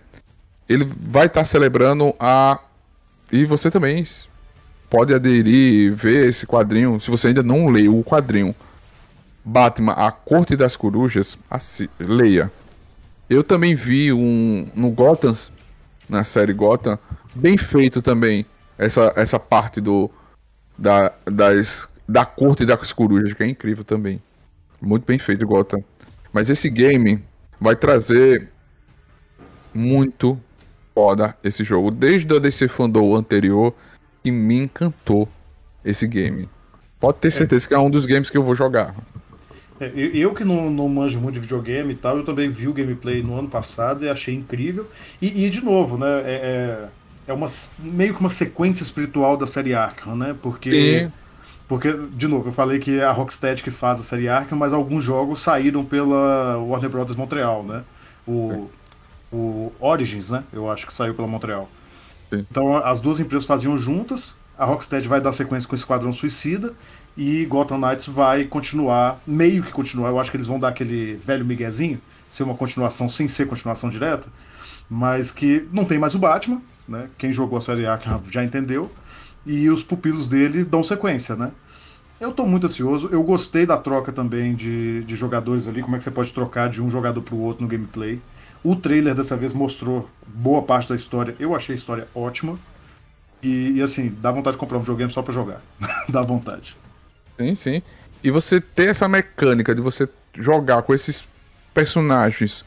Ele 0.67 0.85
vai 0.85 1.27
estar 1.27 1.41
tá 1.41 1.45
celebrando 1.45 2.13
a. 2.19 2.59
E 3.31 3.45
você 3.45 3.71
também 3.71 4.05
pode 4.89 5.13
aderir, 5.13 5.95
ver 5.95 6.27
esse 6.27 6.45
quadrinho. 6.45 6.99
Se 6.99 7.09
você 7.09 7.29
ainda 7.29 7.41
não 7.41 7.67
leu 7.67 7.97
o 7.97 8.03
quadrinho 8.03 8.55
Batman, 9.43 9.93
A 9.93 10.11
Corte 10.11 10.55
das 10.55 10.75
Corujas, 10.75 11.37
assim, 11.49 11.87
leia. 11.99 12.51
Eu 13.29 13.43
também 13.43 13.75
vi 13.75 14.13
um 14.13 14.69
no 14.75 14.91
Gotham, 14.91 15.33
na 16.07 16.23
série 16.23 16.53
Gotham, 16.53 16.99
bem 17.33 17.57
feito 17.57 18.01
também 18.01 18.45
essa, 18.77 19.11
essa 19.15 19.39
parte 19.39 19.81
do 19.81 20.09
da, 20.77 21.11
das, 21.25 21.87
da 22.07 22.25
Corte 22.25 22.65
das 22.65 22.93
Corujas, 22.93 23.33
que 23.33 23.43
é 23.43 23.47
incrível 23.47 23.83
também. 23.83 24.21
Muito 24.81 25.05
bem 25.05 25.17
feito 25.17 25.47
Gotham. 25.47 25.83
Mas 26.31 26.49
esse 26.49 26.69
game 26.69 27.23
vai 27.59 27.75
trazer 27.75 28.49
muito 29.73 30.39
foda 30.93 31.35
esse 31.43 31.63
jogo. 31.63 31.91
Desde 31.91 32.31
o 32.33 32.39
DC 32.39 32.67
Fandom 32.67 33.15
anterior, 33.15 33.73
que 34.23 34.31
me 34.31 34.57
encantou 34.57 35.27
esse 35.83 36.07
game. 36.07 36.47
Pode 36.99 37.17
ter 37.17 37.27
é. 37.27 37.31
certeza 37.31 37.65
é. 37.65 37.67
que 37.67 37.73
é 37.73 37.79
um 37.79 37.89
dos 37.89 38.05
games 38.05 38.29
que 38.29 38.37
eu 38.37 38.43
vou 38.43 38.55
jogar. 38.55 38.95
É, 39.79 39.91
eu 39.95 40.33
que 40.33 40.43
não, 40.43 40.69
não 40.69 40.87
manjo 40.87 41.19
muito 41.19 41.35
de 41.35 41.41
videogame 41.41 41.93
e 41.93 41.97
tal, 41.97 42.17
eu 42.17 42.23
também 42.23 42.49
vi 42.49 42.67
o 42.67 42.73
gameplay 42.73 43.21
no 43.21 43.37
ano 43.37 43.49
passado 43.49 44.05
e 44.05 44.09
achei 44.09 44.33
incrível. 44.33 44.87
E, 45.21 45.45
e 45.45 45.49
de 45.49 45.61
novo, 45.61 45.97
né? 45.97 46.21
É, 46.21 46.33
é, 46.33 46.87
é 47.27 47.33
uma, 47.33 47.47
meio 47.79 48.13
que 48.13 48.19
uma 48.19 48.29
sequência 48.29 48.83
espiritual 48.83 49.35
da 49.35 49.47
série 49.47 49.73
Arkham, 49.73 50.15
né? 50.15 50.35
Porque. 50.41 51.01
Sim. 51.01 51.11
Porque, 51.65 51.91
de 52.13 52.27
novo, 52.27 52.49
eu 52.49 52.53
falei 52.53 52.77
que 52.77 52.99
é 52.99 53.03
a 53.05 53.11
Rocksteady 53.11 53.63
que 53.63 53.71
faz 53.71 53.99
a 53.99 54.03
série 54.03 54.27
Arkham, 54.27 54.57
mas 54.57 54.73
alguns 54.73 55.03
jogos 55.03 55.41
saíram 55.41 55.83
pela 55.83 56.57
Warner 56.57 56.89
Bros. 56.89 57.15
Montreal, 57.15 57.63
né? 57.63 57.83
O, 58.27 58.69
o 59.33 59.73
Origins, 59.79 60.29
né? 60.29 60.43
Eu 60.53 60.69
acho 60.71 60.85
que 60.85 60.93
saiu 60.93 61.13
pela 61.13 61.27
Montreal. 61.27 61.69
Sim. 62.29 62.45
Então 62.49 62.77
as 62.77 62.99
duas 62.99 63.19
empresas 63.19 63.45
faziam 63.45 63.77
juntas. 63.77 64.37
A 64.57 64.65
Rocksteady 64.65 65.07
vai 65.07 65.19
dar 65.19 65.31
sequência 65.31 65.67
com 65.67 65.75
o 65.75 65.77
Esquadrão 65.77 66.13
Suicida 66.13 66.73
e 67.17 67.45
Gotham 67.45 67.77
Knights 67.77 68.07
vai 68.07 68.43
continuar, 68.43 69.19
meio 69.25 69.63
que 69.63 69.71
continuar. 69.71 70.09
Eu 70.09 70.19
acho 70.19 70.29
que 70.31 70.37
eles 70.37 70.47
vão 70.47 70.59
dar 70.59 70.69
aquele 70.69 71.15
velho 71.15 71.43
miguezinho, 71.43 71.99
ser 72.27 72.43
uma 72.43 72.55
continuação 72.55 73.09
sem 73.09 73.27
ser 73.27 73.47
continuação 73.47 73.89
direta, 73.89 74.27
mas 74.89 75.31
que 75.31 75.67
não 75.71 75.85
tem 75.85 75.97
mais 75.97 76.15
o 76.15 76.19
Batman, 76.19 76.61
né? 76.87 77.09
Quem 77.17 77.33
jogou 77.33 77.57
a 77.57 77.61
série 77.61 77.85
A 77.85 77.99
já 78.29 78.43
entendeu. 78.43 78.91
E 79.45 79.69
os 79.69 79.83
pupilos 79.83 80.27
dele 80.27 80.63
dão 80.63 80.83
sequência, 80.83 81.35
né? 81.35 81.51
Eu 82.19 82.31
tô 82.31 82.45
muito 82.45 82.65
ansioso. 82.65 83.09
Eu 83.11 83.21
gostei 83.23 83.65
da 83.65 83.77
troca 83.77 84.11
também 84.11 84.55
de, 84.55 85.03
de 85.03 85.15
jogadores 85.15 85.67
ali, 85.67 85.81
como 85.81 85.95
é 85.95 85.97
que 85.97 86.03
você 86.05 86.11
pode 86.11 86.31
trocar 86.33 86.69
de 86.69 86.81
um 86.81 86.89
jogador 86.89 87.21
pro 87.21 87.37
outro 87.37 87.63
no 87.63 87.69
gameplay. 87.69 88.21
O 88.63 88.75
trailer 88.75 89.13
dessa 89.13 89.35
vez 89.35 89.53
mostrou 89.53 90.09
boa 90.25 90.61
parte 90.61 90.89
da 90.89 90.95
história. 90.95 91.35
Eu 91.39 91.55
achei 91.55 91.75
a 91.75 91.77
história 91.77 92.07
ótima. 92.15 92.57
E, 93.41 93.73
e 93.73 93.81
assim, 93.81 94.15
dá 94.21 94.31
vontade 94.31 94.55
de 94.55 94.59
comprar 94.59 94.77
um 94.77 94.81
videogame 94.81 95.11
só 95.11 95.21
para 95.21 95.33
jogar. 95.33 95.61
dá 96.07 96.21
vontade. 96.21 96.77
Sim, 97.37 97.55
sim. 97.55 97.81
E 98.23 98.31
você 98.31 98.61
ter 98.61 98.89
essa 98.89 99.07
mecânica 99.07 99.75
de 99.75 99.81
você 99.81 100.07
jogar 100.35 100.81
com 100.83 100.93
esses 100.93 101.25
personagens 101.73 102.63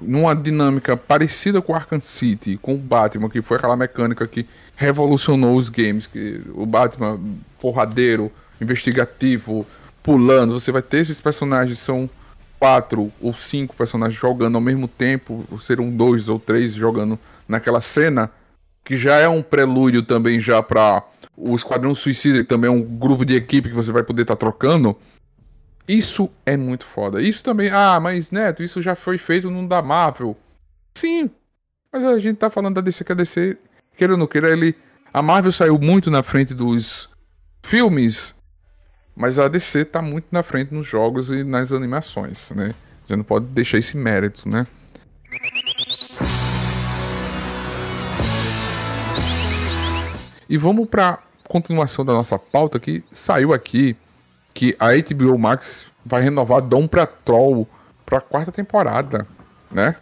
numa 0.00 0.34
dinâmica 0.34 0.96
parecida 0.96 1.60
com 1.62 1.74
Arkham 1.74 2.00
City, 2.00 2.56
com 2.60 2.74
o 2.74 2.78
Batman, 2.78 3.28
que 3.28 3.42
foi 3.42 3.56
aquela 3.56 3.76
mecânica 3.76 4.26
que 4.26 4.46
revolucionou 4.76 5.56
os 5.56 5.68
games, 5.68 6.06
que 6.06 6.42
o 6.54 6.66
Batman 6.66 7.18
porradeiro, 7.58 8.30
investigativo, 8.60 9.66
pulando, 10.02 10.58
você 10.58 10.70
vai 10.70 10.82
ter 10.82 10.98
esses 10.98 11.20
personagens 11.20 11.78
que 11.78 11.84
são 11.84 12.08
quatro 12.64 13.12
ou 13.20 13.34
cinco 13.34 13.76
personagens 13.76 14.18
jogando 14.18 14.54
ao 14.54 14.60
mesmo 14.60 14.88
tempo, 14.88 15.44
ou 15.50 15.58
ser 15.58 15.80
um 15.80 15.94
dois 15.94 16.30
ou 16.30 16.38
três 16.38 16.72
jogando 16.72 17.18
naquela 17.46 17.78
cena, 17.78 18.30
que 18.82 18.96
já 18.96 19.16
é 19.16 19.28
um 19.28 19.42
prelúdio 19.42 20.02
também 20.02 20.40
já 20.40 20.62
para 20.62 21.04
o 21.36 21.54
Esquadrão 21.54 21.94
Suicida, 21.94 22.38
que 22.38 22.48
também 22.48 22.68
é 22.68 22.72
um 22.72 22.80
grupo 22.80 23.22
de 23.22 23.34
equipe 23.34 23.68
que 23.68 23.74
você 23.74 23.92
vai 23.92 24.02
poder 24.02 24.22
estar 24.22 24.34
tá 24.34 24.40
trocando. 24.40 24.96
Isso 25.86 26.30
é 26.46 26.56
muito 26.56 26.86
foda. 26.86 27.20
Isso 27.20 27.44
também, 27.44 27.68
ah, 27.68 28.00
mas 28.00 28.30
Neto, 28.30 28.62
isso 28.62 28.80
já 28.80 28.94
foi 28.94 29.18
feito 29.18 29.50
no 29.50 29.68
da 29.68 29.82
Marvel. 29.82 30.34
Sim, 30.94 31.28
mas 31.92 32.02
a 32.02 32.18
gente 32.18 32.38
tá 32.38 32.48
falando 32.48 32.76
da 32.76 32.80
DC 32.80 33.04
que 33.04 33.12
a 33.12 33.14
DC, 33.14 33.58
queira 33.94 34.14
ou 34.14 34.18
não 34.18 34.26
queira, 34.26 34.48
ele 34.48 34.74
a 35.12 35.20
Marvel 35.20 35.52
saiu 35.52 35.78
muito 35.78 36.10
na 36.10 36.22
frente 36.22 36.54
dos 36.54 37.10
filmes 37.62 38.34
mas 39.16 39.38
a 39.38 39.48
DC 39.48 39.84
tá 39.84 40.02
muito 40.02 40.26
na 40.30 40.42
frente 40.42 40.74
nos 40.74 40.86
jogos 40.86 41.30
e 41.30 41.44
nas 41.44 41.72
animações, 41.72 42.50
né? 42.50 42.74
Já 43.08 43.16
não 43.16 43.24
pode 43.24 43.46
deixar 43.46 43.78
esse 43.78 43.96
mérito, 43.96 44.48
né? 44.48 44.66
E 50.48 50.56
vamos 50.56 50.88
para 50.88 51.18
continuação 51.48 52.04
da 52.04 52.12
nossa 52.12 52.38
pauta 52.38 52.80
que 52.80 53.04
saiu 53.12 53.52
aqui 53.52 53.96
que 54.52 54.76
a 54.78 54.88
HBO 54.94 55.38
Max 55.38 55.86
vai 56.04 56.22
renovar 56.22 56.60
Dom 56.60 56.86
pra 56.86 57.06
Troll 57.06 57.68
para 58.04 58.20
quarta 58.20 58.52
temporada, 58.52 59.26
né? 59.70 59.96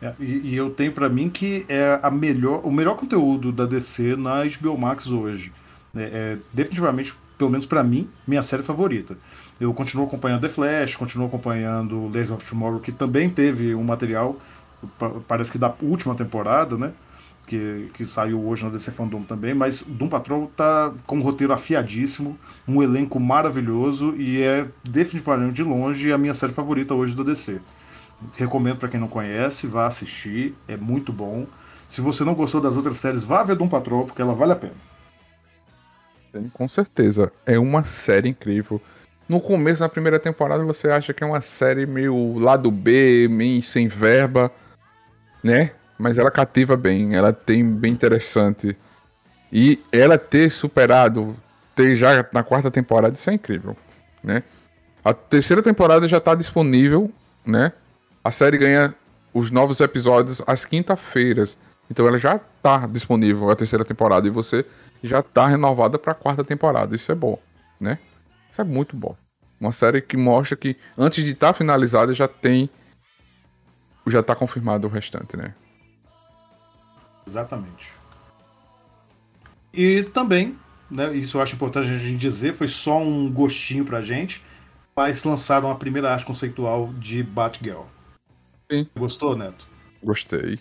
É, 0.00 0.12
e, 0.20 0.50
e, 0.50 0.56
eu 0.56 0.70
tenho 0.70 0.92
para 0.92 1.08
mim 1.08 1.30
que 1.30 1.64
é 1.68 1.98
a 2.02 2.10
melhor, 2.10 2.60
o 2.62 2.70
melhor 2.70 2.96
conteúdo 2.96 3.50
da 3.50 3.64
DC 3.64 4.16
na 4.16 4.44
HBO 4.44 4.76
Max 4.76 5.06
hoje. 5.06 5.50
É, 5.96 6.02
é 6.02 6.38
definitivamente 6.52 7.14
pelo 7.44 7.50
menos 7.50 7.66
para 7.66 7.82
mim, 7.82 8.08
minha 8.26 8.42
série 8.42 8.62
favorita. 8.62 9.18
Eu 9.60 9.72
continuo 9.74 10.06
acompanhando 10.06 10.40
The 10.40 10.48
Flash, 10.48 10.96
continuo 10.96 11.26
acompanhando 11.26 12.08
Days 12.08 12.30
of 12.30 12.44
Tomorrow, 12.44 12.80
que 12.80 12.90
também 12.90 13.28
teve 13.28 13.74
um 13.74 13.84
material, 13.84 14.36
parece 15.28 15.52
que 15.52 15.58
da 15.58 15.72
última 15.82 16.14
temporada, 16.14 16.78
né? 16.78 16.92
Que, 17.46 17.90
que 17.92 18.06
saiu 18.06 18.42
hoje 18.42 18.64
na 18.64 18.70
DC 18.70 18.90
Fandom 18.92 19.22
também, 19.22 19.52
mas 19.52 19.82
Doom 19.82 20.08
Patrol 20.08 20.50
tá 20.56 20.90
com 21.06 21.18
um 21.18 21.20
roteiro 21.20 21.52
afiadíssimo, 21.52 22.38
um 22.66 22.82
elenco 22.82 23.20
maravilhoso 23.20 24.16
e 24.16 24.40
é 24.40 24.66
definitivamente 24.82 25.52
de 25.52 25.62
longe 25.62 26.10
a 26.10 26.16
minha 26.16 26.32
série 26.32 26.54
favorita 26.54 26.94
hoje 26.94 27.14
da 27.14 27.22
DC. 27.22 27.60
Recomendo 28.36 28.78
para 28.78 28.88
quem 28.88 28.98
não 28.98 29.08
conhece, 29.08 29.66
vá 29.66 29.84
assistir, 29.84 30.54
é 30.66 30.78
muito 30.78 31.12
bom. 31.12 31.46
Se 31.86 32.00
você 32.00 32.24
não 32.24 32.34
gostou 32.34 32.62
das 32.62 32.74
outras 32.74 32.96
séries, 32.96 33.22
vá 33.22 33.44
ver 33.44 33.54
Doom 33.56 33.68
Patrol, 33.68 34.06
porque 34.06 34.22
ela 34.22 34.34
vale 34.34 34.52
a 34.52 34.56
pena. 34.56 34.93
Com 36.52 36.68
certeza. 36.68 37.32
É 37.46 37.58
uma 37.58 37.84
série 37.84 38.28
incrível. 38.28 38.80
No 39.28 39.40
começo, 39.40 39.82
na 39.82 39.88
primeira 39.88 40.18
temporada, 40.18 40.62
você 40.64 40.88
acha 40.88 41.14
que 41.14 41.24
é 41.24 41.26
uma 41.26 41.40
série 41.40 41.86
meio 41.86 42.38
lado 42.38 42.70
B, 42.70 43.26
meio 43.28 43.62
sem 43.62 43.88
verba, 43.88 44.50
né? 45.42 45.72
mas 45.98 46.18
ela 46.18 46.30
cativa 46.30 46.76
bem, 46.76 47.14
ela 47.14 47.32
tem 47.32 47.64
bem 47.64 47.92
interessante. 47.92 48.76
E 49.52 49.80
ela 49.92 50.18
ter 50.18 50.50
superado, 50.50 51.36
ter 51.74 51.94
já 51.96 52.26
na 52.32 52.42
quarta 52.42 52.70
temporada, 52.70 53.14
isso 53.14 53.30
é 53.30 53.34
incrível, 53.34 53.76
né? 54.22 54.42
A 55.04 55.12
terceira 55.14 55.62
temporada 55.62 56.08
já 56.08 56.18
está 56.18 56.34
disponível, 56.34 57.10
né? 57.46 57.72
A 58.22 58.30
série 58.30 58.58
ganha 58.58 58.94
os 59.32 59.50
novos 59.50 59.80
episódios 59.80 60.42
às 60.46 60.64
quinta-feiras. 60.64 61.56
Então 61.94 62.08
ela 62.08 62.18
já 62.18 62.34
está 62.34 62.88
disponível 62.88 63.48
a 63.50 63.54
terceira 63.54 63.84
temporada 63.84 64.26
e 64.26 64.30
você 64.30 64.66
já 65.00 65.20
está 65.20 65.46
renovada 65.46 65.96
para 65.96 66.10
a 66.10 66.14
quarta 66.14 66.42
temporada. 66.42 66.92
Isso 66.96 67.12
é 67.12 67.14
bom, 67.14 67.38
né? 67.80 68.00
Isso 68.50 68.60
é 68.60 68.64
muito 68.64 68.96
bom. 68.96 69.16
Uma 69.60 69.70
série 69.70 70.02
que 70.02 70.16
mostra 70.16 70.56
que 70.56 70.76
antes 70.98 71.22
de 71.22 71.30
estar 71.30 71.52
tá 71.52 71.52
finalizada 71.52 72.12
já 72.12 72.26
tem 72.26 72.68
já 74.08 74.18
está 74.18 74.34
confirmado 74.34 74.88
o 74.88 74.90
restante, 74.90 75.36
né? 75.36 75.54
Exatamente. 77.28 77.92
E 79.72 80.02
também, 80.12 80.58
né, 80.90 81.14
isso 81.16 81.36
eu 81.36 81.42
acho 81.42 81.54
importante 81.54 81.88
a 81.90 81.96
gente 81.96 82.16
dizer, 82.16 82.54
foi 82.54 82.66
só 82.66 82.98
um 82.98 83.32
gostinho 83.32 83.84
pra 83.84 84.02
gente, 84.02 84.42
mas 84.96 85.22
lançaram 85.22 85.70
a 85.70 85.76
primeira 85.76 86.12
arte 86.12 86.26
conceitual 86.26 86.92
de 86.94 87.22
Batgirl. 87.22 87.84
Sim. 88.70 88.88
Gostou, 88.96 89.36
Neto? 89.36 89.68
Gostei. 90.02 90.58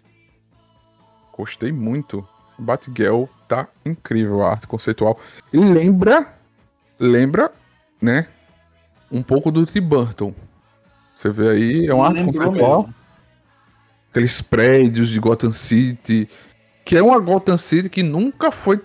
Gostei 1.36 1.71
muito. 1.71 2.27
Batgirl 2.57 3.25
tá 3.47 3.67
incrível 3.86 4.43
a 4.43 4.51
arte 4.51 4.67
conceitual. 4.67 5.19
E 5.51 5.57
lembra, 5.57 6.27
lembra, 6.99 7.51
né, 8.01 8.27
um 9.11 9.23
pouco 9.23 9.51
do 9.51 9.65
Tim 9.65 9.81
Burton. 9.81 10.34
Você 11.15 11.29
vê 11.29 11.49
aí, 11.49 11.88
é 11.88 11.93
uma 11.93 12.07
arte 12.07 12.23
conceitual. 12.23 12.84
Mesmo. 12.84 12.95
Aqueles 14.11 14.41
prédios 14.41 15.09
de 15.09 15.19
Gotham 15.19 15.51
City, 15.51 16.29
que 16.86 16.95
é 16.95 17.01
uma 17.01 17.19
Gotham 17.19 17.57
City 17.57 17.89
que 17.89 18.03
nunca 18.03 18.51
foi 18.51 18.79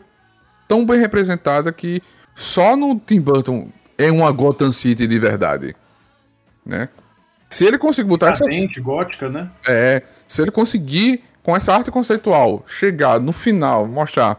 tão 0.66 0.86
bem 0.86 0.99
representada 0.99 1.72
que 1.72 2.03
só 2.34 2.76
no 2.76 2.99
Tim 2.99 3.20
Burton 3.20 3.68
é 3.99 4.11
uma 4.11 4.30
Gotham 4.30 4.72
City 4.72 5.07
de 5.07 5.18
verdade, 5.18 5.74
né? 6.64 6.88
Se 7.51 7.64
ele 7.64 7.78
conseguir 7.78 8.09
botar 8.09 8.30
essa 8.30 8.44
gótica, 8.80 9.28
né? 9.28 9.51
É, 9.66 10.03
se 10.26 10.42
ele 10.42 10.51
conseguir 10.51 11.24
com 11.49 11.57
essa 11.57 11.72
arte 11.72 11.90
conceitual 11.90 12.62
chegar 12.66 13.18
no 13.18 13.32
final, 13.32 13.86
mostrar 13.86 14.38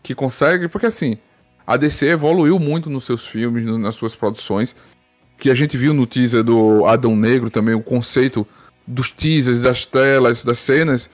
que 0.00 0.14
consegue, 0.14 0.68
porque 0.68 0.86
assim, 0.86 1.18
a 1.66 1.76
DC 1.76 2.06
evoluiu 2.06 2.56
muito 2.60 2.88
nos 2.88 3.02
seus 3.02 3.26
filmes, 3.26 3.64
no, 3.64 3.76
nas 3.76 3.96
suas 3.96 4.14
produções, 4.14 4.76
que 5.36 5.50
a 5.50 5.56
gente 5.56 5.76
viu 5.76 5.92
no 5.92 6.06
teaser 6.06 6.44
do 6.44 6.86
Adão 6.86 7.16
Negro 7.16 7.50
também 7.50 7.74
o 7.74 7.82
conceito 7.82 8.46
dos 8.86 9.10
teasers, 9.10 9.58
das 9.58 9.84
telas, 9.86 10.44
das 10.44 10.60
cenas, 10.60 11.10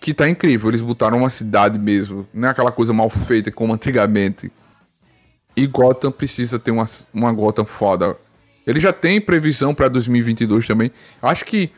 que 0.00 0.12
tá 0.12 0.28
incrível. 0.28 0.70
Eles 0.70 0.82
botaram 0.82 1.18
uma 1.18 1.30
cidade 1.30 1.78
mesmo, 1.78 2.26
não 2.34 2.48
é 2.48 2.50
aquela 2.50 2.72
coisa 2.72 2.92
mal 2.92 3.08
feita 3.08 3.52
como 3.52 3.72
antigamente. 3.72 4.50
E 5.56 5.68
Gotham 5.68 6.10
precisa 6.10 6.58
ter 6.58 6.72
uma, 6.72 6.86
uma 7.14 7.30
Gotham 7.30 7.64
foda. 7.64 8.16
Ele 8.66 8.80
já 8.80 8.92
tem 8.92 9.20
previsão 9.20 9.72
para 9.72 9.86
2022 9.86 10.66
também. 10.66 10.90
Acho 11.22 11.44
que 11.44 11.70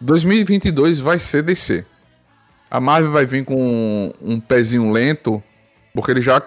2022 0.00 0.98
vai 1.00 1.18
ser 1.18 1.42
DC. 1.42 1.84
A 2.70 2.80
Marvel 2.80 3.12
vai 3.12 3.24
vir 3.24 3.44
com 3.44 3.54
um, 3.56 4.12
um 4.20 4.40
pezinho 4.40 4.90
lento, 4.90 5.42
porque 5.94 6.10
ele 6.10 6.20
já, 6.20 6.42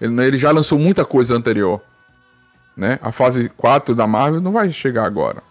ele, 0.00 0.22
ele 0.24 0.36
já 0.36 0.50
lançou 0.50 0.78
muita 0.78 1.04
coisa 1.04 1.36
anterior. 1.36 1.80
Né? 2.76 2.98
A 3.02 3.12
fase 3.12 3.48
4 3.50 3.94
da 3.94 4.06
Marvel 4.06 4.40
não 4.40 4.52
vai 4.52 4.70
chegar 4.70 5.04
agora. 5.04 5.42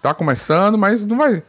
Tá 0.00 0.14
começando, 0.14 0.76
mas 0.76 1.04
não 1.04 1.16
vai. 1.16 1.42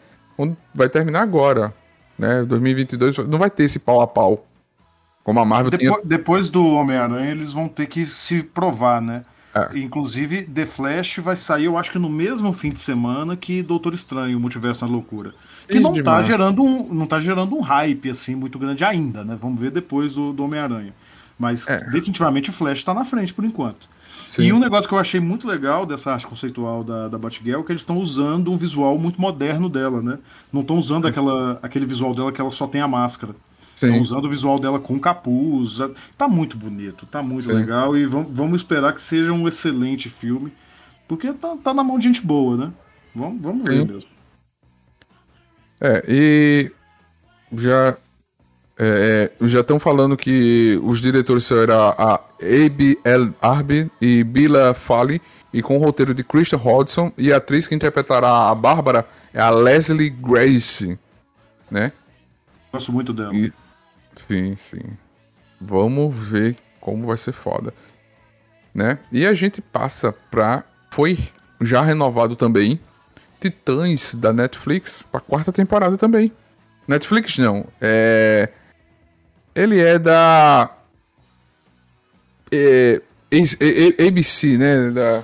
Vai 0.74 0.90
terminar 0.90 1.22
agora. 1.22 1.74
Né? 2.18 2.44
2022 2.44 3.18
não 3.20 3.38
vai 3.38 3.50
ter 3.50 3.64
esse 3.64 3.80
pau 3.80 4.02
a 4.02 4.08
pau. 4.08 4.46
Como 5.24 5.40
a 5.40 5.46
Marvel 5.46 5.72
depois, 5.72 5.90
tinha... 5.90 6.02
depois 6.06 6.50
do 6.50 6.66
Homem-Aranha, 6.66 7.32
eles 7.32 7.52
vão 7.52 7.68
ter 7.68 7.88
que 7.88 8.06
se 8.06 8.44
provar, 8.44 9.02
né? 9.02 9.26
É. 9.56 9.80
Inclusive, 9.80 10.44
The 10.44 10.66
Flash 10.66 11.20
vai 11.20 11.38
sair, 11.38 11.64
eu 11.66 11.78
acho 11.78 11.90
que 11.90 11.98
no 11.98 12.10
mesmo 12.10 12.52
fim 12.52 12.72
de 12.72 12.82
semana 12.82 13.38
que 13.38 13.64
Doutor 13.64 13.94
Estranho, 13.94 14.38
Multiverso 14.38 14.86
na 14.86 14.92
Loucura. 14.92 15.34
Que 15.66 15.80
não 15.80 15.94
tá, 16.04 16.22
gerando 16.22 16.62
um, 16.62 16.94
não 16.94 17.06
tá 17.08 17.22
gerando 17.22 17.56
um 17.56 17.62
hype 17.62 18.10
assim 18.10 18.36
muito 18.36 18.60
grande 18.60 18.84
ainda, 18.84 19.24
né? 19.24 19.38
Vamos 19.42 19.60
ver 19.60 19.72
depois 19.72 20.14
do, 20.14 20.34
do 20.34 20.44
Homem-Aranha. 20.44 20.94
Mas 21.40 21.66
é. 21.68 21.80
definitivamente 21.90 22.50
o 22.50 22.54
Flash 22.54 22.84
tá 22.84 22.94
na 22.94 23.06
frente 23.06 23.34
por 23.34 23.46
enquanto. 23.46 23.88
Sim. 24.28 24.44
E 24.44 24.54
um 24.54 24.60
negócio 24.60 24.90
que 24.90 24.94
eu 24.94 25.00
achei 25.00 25.22
muito 25.22 25.48
legal 25.48 25.86
dessa 25.86 26.12
arte 26.12 26.28
conceitual 26.28 26.84
da, 26.84 27.08
da 27.08 27.18
Batgirl 27.18 27.62
é 27.62 27.64
que 27.64 27.72
eles 27.72 27.82
estão 27.82 27.98
usando 27.98 28.52
um 28.52 28.58
visual 28.58 28.98
muito 28.98 29.20
moderno 29.20 29.70
dela, 29.70 30.02
né? 30.02 30.20
Não 30.52 30.62
estão 30.62 30.78
usando 30.78 31.08
aquela, 31.08 31.60
aquele 31.64 31.86
visual 31.86 32.14
dela 32.14 32.32
que 32.32 32.42
ela 32.42 32.52
só 32.52 32.68
tem 32.68 32.82
a 32.82 32.88
máscara. 32.88 33.34
Estão 33.76 34.02
usando 34.02 34.26
o 34.26 34.30
visual 34.30 34.58
dela 34.58 34.80
com 34.80 34.98
capuz. 34.98 35.78
Tá 36.18 36.28
muito 36.28 36.58
bonito, 36.58 37.06
tá 37.06 37.22
muito 37.22 37.46
Sim. 37.46 37.54
legal. 37.54 37.98
E 37.98 38.06
vamos, 38.06 38.32
vamos 38.32 38.62
esperar 38.62 38.94
que 38.94 39.02
seja 39.02 39.34
um 39.34 39.48
excelente 39.48 40.10
filme. 40.10 40.52
Porque 41.08 41.32
tá, 41.34 41.56
tá 41.62 41.74
na 41.74 41.84
mão 41.84 42.00
de 42.00 42.06
gente 42.06 42.22
boa, 42.22 42.58
né? 42.58 42.74
Vamos, 43.14 43.42
vamos 43.42 43.64
ver 43.64 43.86
mesmo. 43.86 44.10
É, 45.82 46.04
e 46.08 46.72
já 47.54 47.98
é, 48.78 49.32
é 49.42 49.48
já 49.48 49.60
estão 49.60 49.80
falando 49.80 50.16
que 50.16 50.80
os 50.84 51.02
diretores 51.02 51.44
serão 51.44 51.90
a 51.90 52.16
A.B. 52.16 52.98
L. 53.04 53.34
Arby 53.42 53.92
e 54.02 54.24
Bila 54.24 54.74
Fali, 54.74 55.22
e 55.54 55.62
com 55.62 55.78
o 55.78 55.80
roteiro 55.80 56.14
de 56.14 56.24
Christian 56.24 56.60
Hodgson, 56.60 57.12
e 57.18 57.32
a 57.32 57.38
atriz 57.38 57.68
que 57.68 57.76
interpretará 57.76 58.50
a 58.50 58.56
Bárbara 58.56 59.06
é 59.34 59.40
a 59.40 59.50
Leslie 59.50 60.10
Grace, 60.10 60.98
né? 61.70 61.92
Gosto 62.72 62.92
muito 62.92 63.14
dela. 63.14 63.34
E, 63.34 63.54
Sim, 64.28 64.56
sim. 64.58 64.98
Vamos 65.60 66.16
ver 66.16 66.58
como 66.80 67.08
vai 67.08 67.18
ser 67.18 67.32
foda. 67.32 67.74
Né? 68.74 69.00
E 69.12 69.26
a 69.26 69.34
gente 69.34 69.62
passa 69.62 70.12
pra. 70.12 70.64
Foi 70.92 71.18
já 71.62 71.82
renovado 71.82 72.36
também. 72.36 72.80
Titãs 73.40 74.16
da 74.16 74.34
Netflix 74.34 75.04
pra 75.04 75.20
quarta 75.20 75.52
temporada 75.52 75.98
também. 75.98 76.32
Netflix 76.88 77.38
não. 77.38 77.66
É. 77.80 78.50
Ele 79.56 79.80
é 79.80 79.98
da. 79.98 80.76
É, 82.52 83.02
ABC, 84.08 84.58
né? 84.58 84.92
Da... 84.92 85.24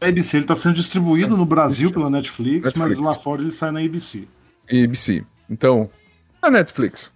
ABC, 0.00 0.36
ele 0.36 0.46
tá 0.46 0.54
sendo 0.54 0.74
distribuído 0.74 1.36
no 1.36 1.44
Brasil 1.44 1.90
pela 1.90 2.10
Netflix, 2.10 2.66
Netflix, 2.66 2.98
mas 2.98 2.98
lá 2.98 3.14
fora 3.14 3.42
ele 3.42 3.52
sai 3.52 3.70
na 3.70 3.80
ABC. 3.80 4.26
ABC. 4.70 5.24
Então, 5.48 5.90
a 6.40 6.50
Netflix. 6.50 7.10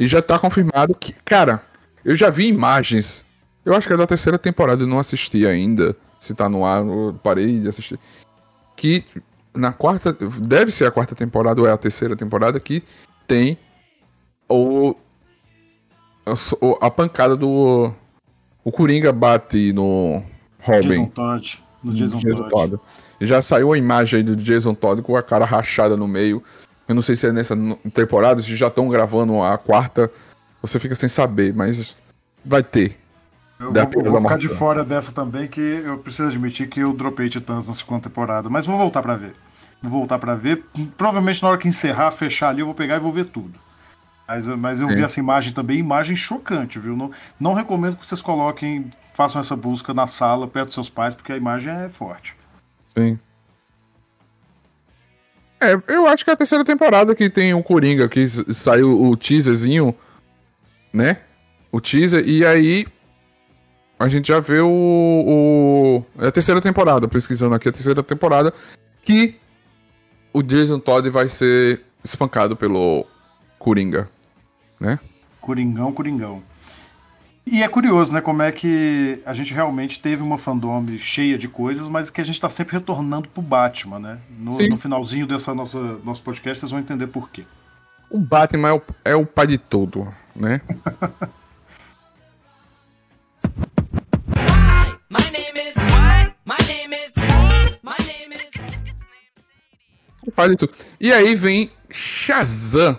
E 0.00 0.08
já 0.08 0.22
tá 0.22 0.38
confirmado 0.38 0.94
que. 0.94 1.12
Cara, 1.26 1.62
eu 2.02 2.16
já 2.16 2.30
vi 2.30 2.46
imagens. 2.46 3.22
Eu 3.62 3.74
acho 3.74 3.86
que 3.86 3.92
é 3.92 3.96
da 3.98 4.06
terceira 4.06 4.38
temporada, 4.38 4.82
eu 4.82 4.86
não 4.86 4.98
assisti 4.98 5.46
ainda. 5.46 5.94
Se 6.18 6.34
tá 6.34 6.48
no 6.48 6.64
ar, 6.64 6.82
eu 6.82 7.14
parei 7.22 7.60
de 7.60 7.68
assistir. 7.68 8.00
Que 8.74 9.04
na 9.54 9.74
quarta. 9.74 10.16
Deve 10.40 10.70
ser 10.70 10.86
a 10.86 10.90
quarta 10.90 11.14
temporada 11.14 11.60
ou 11.60 11.68
é 11.68 11.72
a 11.72 11.76
terceira 11.76 12.16
temporada 12.16 12.58
que 12.58 12.82
tem 13.28 13.58
o. 14.48 14.96
A 16.80 16.90
pancada 16.90 17.36
do. 17.36 17.92
O 18.64 18.72
Coringa 18.72 19.12
bate 19.12 19.70
no 19.74 20.22
Robin. 20.60 20.88
Jason 20.88 21.06
Todd. 21.08 21.62
No 21.84 21.92
Jason, 21.92 22.18
Jason 22.20 22.48
Todd. 22.48 22.70
Todd. 22.70 22.82
Já 23.20 23.42
saiu 23.42 23.70
a 23.70 23.76
imagem 23.76 24.18
aí 24.18 24.22
do 24.22 24.34
Jason 24.34 24.72
Todd 24.72 25.02
com 25.02 25.14
a 25.14 25.22
cara 25.22 25.44
rachada 25.44 25.94
no 25.94 26.08
meio. 26.08 26.42
Eu 26.90 26.94
não 26.96 27.02
sei 27.02 27.14
se 27.14 27.24
é 27.24 27.30
nessa 27.30 27.56
temporada, 27.94 28.42
se 28.42 28.56
já 28.56 28.66
estão 28.66 28.88
gravando 28.88 29.40
a 29.40 29.56
quarta. 29.56 30.10
Você 30.60 30.80
fica 30.80 30.96
sem 30.96 31.08
saber, 31.08 31.54
mas 31.54 32.02
vai 32.44 32.64
ter. 32.64 32.98
Eu 33.60 33.72
vou, 33.72 34.10
vou 34.10 34.20
ficar 34.22 34.36
de 34.36 34.48
fora 34.48 34.82
dessa 34.82 35.12
também, 35.12 35.46
que 35.46 35.60
eu 35.60 35.98
preciso 35.98 36.26
admitir 36.26 36.68
que 36.68 36.80
eu 36.80 36.92
dropei 36.92 37.30
Titãs 37.30 37.68
na 37.68 37.74
segunda 37.74 38.00
temporada. 38.00 38.50
Mas 38.50 38.66
vou 38.66 38.76
voltar 38.76 39.02
para 39.02 39.14
ver. 39.14 39.36
Vou 39.80 40.00
voltar 40.00 40.18
para 40.18 40.34
ver. 40.34 40.64
Provavelmente 40.98 41.40
na 41.40 41.50
hora 41.50 41.58
que 41.58 41.68
encerrar, 41.68 42.10
fechar 42.10 42.48
ali, 42.48 42.58
eu 42.58 42.66
vou 42.66 42.74
pegar 42.74 42.96
e 42.96 42.98
vou 43.00 43.12
ver 43.12 43.26
tudo. 43.26 43.56
Mas, 44.26 44.46
mas 44.48 44.80
eu 44.80 44.88
Sim. 44.88 44.96
vi 44.96 45.04
essa 45.04 45.20
imagem 45.20 45.52
também, 45.52 45.78
imagem 45.78 46.16
chocante, 46.16 46.80
viu? 46.80 46.96
Não, 46.96 47.12
não 47.38 47.54
recomendo 47.54 47.98
que 47.98 48.04
vocês 48.04 48.20
coloquem, 48.20 48.90
façam 49.14 49.40
essa 49.40 49.54
busca 49.54 49.94
na 49.94 50.08
sala, 50.08 50.48
perto 50.48 50.66
dos 50.66 50.74
seus 50.74 50.90
pais, 50.90 51.14
porque 51.14 51.30
a 51.30 51.36
imagem 51.36 51.72
é 51.72 51.88
forte. 51.88 52.34
Sim. 52.96 53.16
É, 55.60 55.78
eu 55.88 56.06
acho 56.06 56.24
que 56.24 56.30
é 56.30 56.34
a 56.34 56.36
terceira 56.36 56.64
temporada 56.64 57.14
que 57.14 57.28
tem 57.28 57.52
o 57.52 57.62
Coringa, 57.62 58.08
que 58.08 58.26
saiu 58.52 59.02
o 59.02 59.16
teaserzinho, 59.16 59.94
né? 60.92 61.18
O 61.70 61.80
teaser, 61.80 62.26
e 62.26 62.44
aí 62.44 62.86
a 63.98 64.08
gente 64.08 64.28
já 64.28 64.40
vê 64.40 64.60
o, 64.60 64.68
o. 64.68 66.04
É 66.18 66.28
a 66.28 66.32
terceira 66.32 66.60
temporada, 66.60 67.06
pesquisando 67.06 67.54
aqui 67.54 67.68
a 67.68 67.72
terceira 67.72 68.02
temporada, 68.02 68.52
que 69.04 69.36
o 70.32 70.42
Jason 70.42 70.78
Todd 70.78 71.10
vai 71.10 71.28
ser 71.28 71.82
espancado 72.02 72.56
pelo 72.56 73.06
Coringa, 73.58 74.08
né? 74.80 74.98
Coringão, 75.40 75.92
Coringão. 75.92 76.42
E 77.46 77.62
é 77.62 77.68
curioso, 77.68 78.12
né, 78.12 78.20
como 78.20 78.42
é 78.42 78.52
que 78.52 79.20
a 79.24 79.32
gente 79.32 79.52
realmente 79.52 80.00
teve 80.00 80.22
uma 80.22 80.38
fandom 80.38 80.86
cheia 80.98 81.36
de 81.36 81.48
coisas, 81.48 81.88
mas 81.88 82.10
que 82.10 82.20
a 82.20 82.24
gente 82.24 82.34
está 82.34 82.48
sempre 82.48 82.76
retornando 82.76 83.28
pro 83.28 83.42
Batman, 83.42 83.98
né? 83.98 84.18
No, 84.38 84.56
no, 84.68 84.76
finalzinho 84.76 85.26
dessa 85.26 85.54
nossa 85.54 85.78
nosso 86.04 86.22
podcast 86.22 86.60
vocês 86.60 86.70
vão 86.70 86.80
entender 86.80 87.06
por 87.08 87.30
quê. 87.30 87.44
o 88.10 88.18
Batman 88.18 88.68
é 88.68 88.72
o, 88.72 88.82
é 89.04 89.16
o 89.16 89.26
pai 89.26 89.46
de 89.46 89.58
tudo, 89.58 90.14
né? 90.36 90.60
O 100.22 100.30
pai 100.30 100.50
de 100.50 100.56
tudo. 100.56 100.72
E 101.00 101.12
aí 101.12 101.34
vem 101.34 101.70
Shazam. 101.90 102.96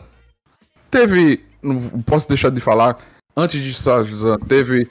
Teve. 0.90 1.46
Não 1.62 1.78
posso 2.02 2.28
deixar 2.28 2.50
de 2.50 2.60
falar. 2.60 2.98
Antes 3.36 3.64
de 3.64 3.74
Shazam, 3.74 4.38
teve 4.40 4.90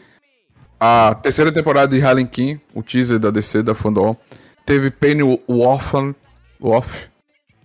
a 0.79 1.15
terceira 1.15 1.53
temporada 1.53 1.95
de 1.95 2.03
Harley 2.03 2.27
Quinn, 2.27 2.59
o 2.75 2.83
teaser 2.83 3.19
da 3.19 3.31
DC 3.31 3.63
da 3.63 3.75
Fandom. 3.75 4.17
Teve 4.65 4.91
Penny 4.91 5.23
Woff, 5.49 7.09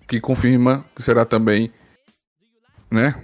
que 0.08 0.20
confirma 0.20 0.86
que 0.96 1.02
será 1.02 1.24
também, 1.24 1.72
né? 2.92 3.16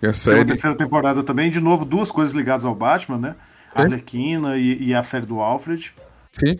Que 0.00 0.06
a 0.06 0.12
série. 0.12 0.38
Tem 0.38 0.48
terceira 0.48 0.76
temporada 0.76 1.22
também, 1.22 1.50
de 1.50 1.60
novo, 1.60 1.84
duas 1.84 2.10
coisas 2.10 2.34
ligadas 2.34 2.64
ao 2.64 2.74
Batman, 2.74 3.18
né? 3.18 3.36
A 3.74 3.82
Arlequina 3.82 4.58
e, 4.58 4.88
e, 4.88 4.94
a 4.94 5.02
série 5.02 5.24
do 5.24 5.40
Alfred. 5.40 5.94
Sim. 6.32 6.58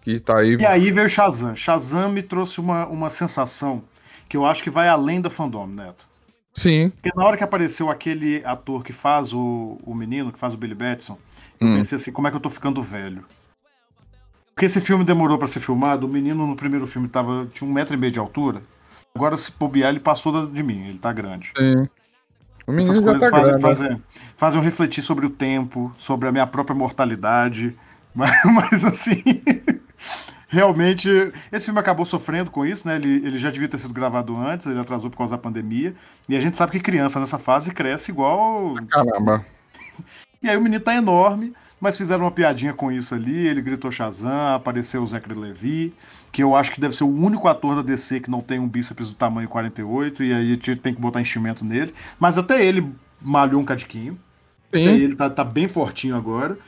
Que 0.00 0.18
tá 0.18 0.38
aí. 0.38 0.56
E 0.56 0.64
aí 0.64 0.90
veio 0.90 1.08
Shazam. 1.08 1.54
Shazam 1.54 2.08
me 2.08 2.22
trouxe 2.22 2.58
uma, 2.58 2.86
uma 2.86 3.10
sensação 3.10 3.84
que 4.28 4.36
eu 4.36 4.46
acho 4.46 4.62
que 4.62 4.70
vai 4.70 4.88
além 4.88 5.20
da 5.20 5.28
fandom, 5.28 5.66
Neto. 5.66 6.11
Sim. 6.52 6.90
Porque 6.90 7.16
na 7.16 7.24
hora 7.24 7.36
que 7.36 7.44
apareceu 7.44 7.90
aquele 7.90 8.42
ator 8.44 8.84
que 8.84 8.92
faz 8.92 9.32
o, 9.32 9.78
o 9.84 9.94
menino, 9.94 10.32
que 10.32 10.38
faz 10.38 10.54
o 10.54 10.56
Billy 10.56 10.74
Batson, 10.74 11.18
eu 11.60 11.68
hum. 11.68 11.76
pensei 11.76 11.96
assim, 11.96 12.12
como 12.12 12.28
é 12.28 12.30
que 12.30 12.36
eu 12.36 12.40
tô 12.40 12.50
ficando 12.50 12.82
velho? 12.82 13.24
Porque 14.54 14.66
esse 14.66 14.80
filme 14.80 15.04
demorou 15.04 15.38
para 15.38 15.48
ser 15.48 15.60
filmado, 15.60 16.06
o 16.06 16.08
menino 16.08 16.46
no 16.46 16.54
primeiro 16.54 16.86
filme 16.86 17.08
tava, 17.08 17.48
tinha 17.52 17.68
um 17.68 17.72
metro 17.72 17.94
e 17.94 17.96
meio 17.96 18.12
de 18.12 18.18
altura. 18.18 18.62
Agora, 19.14 19.36
se 19.36 19.50
bobear, 19.52 19.90
ele 19.90 20.00
passou 20.00 20.46
de 20.46 20.62
mim, 20.62 20.88
ele 20.88 20.98
tá 20.98 21.12
grande. 21.12 21.52
Sim. 21.56 21.88
O 22.66 22.72
menino 22.72 22.90
Essas 22.90 23.02
coisas 23.02 23.22
tá 23.22 23.30
fazem, 23.30 23.46
grande. 23.46 23.62
Fazem, 23.62 24.02
fazem 24.36 24.60
eu 24.60 24.64
refletir 24.64 25.02
sobre 25.02 25.26
o 25.26 25.30
tempo, 25.30 25.92
sobre 25.98 26.28
a 26.28 26.32
minha 26.32 26.46
própria 26.46 26.76
mortalidade. 26.76 27.76
Mas, 28.14 28.30
mas 28.44 28.84
assim. 28.84 29.22
Realmente, 30.52 31.08
esse 31.50 31.64
filme 31.64 31.80
acabou 31.80 32.04
sofrendo 32.04 32.50
com 32.50 32.66
isso, 32.66 32.86
né? 32.86 32.96
Ele, 32.96 33.26
ele 33.26 33.38
já 33.38 33.50
devia 33.50 33.66
ter 33.66 33.78
sido 33.78 33.94
gravado 33.94 34.36
antes, 34.36 34.66
ele 34.66 34.78
atrasou 34.78 35.08
por 35.08 35.16
causa 35.16 35.32
da 35.32 35.38
pandemia. 35.38 35.94
E 36.28 36.36
a 36.36 36.40
gente 36.40 36.58
sabe 36.58 36.72
que 36.72 36.80
criança 36.80 37.18
nessa 37.18 37.38
fase 37.38 37.70
cresce 37.72 38.10
igual. 38.10 38.74
Caramba. 38.88 39.44
E 40.44 40.50
aí 40.50 40.56
o 40.56 40.60
menino 40.60 40.82
tá 40.82 40.92
enorme, 40.92 41.52
mas 41.80 41.96
fizeram 41.96 42.24
uma 42.24 42.30
piadinha 42.32 42.72
com 42.72 42.90
isso 42.90 43.14
ali. 43.14 43.46
Ele 43.46 43.62
gritou 43.62 43.92
Shazam, 43.92 44.56
apareceu 44.56 45.00
o 45.00 45.06
Zachary 45.06 45.38
Levi, 45.38 45.94
que 46.32 46.42
eu 46.42 46.56
acho 46.56 46.72
que 46.72 46.80
deve 46.80 46.96
ser 46.96 47.04
o 47.04 47.16
único 47.16 47.46
ator 47.46 47.76
da 47.76 47.82
DC 47.82 48.18
que 48.18 48.28
não 48.28 48.40
tem 48.40 48.58
um 48.58 48.66
bíceps 48.66 49.08
do 49.08 49.14
tamanho 49.14 49.48
48, 49.48 50.24
e 50.24 50.34
aí 50.34 50.56
tem 50.56 50.92
que 50.92 51.00
botar 51.00 51.20
enchimento 51.20 51.64
nele. 51.64 51.94
Mas 52.18 52.38
até 52.38 52.66
ele 52.66 52.92
malhou 53.20 53.60
um 53.60 53.64
cadiquinho. 53.64 54.18
Ele 54.72 55.14
tá, 55.14 55.30
tá 55.30 55.44
bem 55.44 55.68
fortinho 55.68 56.16
agora. 56.16 56.58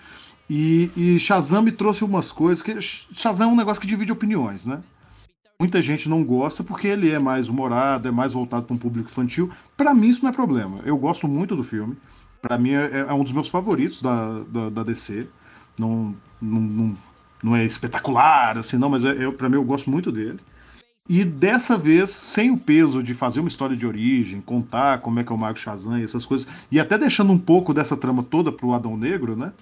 E, 0.49 0.91
e 0.97 1.19
Shazam 1.19 1.63
me 1.63 1.73
trouxe 1.73 2.05
umas 2.05 2.31
coisas 2.31 2.63
que. 2.63 2.81
Shazam 2.81 3.51
é 3.51 3.53
um 3.53 3.57
negócio 3.57 3.81
que 3.81 3.87
divide 3.87 4.13
opiniões, 4.13 4.67
né? 4.67 4.83
Muita 5.59 5.81
gente 5.81 6.09
não 6.09 6.25
gosta 6.25 6.65
porque 6.65 6.89
ele 6.89 7.11
é 7.11 7.19
mais 7.19 7.49
humorado, 7.49 8.09
é 8.09 8.11
mais 8.11 8.33
voltado 8.33 8.67
para 8.67 8.75
um 8.75 8.79
público 8.79 9.09
infantil. 9.09 9.51
Para 9.77 9.95
mim, 9.95 10.09
isso 10.09 10.23
não 10.23 10.31
é 10.31 10.33
problema. 10.33 10.81
Eu 10.85 10.97
gosto 10.99 11.29
muito 11.29 11.55
do 11.55 11.63
filme. 11.63 11.97
Para 12.43 12.59
mim, 12.59 12.73
é, 12.73 13.07
é, 13.09 13.13
um 13.15 13.23
dos 13.23 13.33
meus 13.33 13.49
favoritos 13.49 14.03
da, 14.03 14.41
da, 14.49 14.69
da 14.69 14.83
DC. 14.83 15.27
Não, 15.79 16.15
não, 16.43 16.61
não, 16.61 16.97
não, 17.43 17.57
é 17.57 17.65
espetacular, 17.65 18.59
assim, 18.59 18.77
não, 18.77 18.91
mas 18.91 19.05
é, 19.05 19.25
é 19.25 19.31
para 19.31 19.49
mim 19.49 19.55
eu 19.57 19.65
gosto 19.65 19.89
muito 19.89 20.13
dele. 20.13 20.39
E 21.09 21.25
dessa 21.25 21.77
vez, 21.77 22.11
sem 22.11 22.51
o 22.51 22.59
peso 22.59 23.03
de 23.03 23.15
fazer 23.15 23.41
uma 23.41 23.49
história 23.49 23.77
de 23.77 23.87
origem, 23.87 24.41
contar 24.41 25.01
como 25.01 25.21
é 25.21 25.25
que 25.25 25.33
é 25.33 25.35
o 25.35 25.39
Mago 25.39 25.59
Shazam 25.59 25.99
e 25.99 26.05
essas 26.05 26.27
coisas, 26.27 26.47
e 26.71 26.81
até 26.81 26.99
deixando 26.99 27.33
um 27.33 27.39
pouco 27.39 27.73
dessa 27.73 27.97
trama 27.97 28.23
toda 28.23 28.51
pro 28.51 28.73
Adão 28.73 28.97
Negro, 28.97 29.37
né? 29.37 29.53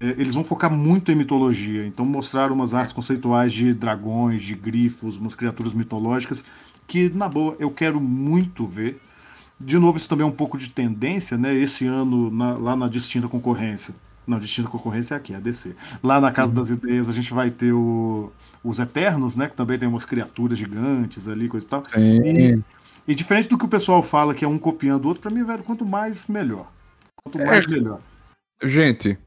É, 0.00 0.10
eles 0.10 0.34
vão 0.34 0.44
focar 0.44 0.70
muito 0.70 1.10
em 1.10 1.14
mitologia. 1.14 1.86
Então, 1.86 2.04
mostrar 2.04 2.52
umas 2.52 2.74
artes 2.74 2.92
conceituais 2.92 3.52
de 3.52 3.74
dragões, 3.74 4.42
de 4.42 4.54
grifos, 4.54 5.16
umas 5.16 5.34
criaturas 5.34 5.72
mitológicas, 5.72 6.44
que, 6.86 7.08
na 7.10 7.28
boa, 7.28 7.56
eu 7.58 7.70
quero 7.70 8.00
muito 8.00 8.66
ver. 8.66 9.00
De 9.60 9.78
novo, 9.78 9.98
isso 9.98 10.08
também 10.08 10.24
é 10.24 10.28
um 10.28 10.34
pouco 10.34 10.56
de 10.56 10.70
tendência, 10.70 11.36
né? 11.36 11.54
Esse 11.54 11.86
ano, 11.86 12.30
na, 12.30 12.52
lá 12.52 12.76
na 12.76 12.88
Distinta 12.88 13.28
Concorrência. 13.28 13.94
Não, 14.24 14.38
Distinta 14.38 14.68
Concorrência 14.68 15.14
é 15.14 15.16
aqui, 15.16 15.34
é 15.34 15.36
a 15.36 15.40
DC. 15.40 15.74
Lá 16.02 16.20
na 16.20 16.30
Casa 16.30 16.52
das 16.52 16.70
Ideias, 16.70 17.08
a 17.08 17.12
gente 17.12 17.34
vai 17.34 17.50
ter 17.50 17.72
o, 17.72 18.30
os 18.62 18.78
Eternos, 18.78 19.34
né? 19.34 19.48
Que 19.48 19.56
também 19.56 19.78
tem 19.78 19.88
umas 19.88 20.04
criaturas 20.04 20.56
gigantes 20.56 21.26
ali, 21.26 21.48
coisa 21.48 21.66
e 21.66 21.68
tal. 21.68 21.82
Sim. 21.86 22.20
E, 22.22 22.62
e 23.08 23.14
diferente 23.14 23.48
do 23.48 23.58
que 23.58 23.64
o 23.64 23.68
pessoal 23.68 24.02
fala, 24.02 24.34
que 24.34 24.44
é 24.44 24.48
um 24.48 24.58
copiando 24.58 25.06
o 25.06 25.08
outro, 25.08 25.22
pra 25.22 25.30
mim, 25.30 25.42
velho, 25.42 25.64
quanto 25.64 25.84
mais, 25.84 26.26
melhor. 26.26 26.70
Quanto 27.16 27.38
mais, 27.38 27.64
é... 27.64 27.68
melhor. 27.68 28.00
Gente, 28.62 29.18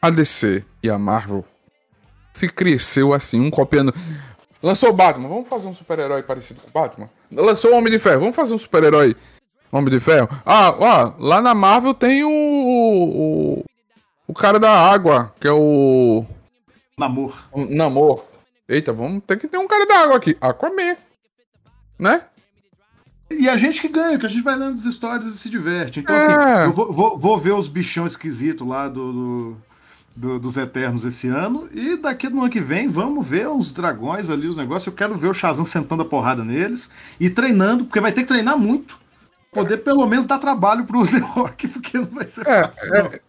a 0.00 0.10
DC 0.10 0.64
e 0.82 0.90
a 0.90 0.98
Marvel 0.98 1.44
se 2.32 2.48
cresceu 2.48 3.12
assim, 3.12 3.40
um 3.40 3.50
copiando. 3.50 3.94
Lançou 4.62 4.90
o 4.90 4.92
Batman, 4.92 5.28
vamos 5.28 5.48
fazer 5.48 5.68
um 5.68 5.72
super-herói 5.72 6.22
parecido 6.22 6.60
com 6.60 6.68
o 6.68 6.82
Batman? 6.82 7.10
Lançou 7.30 7.72
o 7.72 7.76
Homem 7.76 7.92
de 7.92 7.98
Ferro, 7.98 8.20
vamos 8.20 8.36
fazer 8.36 8.54
um 8.54 8.58
super-herói 8.58 9.16
Homem 9.72 9.90
de 9.90 10.00
Ferro? 10.00 10.28
Ah, 10.44 10.74
ó, 10.78 11.14
lá 11.18 11.40
na 11.40 11.54
Marvel 11.54 11.94
tem 11.94 12.24
o, 12.24 12.30
o. 12.30 13.64
O 14.26 14.34
cara 14.34 14.58
da 14.58 14.70
água, 14.70 15.32
que 15.40 15.46
é 15.46 15.52
o. 15.52 16.24
Namor. 16.98 17.34
O 17.52 17.64
Namor. 17.64 18.24
Eita, 18.68 18.92
vamos 18.92 19.22
ter 19.26 19.38
que 19.38 19.48
ter 19.48 19.58
um 19.58 19.66
cara 19.66 19.86
da 19.86 19.98
água 19.98 20.16
aqui. 20.16 20.36
Aquaman. 20.40 20.96
Né? 21.98 22.22
E 23.30 23.48
a 23.48 23.56
gente 23.56 23.80
que 23.80 23.88
ganha, 23.88 24.18
que 24.18 24.26
a 24.26 24.28
gente 24.28 24.42
vai 24.42 24.56
lendo 24.56 24.74
as 24.74 24.84
histórias 24.84 25.28
e 25.28 25.38
se 25.38 25.48
diverte. 25.48 26.00
Então, 26.00 26.16
assim, 26.16 26.30
é. 26.30 26.34
assim, 26.34 26.64
eu 26.64 26.72
vou, 26.72 26.92
vou, 26.92 27.18
vou, 27.18 27.38
ver 27.38 27.52
os 27.52 27.68
bichão 27.68 28.06
esquisitos 28.06 28.66
lá 28.66 28.88
do, 28.88 29.12
do 29.12 29.56
do, 30.14 30.38
dos 30.38 30.56
Eternos 30.56 31.04
esse 31.04 31.28
ano. 31.28 31.68
E 31.72 31.96
daqui 31.96 32.28
no 32.28 32.40
ano 32.40 32.50
que 32.50 32.60
vem, 32.60 32.88
vamos 32.88 33.26
ver 33.26 33.48
os 33.48 33.72
dragões 33.72 34.30
ali, 34.30 34.46
os 34.46 34.56
negócios. 34.56 34.86
Eu 34.86 34.92
quero 34.92 35.16
ver 35.16 35.28
o 35.28 35.34
Shazam 35.34 35.64
sentando 35.64 36.02
a 36.02 36.04
porrada 36.04 36.44
neles 36.44 36.90
e 37.18 37.30
treinando, 37.30 37.84
porque 37.84 38.00
vai 38.00 38.12
ter 38.12 38.22
que 38.22 38.28
treinar 38.28 38.58
muito. 38.58 38.98
Poder 39.52 39.78
pelo 39.78 40.06
menos 40.06 40.26
dar 40.26 40.38
trabalho 40.38 40.84
pro 40.84 41.06
The 41.08 41.18
Rock, 41.18 41.68
porque 41.68 41.98
não 41.98 42.06
vai 42.06 42.26
ser 42.26 42.46
é, 42.46 42.64
fácil. 42.64 42.94
É, 42.94 43.20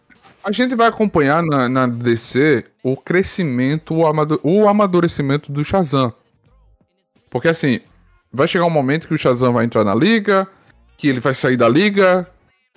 a 0.44 0.52
gente 0.52 0.74
vai 0.74 0.88
acompanhar 0.88 1.42
na, 1.42 1.68
na 1.68 1.86
DC 1.86 2.64
o 2.82 2.96
crescimento, 2.96 3.94
o, 3.94 4.06
amador, 4.06 4.40
o 4.42 4.68
amadurecimento 4.68 5.50
do 5.52 5.64
Shazam. 5.64 6.12
Porque 7.30 7.48
assim, 7.48 7.80
vai 8.32 8.46
chegar 8.48 8.66
um 8.66 8.70
momento 8.70 9.08
que 9.08 9.14
o 9.14 9.18
Shazam 9.18 9.52
vai 9.52 9.64
entrar 9.64 9.84
na 9.84 9.94
liga, 9.94 10.46
que 10.96 11.08
ele 11.08 11.20
vai 11.20 11.34
sair 11.34 11.56
da 11.56 11.68
liga. 11.68 12.28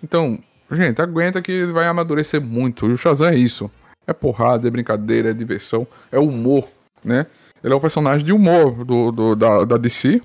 Então, 0.04 0.40
gente, 0.72 1.02
aguenta 1.02 1.42
que 1.42 1.52
ele 1.52 1.72
vai 1.72 1.88
amadurecer 1.88 2.40
muito. 2.40 2.88
E 2.88 2.94
o 2.94 2.98
Shazam 2.98 3.30
é 3.30 3.36
isso. 3.36 3.70
É 4.08 4.14
porrada, 4.14 4.68
é 4.68 4.72
brincadeira, 4.72 5.30
é 5.30 5.34
diversão, 5.34 5.88
é 6.12 6.20
humor, 6.20 6.68
né? 7.04 7.26
Ele 7.64 7.74
é 7.74 7.76
o 7.76 7.82
personagem 7.82 8.24
de 8.24 8.32
humor 8.32 8.86
do, 8.86 9.12
do 9.12 9.36
da, 9.36 9.66
da 9.66 9.76
DC, 9.76 10.22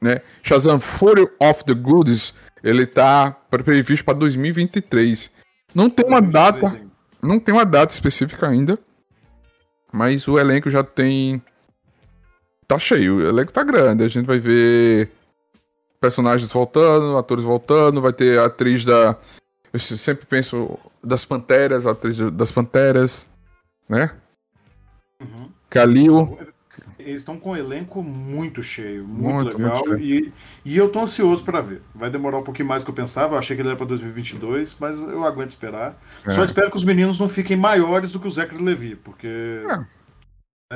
né? 0.00 0.20
Shazam 0.42 0.80
Fury 0.80 1.28
of 1.40 1.64
the 1.64 1.74
Goods, 1.74 2.34
ele 2.62 2.86
tá 2.86 3.30
previsto 3.48 4.04
para 4.04 4.18
2023. 4.18 5.30
Não 5.74 5.88
tem 5.88 6.06
uma 6.06 6.20
data, 6.20 6.78
não 7.22 7.38
tem 7.40 7.54
uma 7.54 7.64
data 7.64 7.92
específica 7.92 8.48
ainda, 8.48 8.78
mas 9.92 10.28
o 10.28 10.38
elenco 10.38 10.68
já 10.68 10.84
tem 10.84 11.42
tá 12.66 12.78
cheio, 12.78 13.16
o 13.16 13.26
elenco 13.26 13.52
tá 13.52 13.62
grande, 13.62 14.04
a 14.04 14.08
gente 14.08 14.26
vai 14.26 14.38
ver 14.38 15.10
personagens 16.00 16.50
voltando, 16.52 17.16
atores 17.16 17.44
voltando, 17.44 18.00
vai 18.00 18.12
ter 18.12 18.38
a 18.38 18.46
atriz 18.46 18.84
da 18.84 19.16
eu 19.72 19.78
sempre 19.78 20.26
penso 20.26 20.78
das 21.02 21.24
Panteras, 21.24 21.86
a 21.86 21.92
atriz 21.92 22.18
das 22.32 22.50
Panteras, 22.50 23.28
né? 23.88 24.12
Uhum. 25.20 25.50
Kalil. 25.68 26.38
Eles 26.98 27.18
estão 27.18 27.36
com 27.36 27.50
um 27.50 27.56
elenco 27.56 28.00
muito 28.02 28.62
cheio, 28.62 29.04
muito, 29.06 29.58
muito 29.58 29.58
legal. 29.58 29.84
Muito 29.86 30.02
e, 30.04 30.32
e 30.64 30.76
eu 30.76 30.88
tô 30.88 31.00
ansioso 31.00 31.42
para 31.42 31.60
ver. 31.60 31.82
Vai 31.92 32.08
demorar 32.08 32.38
um 32.38 32.44
pouquinho 32.44 32.68
mais 32.68 32.82
do 32.82 32.86
que 32.86 32.90
eu 32.92 32.94
pensava. 32.94 33.34
Eu 33.34 33.38
achei 33.38 33.56
que 33.56 33.62
ele 33.62 33.68
era 33.68 33.76
para 33.76 33.86
2022, 33.86 34.76
mas 34.78 35.00
eu 35.00 35.24
aguento 35.24 35.50
esperar. 35.50 36.00
É. 36.24 36.30
Só 36.30 36.44
espero 36.44 36.70
que 36.70 36.76
os 36.76 36.84
meninos 36.84 37.18
não 37.18 37.28
fiquem 37.28 37.56
maiores 37.56 38.12
do 38.12 38.20
que 38.20 38.28
o 38.28 38.30
Zachary 38.30 38.62
Levi, 38.62 38.94
porque 38.94 39.26
é. 39.68 39.76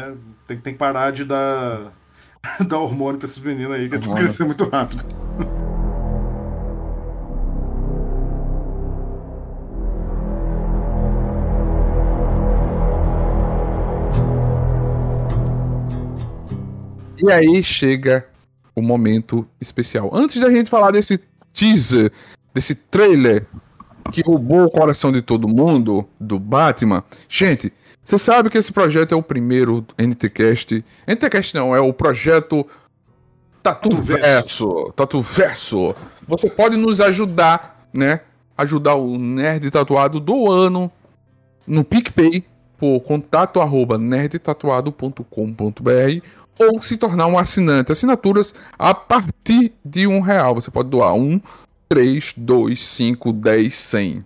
né, 0.00 0.16
tem, 0.46 0.58
tem 0.58 0.72
que 0.72 0.78
parar 0.78 1.12
de 1.12 1.24
dar, 1.24 1.92
dar 2.66 2.78
hormônio 2.78 3.18
para 3.18 3.26
esses 3.26 3.38
meninos 3.38 3.72
aí, 3.72 3.88
que 3.88 3.94
eles 3.94 4.00
estão 4.00 4.14
crescendo 4.16 4.48
muito 4.48 4.68
rápido. 4.68 5.04
E 17.18 17.30
aí 17.30 17.62
chega 17.62 18.26
o 18.74 18.82
momento 18.82 19.46
especial. 19.60 20.10
Antes 20.12 20.40
da 20.40 20.50
gente 20.50 20.68
falar 20.68 20.90
desse 20.90 21.18
teaser, 21.52 22.12
desse 22.52 22.74
trailer 22.74 23.46
que 24.12 24.22
roubou 24.22 24.64
o 24.64 24.70
coração 24.70 25.10
de 25.10 25.22
todo 25.22 25.48
mundo 25.48 26.06
do 26.20 26.38
Batman, 26.38 27.02
gente, 27.28 27.72
você 28.04 28.18
sabe 28.18 28.50
que 28.50 28.58
esse 28.58 28.72
projeto 28.72 29.12
é 29.12 29.16
o 29.16 29.22
primeiro 29.22 29.84
NTCast. 29.98 30.84
NTCast 31.08 31.54
não, 31.54 31.74
é 31.74 31.80
o 31.80 31.92
projeto 31.92 32.66
Tatu 33.62 33.96
Verso. 33.96 34.92
Tatu 34.94 35.20
Verso. 35.20 35.94
Você 36.28 36.48
pode 36.48 36.76
nos 36.76 37.00
ajudar, 37.00 37.88
né? 37.92 38.20
Ajudar 38.56 38.94
o 38.94 39.18
Nerd 39.18 39.70
Tatuado 39.70 40.20
do 40.20 40.50
ano 40.50 40.90
no 41.66 41.82
PicPay 41.82 42.44
por 42.78 43.00
contato 43.00 43.60
arroba 43.60 43.98
nerdtatuado.com.br 43.98 46.22
ou 46.58 46.80
se 46.82 46.96
tornar 46.96 47.26
um 47.26 47.38
assinante. 47.38 47.92
Assinaturas 47.92 48.54
a 48.78 48.94
partir 48.94 49.72
de 49.84 50.06
um 50.06 50.20
real. 50.20 50.54
Você 50.54 50.70
pode 50.70 50.88
doar 50.88 51.14
um, 51.14 51.40
três, 51.88 52.34
dois, 52.36 52.82
cinco, 52.82 53.32
dez, 53.32 53.76
cem 53.76 54.24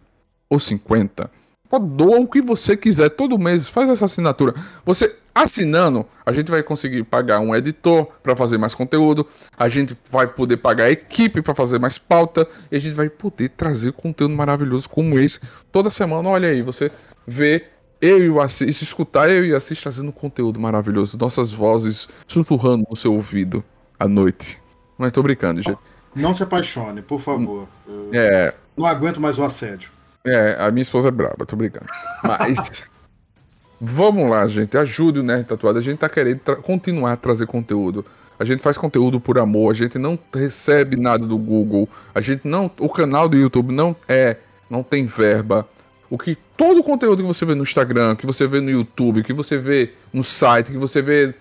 ou 0.49 0.59
cinquenta. 0.59 1.31
Pode 1.69 1.87
doar 1.87 2.21
o 2.21 2.27
que 2.27 2.41
você 2.43 2.77
quiser 2.77 3.11
todo 3.11 3.39
mês. 3.39 3.67
Faz 3.69 3.89
essa 3.89 4.05
assinatura. 4.05 4.55
Você 4.85 5.15
assinando, 5.33 6.05
a 6.27 6.33
gente 6.33 6.51
vai 6.51 6.63
conseguir 6.63 7.05
pagar 7.05 7.39
um 7.39 7.55
editor 7.55 8.07
para 8.23 8.35
fazer 8.35 8.59
mais 8.59 8.75
conteúdo. 8.75 9.25
A 9.57 9.69
gente 9.69 9.97
vai 10.11 10.27
poder 10.27 10.57
pagar 10.57 10.85
a 10.85 10.91
equipe 10.91 11.41
para 11.41 11.55
fazer 11.55 11.79
mais 11.79 11.97
pauta. 11.97 12.47
E 12.73 12.77
a 12.77 12.81
gente 12.81 12.95
vai 12.95 13.09
poder 13.09 13.51
trazer 13.51 13.93
conteúdo 13.93 14.35
maravilhoso 14.35 14.89
como 14.89 15.19
esse 15.19 15.41
toda 15.71 15.91
semana. 15.91 16.29
Olha 16.29 16.49
aí, 16.49 16.61
você 16.61 16.91
vê 17.25 17.67
eu 18.01 18.25
e 18.25 18.31
o 18.31 18.41
Assis, 18.41 18.81
escutar 18.81 19.31
eu 19.31 19.45
e 19.45 19.53
o 19.53 19.57
Assis 19.57 19.81
trazendo 19.81 20.13
conteúdo 20.13 20.59
maravilhoso, 20.59 21.19
nossas 21.19 21.53
vozes 21.53 22.09
sussurrando 22.27 22.87
no 22.89 22.97
seu 22.97 23.13
ouvido 23.15 23.63
à 23.99 24.09
noite. 24.09 24.61
Mas 24.97 25.13
tô 25.13 25.23
brincando, 25.23 25.63
gente. 25.63 25.79
Não 26.15 26.35
se 26.35 26.43
apaixone, 26.43 27.03
por 27.03 27.21
favor. 27.21 27.69
É. 28.13 28.55
Não 28.77 28.87
aguento 28.87 29.21
mais 29.21 29.39
o 29.39 29.43
assédio. 29.43 29.91
É, 30.25 30.57
a 30.59 30.71
minha 30.71 30.83
esposa 30.83 31.09
é 31.09 31.11
braba, 31.11 31.47
tô 31.47 31.57
brincando. 31.57 31.87
Mas. 32.23 32.91
vamos 33.81 34.29
lá, 34.29 34.47
gente. 34.47 34.77
Ajude 34.77 35.21
o 35.21 35.23
Nerd 35.23 35.47
Tatuado. 35.47 35.79
A 35.79 35.83
gente 35.83 35.99
tá 35.99 36.09
querendo 36.09 36.41
tra 36.41 36.57
continuar 36.57 37.13
a 37.13 37.17
trazer 37.17 37.47
conteúdo. 37.47 38.05
A 38.39 38.45
gente 38.45 38.63
faz 38.63 38.79
conteúdo 38.79 39.21
por 39.21 39.39
amor, 39.39 39.71
a 39.71 39.75
gente 39.75 39.99
não 39.99 40.19
recebe 40.35 40.97
nada 40.97 41.27
do 41.27 41.37
Google, 41.37 41.87
a 42.15 42.23
gente 42.23 42.49
não. 42.49 42.71
O 42.79 42.89
canal 42.89 43.29
do 43.29 43.37
YouTube 43.37 43.71
não 43.71 43.95
é. 44.09 44.39
não 44.69 44.83
tem 44.83 45.05
verba. 45.05 45.69
O 46.11 46.19
que 46.19 46.37
todo 46.57 46.81
o 46.81 46.83
conteúdo 46.83 47.23
que 47.23 47.29
você 47.29 47.47
vê 47.47 47.55
no 47.55 47.63
Instagram, 47.63 48.17
que 48.17 48.27
você 48.27 48.47
vê 48.49 48.61
no 48.61 48.69
YouTube, 48.69 49.23
que 49.23 49.33
você 49.33 49.57
vê 49.57 49.95
no 50.13 50.25
site, 50.25 50.73
que 50.73 50.77
você 50.77 51.01
vê 51.01 51.33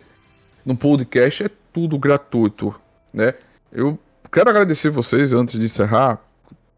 no 0.64 0.78
podcast 0.78 1.44
é 1.44 1.50
tudo 1.74 1.98
gratuito, 1.98 2.80
né? 3.12 3.34
Eu 3.72 3.98
quero 4.32 4.50
agradecer 4.50 4.92
vocês 4.92 5.34
antes 5.34 5.60
de 5.60 5.66
encerrar, 5.66 6.24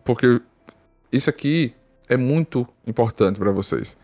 porque 0.05 0.41
isso 1.11 1.29
aqui 1.29 1.73
é 2.07 2.15
muito 2.15 2.65
importante 2.87 3.37
para 3.37 3.51
vocês. 3.51 3.97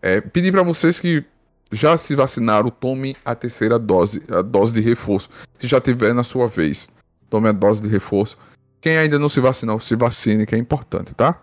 É, 0.00 0.20
pedir 0.20 0.50
para 0.50 0.62
vocês 0.62 0.98
que 0.98 1.22
já 1.70 1.96
se 1.96 2.14
vacinaram, 2.14 2.70
tome 2.70 3.16
a 3.24 3.34
terceira 3.34 3.78
dose, 3.78 4.22
a 4.30 4.40
dose 4.40 4.72
de 4.72 4.80
reforço. 4.80 5.28
Se 5.58 5.66
já 5.66 5.80
tiver 5.80 6.14
na 6.14 6.22
sua 6.22 6.48
vez, 6.48 6.88
tome 7.28 7.48
a 7.48 7.52
dose 7.52 7.82
de 7.82 7.88
reforço. 7.88 8.38
Quem 8.80 8.96
ainda 8.96 9.18
não 9.18 9.28
se 9.28 9.40
vacinou, 9.40 9.80
se 9.80 9.94
vacine, 9.96 10.46
que 10.46 10.54
é 10.54 10.58
importante, 10.58 11.14
tá? 11.14 11.40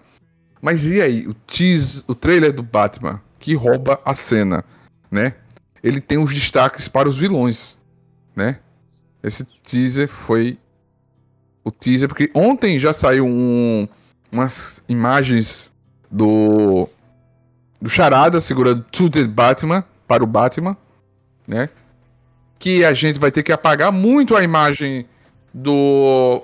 Mas 0.63 0.85
e 0.85 1.01
aí, 1.01 1.27
o 1.27 1.33
tease, 1.33 2.05
o 2.07 2.15
trailer 2.15 2.53
do 2.53 2.63
Batman 2.63 3.21
que 3.37 3.53
rouba 3.53 3.99
a 4.05 4.13
cena, 4.13 4.63
né? 5.11 5.33
Ele 5.83 5.99
tem 5.99 6.17
os 6.17 6.33
destaques 6.33 6.87
para 6.87 7.09
os 7.09 7.17
vilões, 7.17 7.77
né? 8.33 8.59
Esse 9.21 9.43
teaser 9.43 10.07
foi 10.07 10.57
o 11.65 11.69
teaser 11.69 12.07
porque 12.07 12.31
ontem 12.33 12.79
já 12.79 12.93
saiu 12.93 13.27
um, 13.27 13.85
umas 14.31 14.81
imagens 14.87 15.69
do 16.09 16.87
do 17.81 17.89
Charada 17.89 18.39
segurando 18.39 18.85
To 18.89 19.09
The 19.09 19.25
Batman 19.25 19.83
para 20.07 20.23
o 20.23 20.27
Batman, 20.27 20.77
né? 21.45 21.67
Que 22.57 22.85
a 22.85 22.93
gente 22.93 23.19
vai 23.19 23.33
ter 23.33 23.43
que 23.43 23.51
apagar 23.51 23.91
muito 23.91 24.33
a 24.33 24.41
imagem 24.41 25.05
do 25.53 26.41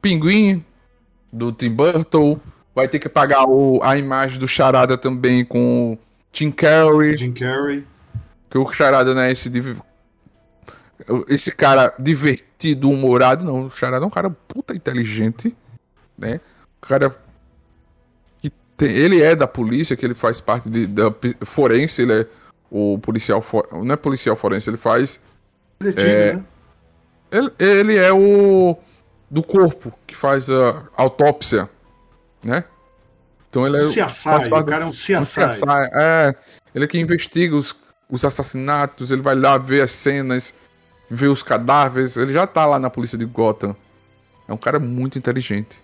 Pinguim, 0.00 0.64
do 1.32 1.52
Tim 1.52 1.70
Burton, 1.70 2.40
Vai 2.74 2.88
ter 2.88 2.98
que 2.98 3.08
pagar 3.08 3.44
o, 3.46 3.80
a 3.82 3.96
imagem 3.96 4.38
do 4.38 4.48
Charada 4.48 4.96
também 4.96 5.44
com 5.44 5.98
Jim 6.32 6.50
Carrey. 6.50 7.16
Jim 7.16 7.32
Carrey. 7.32 7.84
Que 8.48 8.58
o 8.58 8.70
Charada, 8.72 9.14
né, 9.14 9.30
esse 9.30 9.50
esse 11.28 11.50
cara 11.52 11.92
divertido, 11.98 12.88
humorado, 12.88 13.44
não, 13.44 13.66
o 13.66 13.70
Charada 13.70 14.04
é 14.04 14.06
um 14.06 14.10
cara 14.10 14.30
puta 14.30 14.74
inteligente, 14.74 15.54
né? 16.16 16.40
O 16.80 16.86
cara 16.86 17.14
que 18.40 18.50
tem, 18.76 18.90
ele 18.90 19.20
é 19.20 19.34
da 19.34 19.48
polícia, 19.48 19.96
que 19.96 20.04
ele 20.04 20.14
faz 20.14 20.40
parte 20.40 20.68
de, 20.70 20.86
da 20.86 21.12
forense, 21.44 22.02
ele 22.02 22.20
é 22.20 22.26
o 22.70 22.98
policial, 22.98 23.42
for, 23.42 23.68
não 23.72 23.92
é 23.92 23.96
policial 23.96 24.36
forense, 24.36 24.70
ele 24.70 24.76
faz 24.76 25.20
é, 25.80 26.34
né? 26.34 26.44
ele, 27.30 27.52
ele 27.58 27.96
é 27.96 28.12
o 28.12 28.76
do 29.30 29.42
corpo 29.42 29.92
que 30.06 30.14
faz 30.14 30.50
a 30.50 30.84
autópsia 30.96 31.68
né? 32.44 32.64
Então 33.48 33.66
ele 33.66 33.78
é. 33.78 33.80
CSI, 33.80 34.28
o 34.50 34.64
cara 34.64 34.84
é 34.84 34.86
um 34.86 34.90
CSI. 34.90 35.16
Um 35.16 35.20
CSI. 35.20 35.64
É, 35.94 36.34
ele 36.74 36.84
é 36.84 36.88
que 36.88 36.98
investiga 36.98 37.54
os, 37.54 37.76
os 38.10 38.24
assassinatos, 38.24 39.10
ele 39.10 39.22
vai 39.22 39.34
lá 39.34 39.58
ver 39.58 39.82
as 39.82 39.92
cenas, 39.92 40.54
ver 41.10 41.28
os 41.28 41.42
cadáveres, 41.42 42.16
ele 42.16 42.32
já 42.32 42.46
tá 42.46 42.64
lá 42.64 42.78
na 42.78 42.88
polícia 42.88 43.18
de 43.18 43.24
Gotham. 43.24 43.76
É 44.48 44.52
um 44.52 44.56
cara 44.56 44.78
muito 44.78 45.18
inteligente. 45.18 45.82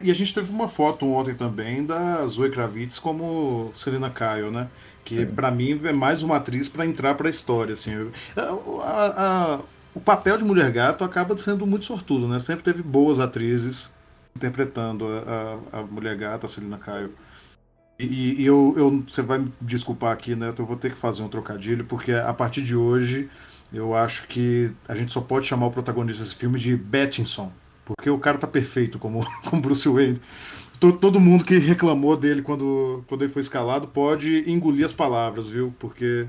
E 0.00 0.10
a 0.10 0.14
gente 0.14 0.32
teve 0.32 0.52
uma 0.52 0.68
foto 0.68 1.06
ontem 1.06 1.34
também 1.34 1.84
da 1.84 2.24
Zoe 2.26 2.50
Kravitz 2.50 2.98
como 2.98 3.72
Selena 3.74 4.10
Kyle, 4.10 4.50
né? 4.50 4.68
Que 5.04 5.26
para 5.26 5.50
mim 5.50 5.80
é 5.84 5.92
mais 5.92 6.22
uma 6.22 6.36
atriz 6.36 6.68
para 6.68 6.86
entrar 6.86 7.14
para 7.14 7.28
a 7.28 7.30
história, 7.30 7.72
assim. 7.72 8.10
A, 8.36 8.42
a, 8.42 9.54
a, 9.54 9.60
o 9.94 10.00
papel 10.00 10.38
de 10.38 10.44
Mulher 10.44 10.70
Gato 10.70 11.02
acaba 11.02 11.36
sendo 11.36 11.66
muito 11.66 11.84
sortudo, 11.84 12.28
né? 12.28 12.38
Sempre 12.38 12.62
teve 12.62 12.82
boas 12.82 13.18
atrizes 13.18 13.90
interpretando 14.34 15.06
a, 15.06 15.78
a, 15.78 15.82
mulher 15.82 16.16
gata, 16.16 16.46
a 16.46 16.48
Celina 16.48 16.78
Caio. 16.78 17.12
E, 17.98 18.40
e 18.42 18.46
eu, 18.46 18.74
eu, 18.76 19.04
você 19.08 19.22
vai 19.22 19.38
me 19.38 19.52
desculpar 19.60 20.12
aqui, 20.12 20.36
né? 20.36 20.54
Eu 20.56 20.66
vou 20.66 20.76
ter 20.76 20.92
que 20.92 20.98
fazer 20.98 21.22
um 21.22 21.28
trocadilho, 21.28 21.84
porque 21.84 22.12
a 22.12 22.32
partir 22.32 22.62
de 22.62 22.76
hoje 22.76 23.28
eu 23.72 23.94
acho 23.94 24.26
que 24.28 24.70
a 24.86 24.94
gente 24.94 25.12
só 25.12 25.20
pode 25.20 25.46
chamar 25.46 25.66
o 25.66 25.70
protagonista 25.70 26.22
desse 26.22 26.36
filme 26.36 26.58
de 26.58 26.76
Bettinson, 26.76 27.52
porque 27.84 28.08
o 28.08 28.18
cara 28.18 28.38
tá 28.38 28.46
perfeito 28.46 28.98
como, 28.98 29.26
como 29.48 29.60
Bruce 29.60 29.88
Wayne. 29.88 30.20
Todo, 30.78 30.96
todo 30.98 31.20
mundo 31.20 31.44
que 31.44 31.58
reclamou 31.58 32.16
dele 32.16 32.40
quando, 32.40 33.04
quando 33.08 33.22
ele 33.22 33.32
foi 33.32 33.42
escalado 33.42 33.88
pode 33.88 34.48
engolir 34.48 34.86
as 34.86 34.92
palavras, 34.92 35.48
viu? 35.48 35.74
Porque 35.78 36.28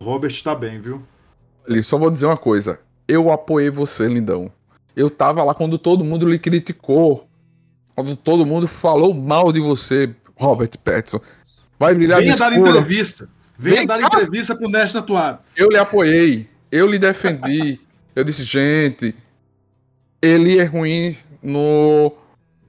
Robert 0.00 0.42
tá 0.42 0.54
bem, 0.54 0.80
viu? 0.80 1.02
Ali, 1.68 1.82
só 1.82 1.98
vou 1.98 2.10
dizer 2.10 2.26
uma 2.26 2.38
coisa. 2.38 2.80
Eu 3.06 3.30
apoiei 3.30 3.70
você, 3.70 4.08
lindão. 4.08 4.50
Eu 4.96 5.10
tava 5.10 5.44
lá 5.44 5.54
quando 5.54 5.78
todo 5.78 6.02
mundo 6.02 6.26
lhe 6.26 6.38
criticou. 6.38 7.28
Quando 7.94 8.16
todo 8.16 8.46
mundo 8.46 8.66
falou 8.66 9.14
mal 9.14 9.52
de 9.52 9.60
você, 9.60 10.14
Robert 10.36 10.72
Pattinson. 10.82 11.20
Vai 11.78 11.94
brilhar 11.94 12.20
Venha 12.20 12.34
dar 12.34 12.52
entrevista. 12.52 13.28
Venha 13.58 13.76
Vem 13.76 13.86
dar 13.86 13.98
cá. 13.98 14.06
entrevista 14.06 14.56
pro 14.56 14.68
Nest 14.68 14.94
Tatuado. 14.94 15.40
Eu 15.54 15.68
lhe 15.68 15.76
apoiei. 15.76 16.48
Eu 16.72 16.86
lhe 16.86 16.98
defendi. 16.98 17.78
eu 18.14 18.24
disse, 18.24 18.42
gente, 18.42 19.14
ele 20.20 20.58
é 20.58 20.64
ruim 20.64 21.16
no 21.42 22.12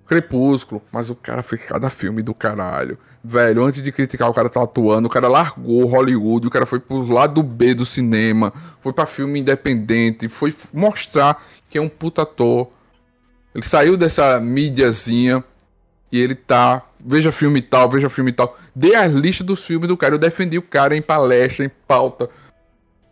Crepúsculo, 0.05 0.81
mas 0.91 1.09
o 1.09 1.15
cara 1.15 1.41
fez 1.41 1.61
cada 1.63 1.89
filme 1.89 2.21
do 2.21 2.33
caralho. 2.33 2.97
Velho, 3.29 3.65
antes 3.65 3.83
de 3.83 3.91
criticar 3.91 4.29
o 4.29 4.33
cara 4.33 4.47
tá 4.47 4.63
atuando, 4.63 5.07
o 5.07 5.11
cara 5.11 5.27
largou 5.27 5.85
Hollywood, 5.85 6.47
o 6.47 6.49
cara 6.49 6.65
foi 6.65 6.79
pro 6.79 7.05
lado 7.11 7.43
B 7.43 7.73
do 7.73 7.85
cinema, 7.85 8.53
foi 8.79 8.93
para 8.93 9.05
filme 9.05 9.41
independente, 9.41 10.29
foi 10.29 10.55
mostrar 10.71 11.43
que 11.69 11.77
é 11.77 11.81
um 11.81 11.89
puta 11.89 12.21
ator. 12.21 12.69
Ele 13.53 13.65
saiu 13.65 13.97
dessa 13.97 14.39
mídiazinha 14.39 15.43
e 16.09 16.21
ele 16.21 16.35
tá. 16.35 16.83
Veja 17.05 17.29
filme 17.29 17.61
tal, 17.61 17.89
veja 17.89 18.09
filme 18.09 18.31
tal. 18.31 18.57
Dê 18.73 18.95
a 18.95 19.05
lista 19.05 19.43
dos 19.43 19.65
filmes 19.65 19.89
do 19.89 19.97
cara. 19.97 20.15
Eu 20.15 20.19
defendi 20.19 20.57
o 20.57 20.61
cara 20.61 20.95
em 20.95 21.01
palestra, 21.01 21.65
em 21.65 21.71
pauta. 21.85 22.29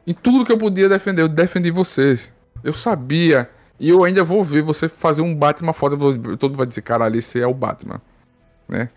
Em 0.07 0.13
tudo 0.13 0.45
que 0.45 0.51
eu 0.51 0.57
podia 0.57 0.87
defender, 0.87 1.23
eu 1.23 1.27
defendi 1.27 1.71
vocês. 1.71 2.31
Eu 2.63 2.71
sabia 2.71 3.49
e 3.77 3.89
eu 3.89 4.05
ainda 4.05 4.23
vou 4.23 4.41
ver 4.43 4.61
você 4.61 4.87
fazer 4.87 5.21
um 5.21 5.35
Batman 5.35 5.73
foda. 5.73 5.97
Todo 5.97 6.51
mundo 6.51 6.57
vai 6.57 6.67
dizer, 6.67 6.83
caralho, 6.83 7.17
esse 7.17 7.41
é 7.41 7.47
o 7.47 7.53
Batman. 7.53 8.01
Né? 8.69 8.89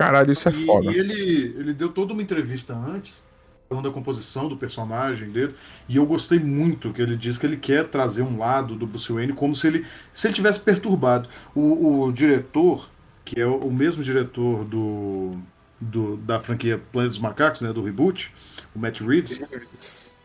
Caralho, 0.00 0.32
isso 0.32 0.48
é 0.48 0.52
e, 0.52 0.64
foda. 0.64 0.90
E 0.90 0.98
ele, 0.98 1.54
ele 1.58 1.74
deu 1.74 1.90
toda 1.90 2.14
uma 2.14 2.22
entrevista 2.22 2.74
antes, 2.74 3.22
falando 3.68 3.84
da 3.84 3.90
composição 3.90 4.48
do 4.48 4.56
personagem 4.56 5.28
dele. 5.28 5.54
E 5.86 5.98
eu 5.98 6.06
gostei 6.06 6.38
muito 6.38 6.90
que 6.90 7.02
ele 7.02 7.14
diz 7.14 7.36
que 7.36 7.44
ele 7.44 7.58
quer 7.58 7.86
trazer 7.86 8.22
um 8.22 8.38
lado 8.38 8.74
do 8.74 8.86
Bruce 8.86 9.12
Wayne 9.12 9.34
como 9.34 9.54
se 9.54 9.66
ele 9.66 9.84
se 10.10 10.26
ele 10.26 10.32
tivesse 10.32 10.58
perturbado. 10.58 11.28
O, 11.54 12.04
o 12.04 12.12
diretor, 12.12 12.88
que 13.26 13.38
é 13.38 13.46
o, 13.46 13.56
o 13.56 13.70
mesmo 13.70 14.02
diretor 14.02 14.64
do, 14.64 15.36
do, 15.78 16.16
da 16.16 16.40
franquia 16.40 16.80
Planeta 16.90 17.10
dos 17.10 17.18
Macacos, 17.18 17.60
né, 17.60 17.70
do 17.70 17.82
reboot, 17.82 18.32
o 18.74 18.78
Matt 18.78 19.02
Reeves 19.02 19.38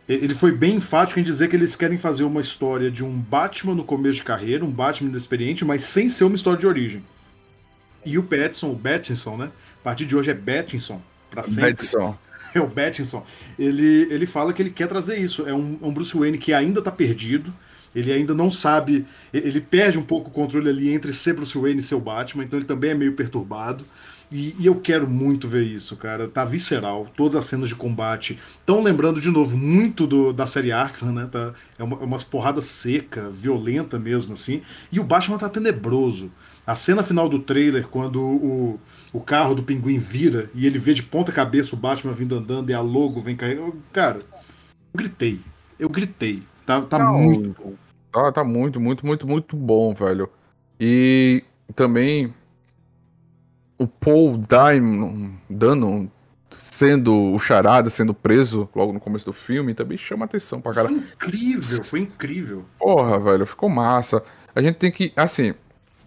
ele 0.08 0.36
foi 0.36 0.54
bem 0.54 0.76
enfático 0.76 1.20
em 1.20 1.24
dizer 1.24 1.50
que 1.50 1.56
eles 1.58 1.76
querem 1.76 1.98
fazer 1.98 2.24
uma 2.24 2.40
história 2.40 2.90
de 2.90 3.04
um 3.04 3.20
Batman 3.20 3.76
no 3.76 3.84
começo 3.84 4.20
de 4.20 4.24
carreira, 4.24 4.64
um 4.64 4.72
Batman 4.72 5.10
inexperiente, 5.10 5.66
mas 5.66 5.84
sem 5.84 6.08
ser 6.08 6.24
uma 6.24 6.36
história 6.36 6.60
de 6.60 6.66
origem. 6.66 7.04
E 8.06 8.20
o 8.20 8.24
Pattinson, 8.24 8.70
o 8.70 8.76
Battinson, 8.76 9.36
né? 9.36 9.52
A 9.86 9.90
partir 9.90 10.08
de 10.08 10.16
hoje 10.16 10.32
é 10.32 10.34
Battinson, 10.34 11.00
para 11.30 11.44
sempre. 11.44 11.62
Battinson. 11.62 12.18
É 12.56 12.60
o 12.60 12.68
Battinson. 12.68 13.24
Ele, 13.60 14.08
ele 14.10 14.26
fala 14.26 14.54
que 14.54 14.62
ele 14.62 14.70
quer 14.70 14.88
trazer 14.88 15.18
isso. 15.18 15.46
É 15.46 15.54
um, 15.54 15.78
um 15.82 15.94
Bruce 15.94 16.18
Wayne 16.18 16.38
que 16.38 16.54
ainda 16.54 16.82
tá 16.82 16.90
perdido, 16.90 17.54
Ele 17.94 18.14
ainda 18.14 18.34
não 18.34 18.50
sabe. 18.50 19.06
Ele 19.34 19.60
perde 19.60 19.98
um 19.98 20.02
pouco 20.02 20.30
o 20.30 20.34
controle 20.34 20.70
ali 20.70 20.90
entre 20.90 21.12
ser 21.12 21.34
Bruce 21.34 21.56
Wayne 21.58 21.82
e 21.82 21.84
seu 21.84 22.00
Batman, 22.00 22.46
então 22.46 22.58
ele 22.58 22.66
também 22.66 22.92
é 22.92 22.96
meio 22.96 23.14
perturbado. 23.14 23.86
E, 24.32 24.56
e, 24.58 24.66
eu 24.66 24.76
quero 24.76 25.08
muito 25.08 25.48
ver 25.48 25.64
isso, 25.64 25.96
cara. 25.98 26.28
Tá 26.28 26.44
visceral. 26.46 27.08
Todas 27.16 27.36
as 27.36 27.46
cenas 27.46 27.70
de 27.70 27.76
combate. 27.76 28.40
Estão 28.60 28.82
lembrando 28.82 29.22
de 29.22 29.30
novo 29.30 29.56
muito 29.56 30.08
do, 30.08 30.34
da 30.34 30.48
série 30.48 30.72
Arkham, 30.72 31.12
né? 31.12 31.28
Tá, 31.32 31.54
é, 31.78 31.84
uma, 31.84 31.98
é 31.98 32.04
umas 32.06 32.24
porradas 32.24 32.66
seca, 32.66 33.30
violenta 33.30 34.00
mesmo, 34.00 34.34
assim. 34.34 34.62
E 34.92 35.00
o 35.00 35.04
Batman 35.04 35.38
tá 35.38 35.50
tenebroso. 35.50 36.32
A 36.66 36.74
cena 36.74 37.04
final 37.04 37.30
do 37.30 37.40
trailer, 37.40 37.88
quando 37.88 38.20
o, 38.20 38.80
o 39.16 39.22
carro 39.22 39.55
do 39.55 39.63
pinguim 39.63 39.97
vira 39.97 40.49
e 40.53 40.68
ele 40.68 40.78
vê 40.78 40.93
de 40.93 41.01
ponta 41.01 41.32
cabeça 41.32 41.74
o 41.74 41.80
Batman 41.80 42.11
vindo 42.11 42.36
andando 42.36 42.70
e 42.70 42.74
a 42.74 42.82
logo 42.82 43.22
vem 43.22 43.34
caindo. 43.34 43.82
Cara, 43.93 44.20
eu 44.20 44.97
gritei. 44.97 45.39
Eu 45.80 45.88
gritei. 45.88 46.43
Tá, 46.66 46.82
tá 46.82 46.99
Não, 46.99 47.18
muito 47.18 47.55
bom. 47.57 47.74
Tá, 48.11 48.32
tá 48.34 48.43
muito, 48.43 48.78
muito, 48.78 49.05
muito, 49.05 49.26
muito 49.26 49.55
bom, 49.55 49.93
velho. 49.93 50.30
E 50.78 51.45
também 51.74 52.34
o 53.78 53.88
Paul 53.88 54.38
Daimon, 54.38 55.30
Dano 55.49 56.11
sendo 56.49 57.34
o 57.34 57.39
charada, 57.39 57.89
sendo 57.89 58.13
preso 58.13 58.70
logo 58.76 58.91
no 58.91 58.99
começo 58.99 59.26
do 59.26 59.34
filme, 59.34 59.74
também 59.74 59.97
chama 59.97 60.26
atenção 60.26 60.59
pra 60.59 60.74
caralho. 60.74 61.01
Foi 61.01 61.30
incrível, 61.30 61.84
foi 61.84 61.99
incrível. 62.01 62.66
Porra, 62.78 63.18
velho, 63.18 63.45
ficou 63.45 63.70
massa. 63.70 64.22
A 64.53 64.61
gente 64.61 64.76
tem 64.76 64.91
que, 64.91 65.13
assim, 65.16 65.53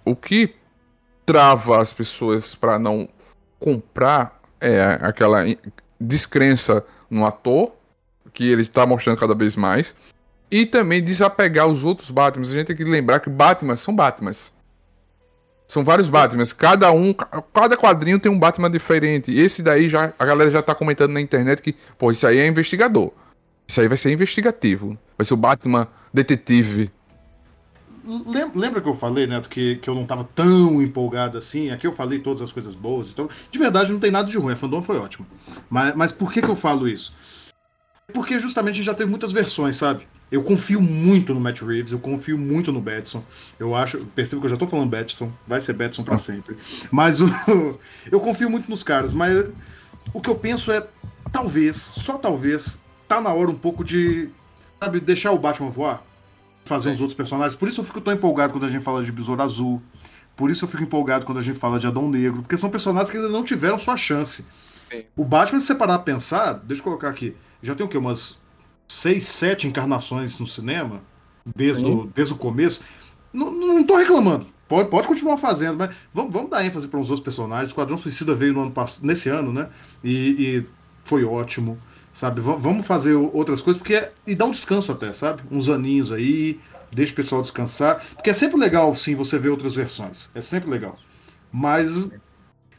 o 0.05 0.15
que 0.15 0.58
trava 1.29 1.79
as 1.79 1.93
pessoas 1.93 2.55
para 2.55 2.79
não 2.79 3.07
comprar 3.61 4.41
é 4.59 4.99
aquela 5.03 5.45
descrença 6.01 6.83
no 7.11 7.27
ator, 7.27 7.73
que 8.33 8.51
ele 8.51 8.65
tá 8.65 8.87
mostrando 8.87 9.19
cada 9.19 9.35
vez 9.35 9.55
mais, 9.55 9.95
e 10.51 10.65
também 10.65 11.05
desapegar 11.05 11.67
os 11.67 11.85
outros 11.85 12.09
Batman. 12.09 12.47
A 12.47 12.51
gente 12.51 12.69
tem 12.69 12.77
que 12.77 12.83
lembrar 12.83 13.21
que 13.21 13.29
Batman 13.29 13.77
são 13.77 13.95
Batmans. 13.95 14.55
São 15.67 15.85
vários 15.85 16.09
Batmans. 16.09 16.55
Cada 16.55 16.91
um, 16.93 17.13
cada 17.13 17.77
quadrinho 17.77 18.19
tem 18.19 18.33
um 18.33 18.39
Batman 18.39 18.71
diferente. 18.71 19.31
Esse 19.31 19.63
daí 19.63 19.87
já 19.87 20.15
a 20.19 20.25
galera 20.25 20.51
já 20.51 20.63
tá 20.63 20.75
comentando 20.75 21.13
na 21.13 21.21
internet 21.21 21.61
que, 21.61 21.77
pô, 21.99 22.11
isso 22.11 22.27
aí 22.27 22.39
é 22.39 22.47
investigador. 22.47 23.13
Isso 23.67 23.83
aí 23.83 23.87
vai 23.87 23.99
ser 23.99 24.11
investigativo. 24.11 24.99
Vai 25.19 25.27
ser 25.27 25.35
o 25.35 25.37
Batman 25.37 25.89
detetive. 26.13 26.91
Lembra 28.55 28.81
que 28.81 28.89
eu 28.89 28.95
falei, 28.95 29.27
Neto, 29.27 29.51
que, 29.51 29.77
que 29.77 29.91
eu 29.91 29.95
não 29.95 30.07
tava 30.07 30.25
tão 30.25 30.81
empolgado 30.81 31.37
assim? 31.37 31.71
Aqui 31.71 31.87
eu 31.87 31.93
falei 31.93 32.19
todas 32.19 32.41
as 32.41 32.51
coisas 32.51 32.75
boas. 32.75 33.13
Então, 33.13 33.29
de 33.51 33.59
verdade, 33.59 33.93
não 33.93 34.01
tem 34.01 34.11
nada 34.11 34.31
de 34.31 34.39
ruim. 34.39 34.55
A 34.55 34.57
fandom 34.57 34.83
foi 34.83 34.97
ótimo. 34.97 35.27
Mas, 35.69 35.95
mas 35.95 36.13
por 36.13 36.33
que, 36.33 36.41
que 36.41 36.49
eu 36.49 36.57
falo 36.57 36.89
isso? 36.89 37.13
Porque 38.15 38.39
justamente 38.39 38.83
já 38.83 38.95
teve 38.95 39.11
muitas 39.11 39.31
versões, 39.31 39.77
sabe? 39.77 40.09
Eu 40.33 40.43
confio 40.43 40.81
muito 40.81 41.35
no 41.35 41.41
Matt 41.41 41.61
Reeves, 41.61 41.93
eu 41.93 41.99
confio 41.99 42.39
muito 42.39 42.73
no 42.73 42.81
Betson. 42.81 43.23
Eu 43.59 43.75
acho, 43.75 43.99
percebo 44.15 44.41
que 44.41 44.47
eu 44.47 44.51
já 44.51 44.57
tô 44.57 44.67
falando 44.67 44.89
Betson, 44.89 45.31
vai 45.47 45.61
ser 45.61 45.75
Betson 45.75 46.03
para 46.03 46.17
sempre. 46.17 46.57
Mas 46.91 47.21
o, 47.21 47.27
eu 48.11 48.21
confio 48.21 48.49
muito 48.49 48.71
nos 48.71 48.83
caras, 48.83 49.13
mas 49.13 49.51
o 50.15 50.21
que 50.21 50.31
eu 50.31 50.35
penso 50.35 50.73
é 50.73 50.87
talvez, 51.31 51.77
só 51.77 52.17
talvez, 52.17 52.79
tá 53.07 53.21
na 53.21 53.33
hora 53.33 53.51
um 53.51 53.59
pouco 53.59 53.85
de, 53.85 54.31
sabe, 54.83 55.01
deixar 55.01 55.33
o 55.33 55.39
Batman 55.39 55.71
voar, 55.71 56.03
fazer 56.69 56.91
os 56.91 57.01
outros 57.01 57.17
personagens. 57.17 57.57
Por 57.57 57.69
isso 57.69 57.81
eu 57.81 57.85
fico 57.85 58.01
tão 58.01 58.13
empolgado 58.13 58.53
quando 58.53 58.67
a 58.67 58.71
gente 58.71 58.83
fala 58.83 59.03
de 59.03 59.11
Besouro 59.11 59.43
Azul. 59.43 59.83
Por 60.37 60.51
isso 60.51 60.65
eu 60.65 60.69
fico 60.69 60.83
empolgado 60.83 61.27
quando 61.27 61.39
a 61.39 61.43
gente 61.43 61.59
fala 61.59 61.81
de 61.81 61.87
Adão 61.87 62.09
Negro, 62.09 62.43
porque 62.43 62.57
são 62.57 62.71
personagens 62.71 63.11
que 63.11 63.17
ainda 63.17 63.29
não 63.29 63.43
tiveram 63.43 63.79
sua 63.79 63.97
chance. 63.97 64.47
Sim. 64.89 65.05
O 65.17 65.25
Batman, 65.25 65.59
se 65.59 65.67
você 65.67 65.75
parar 65.75 65.97
a 65.97 65.99
pensar, 65.99 66.53
deixa 66.53 66.81
eu 66.81 66.85
colocar 66.85 67.09
aqui, 67.09 67.35
já 67.63 67.75
tem 67.75 67.85
o 67.85 67.89
quê? 67.89 67.99
Umas 67.99 68.39
seis, 68.87 69.27
sete 69.27 69.67
encarnações 69.67 70.39
no 70.39 70.47
cinema, 70.47 71.01
desde, 71.57 71.85
o, 71.85 72.07
desde 72.15 72.33
o 72.33 72.37
começo. 72.37 72.81
Não, 73.33 73.51
não 73.51 73.85
tô 73.85 73.97
reclamando. 73.97 74.47
Pode, 74.69 74.91
pode 74.91 75.09
continuar 75.09 75.39
fazendo, 75.39 75.79
mas 75.79 75.95
vamos, 76.13 76.33
vamos 76.33 76.51
dar 76.51 76.65
ênfase 76.65 76.87
para 76.87 77.01
uns 77.01 77.09
outros 77.09 77.25
personagens. 77.25 77.71
Esquadrão 77.71 77.97
Suicida 77.99 78.35
veio 78.35 78.53
no 78.53 78.63
ano 78.63 78.75
nesse 79.03 79.29
ano, 79.29 79.53
né? 79.53 79.69
E, 80.05 80.13
e 80.13 80.67
foi 81.05 81.25
ótimo, 81.25 81.79
sabe? 82.19 82.41
V 82.41 82.57
vamos 82.59 82.85
fazer 82.85 83.15
outras 83.15 83.63
coisas, 83.63 83.81
porque 83.81 83.95
é, 83.95 84.13
e 84.27 84.35
dá 84.35 84.45
um 84.45 84.51
descanso 84.51 84.91
até, 84.91 85.13
sabe? 85.13 85.41
Uns 85.53 85.69
aninhos 85.69 86.11
aí, 86.11 86.59
deixa 86.91 87.13
o 87.13 87.17
pessoal 87.17 87.43
descansar. 87.43 88.05
Porque 88.15 88.31
é 88.31 88.33
sempre 88.33 88.59
legal, 88.59 88.95
sim, 88.97 89.15
você 89.15 89.39
ver 89.39 89.51
outras 89.51 89.77
versões. 89.77 90.29
É 90.35 90.41
sempre 90.41 90.69
legal. 90.69 90.99
Mas 91.53 92.11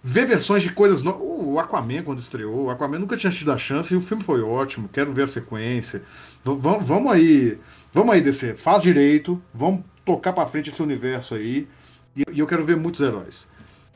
ver 0.04 0.26
versões 0.26 0.62
de 0.62 0.74
coisas. 0.74 1.02
No... 1.02 1.30
O 1.52 1.58
Aquaman, 1.58 2.04
quando 2.04 2.20
estreou, 2.20 2.66
o 2.66 2.70
Aquaman 2.70 3.00
nunca 3.00 3.16
tinha 3.16 3.32
tido 3.32 3.50
a 3.54 3.58
chance 3.58 3.94
e 3.94 3.98
o 3.98 4.02
filme 4.02 4.26
foi 4.26 4.42
ótimo. 4.42 4.90
Quero 4.90 5.14
ver 5.14 5.24
a 5.24 5.28
sequência. 5.28 6.04
V 6.44 6.58
vamos 6.82 7.10
aí. 7.10 7.58
Vamos 7.94 8.14
aí 8.14 8.20
descer. 8.20 8.58
Faz 8.58 8.84
direito. 8.84 9.42
Vamos 9.54 9.86
tocar 10.06 10.34
para 10.34 10.48
frente 10.48 10.70
esse 10.70 10.84
universo 10.84 11.34
aí. 11.34 11.66
E, 12.14 12.24
e, 12.30 12.40
eu 12.40 12.46
quero 12.46 12.66
ver 12.66 12.76
muitos 12.76 13.00
heróis. 13.00 13.50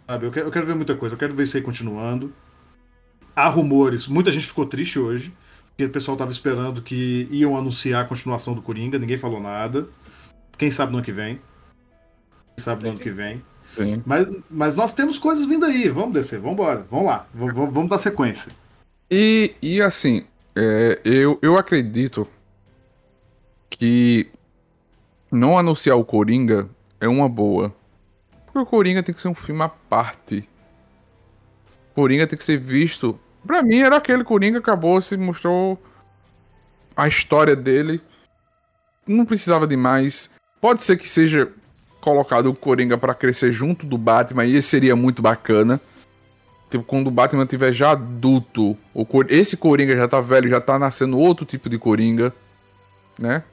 Sabe? 0.07 0.25
Eu 0.25 0.33
eu 0.33 0.51
quero 0.51 0.65
ver 0.65 0.75
muita 0.75 0.95
coisa. 0.95 1.15
Eu 1.15 1.19
quero 1.19 1.35
ver 1.35 1.43
isso 1.43 1.57
aí 1.57 1.63
continuando. 1.63 2.33
Há 3.35 3.47
rumores. 3.49 4.07
Muita 4.07 4.31
gente 4.31 4.47
ficou 4.47 4.65
triste 4.65 4.99
hoje. 4.99 5.33
Porque 5.69 5.85
o 5.85 5.89
pessoal 5.89 6.13
estava 6.13 6.31
esperando 6.31 6.81
que 6.81 7.27
iam 7.31 7.57
anunciar 7.57 8.03
a 8.03 8.07
continuação 8.07 8.53
do 8.53 8.61
Coringa. 8.61 8.99
Ninguém 8.99 9.17
falou 9.17 9.41
nada. 9.41 9.87
Quem 10.57 10.69
sabe 10.69 10.91
no 10.91 10.99
ano 10.99 11.05
que 11.05 11.11
vem. 11.11 11.41
Quem 12.55 12.63
sabe 12.63 12.83
no 12.83 12.89
ano 12.91 12.99
que 12.99 13.09
vem. 13.09 13.41
Sim. 13.71 14.03
Mas, 14.05 14.27
mas 14.49 14.75
nós 14.75 14.93
temos 14.93 15.17
coisas 15.17 15.45
vindo 15.45 15.65
aí. 15.65 15.89
Vamos 15.89 16.13
descer, 16.13 16.39
vamos 16.39 16.53
embora. 16.53 16.85
Vamos 16.91 17.07
lá. 17.07 17.27
Vamos, 17.33 17.73
vamos 17.73 17.89
dar 17.89 17.97
sequência. 17.97 18.51
E, 19.09 19.55
e 19.61 19.81
assim, 19.81 20.25
é, 20.55 21.01
eu, 21.03 21.39
eu 21.41 21.57
acredito 21.57 22.27
que 23.69 24.27
não 25.31 25.57
anunciar 25.57 25.97
o 25.97 26.05
Coringa 26.05 26.69
é 27.01 27.07
uma 27.07 27.27
boa. 27.27 27.73
Porque 28.45 28.59
o 28.59 28.65
Coringa 28.65 29.01
tem 29.01 29.15
que 29.15 29.21
ser 29.21 29.27
um 29.27 29.35
filme 29.35 29.63
à 29.63 29.69
parte. 29.69 30.47
Coringa 31.95 32.27
tem 32.27 32.37
que 32.37 32.43
ser 32.43 32.59
visto. 32.59 33.19
Pra 33.45 33.61
mim 33.61 33.79
era 33.79 33.97
aquele 33.97 34.23
Coringa 34.23 34.59
acabou, 34.59 34.99
se 35.01 35.17
mostrou 35.17 35.81
a 36.95 37.07
história 37.07 37.55
dele. 37.55 38.01
Não 39.05 39.25
precisava 39.25 39.67
de 39.67 39.75
mais. 39.75 40.29
Pode 40.61 40.83
ser 40.83 40.97
que 40.97 41.09
seja 41.09 41.51
colocado 41.99 42.47
o 42.47 42.55
Coringa 42.55 42.97
para 42.97 43.13
crescer 43.13 43.51
junto 43.51 43.85
do 43.85 43.97
Batman, 43.97 44.45
e 44.45 44.61
seria 44.61 44.95
muito 44.95 45.21
bacana. 45.21 45.79
Tipo, 46.69 46.83
quando 46.83 47.07
o 47.07 47.11
Batman 47.11 47.45
tiver 47.45 47.71
já 47.71 47.91
adulto, 47.91 48.77
o 48.93 49.05
Cor... 49.05 49.25
esse 49.29 49.55
Coringa 49.55 49.95
já 49.95 50.07
tá 50.07 50.19
velho, 50.19 50.49
já 50.49 50.59
tá 50.59 50.79
nascendo 50.79 51.19
outro 51.19 51.45
tipo 51.45 51.69
de 51.69 51.77
Coringa, 51.77 52.33
né? 53.19 53.43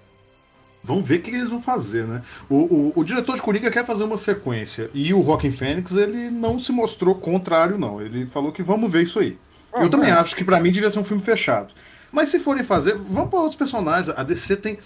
Vamos 0.82 1.06
ver 1.06 1.18
o 1.18 1.22
que 1.22 1.30
eles 1.30 1.50
vão 1.50 1.60
fazer, 1.60 2.06
né? 2.06 2.22
O, 2.48 2.56
o, 2.56 2.92
o, 2.96 3.04
diretor 3.04 3.36
de 3.36 3.42
Coringa 3.42 3.70
quer 3.70 3.84
fazer 3.84 4.04
uma 4.04 4.16
sequência. 4.16 4.90
E 4.94 5.12
o 5.12 5.20
Rockin' 5.20 5.52
Fênix, 5.52 5.94
ele 5.94 6.30
não 6.30 6.58
se 6.58 6.72
mostrou 6.72 7.14
contrário, 7.14 7.76
não. 7.76 8.00
Ele 8.00 8.24
falou 8.24 8.50
que 8.50 8.62
vamos 8.62 8.90
ver 8.90 9.02
isso 9.02 9.18
aí. 9.18 9.36
Ah, 9.72 9.82
Eu 9.82 9.90
também 9.90 10.10
acho 10.10 10.34
que 10.36 10.44
para 10.44 10.60
mim 10.60 10.72
devia 10.72 10.90
ser 10.90 10.98
um 10.98 11.04
filme 11.04 11.22
fechado. 11.22 11.72
Mas 12.12 12.28
se 12.28 12.38
forem 12.38 12.64
fazer, 12.64 12.96
vamos 12.96 13.30
para 13.30 13.38
outros 13.38 13.56
personagens. 13.56 14.08
A 14.16 14.22
DC 14.22 14.56
tem. 14.56 14.78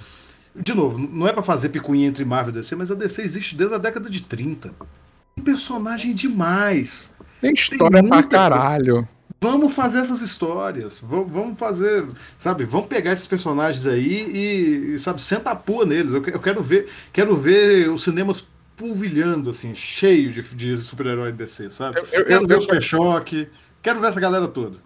De 0.55 0.75
novo, 0.75 0.99
não 0.99 1.27
é 1.27 1.33
para 1.33 1.43
fazer 1.43 1.71
picuinha 1.71 2.07
entre 2.07 2.25
Marvel 2.25 2.55
e 2.55 2.59
DC, 2.59 2.77
mas 2.77 2.91
a 2.91 2.95
DC 2.95 3.23
existe 3.23 3.57
desde 3.57 3.75
a 3.75 3.79
década 3.79 4.09
de 4.09 4.23
30. 4.23 4.71
Tem 5.35 5.45
personagem 5.45 6.15
demais. 6.15 7.13
Tem 7.41 7.53
história 7.53 8.01
Tem 8.01 8.09
pra 8.09 8.23
caralho. 8.23 9.09
Vamos 9.41 9.75
fazer 9.75 9.99
essas 9.99 10.23
histórias. 10.23 11.01
Vamos 11.01 11.59
fazer, 11.59 12.07
sabe? 12.39 12.65
Vamos 12.65 12.87
pegar 12.87 13.13
esses 13.13 13.27
personagens 13.27 13.87
aí 13.87 14.95
e, 14.95 14.99
sabe, 14.99 15.21
senta 15.21 15.51
a 15.51 15.57
pua 15.57 15.85
neles. 15.85 16.13
Eu 16.13 16.23
quero 16.23 16.63
ver, 16.63 16.89
quero 17.13 17.37
ver 17.37 17.91
os 17.91 18.03
cinemas 18.05 18.47
pulvilhando, 18.77 19.51
assim, 19.51 19.75
cheio 19.75 20.33
de, 20.33 20.43
de 20.43 20.77
super-herói 20.77 21.33
DC, 21.33 21.71
sabe? 21.71 21.99
Eu, 21.99 22.05
eu, 22.05 22.25
quero 22.25 22.45
eu, 22.45 22.49
ver 22.49 22.59
os 22.59 22.65
Super 22.65 22.81
Quero 23.85 24.01
ver 24.01 24.09
essa 24.09 24.19
galera 24.19 24.49
toda. 24.49 24.79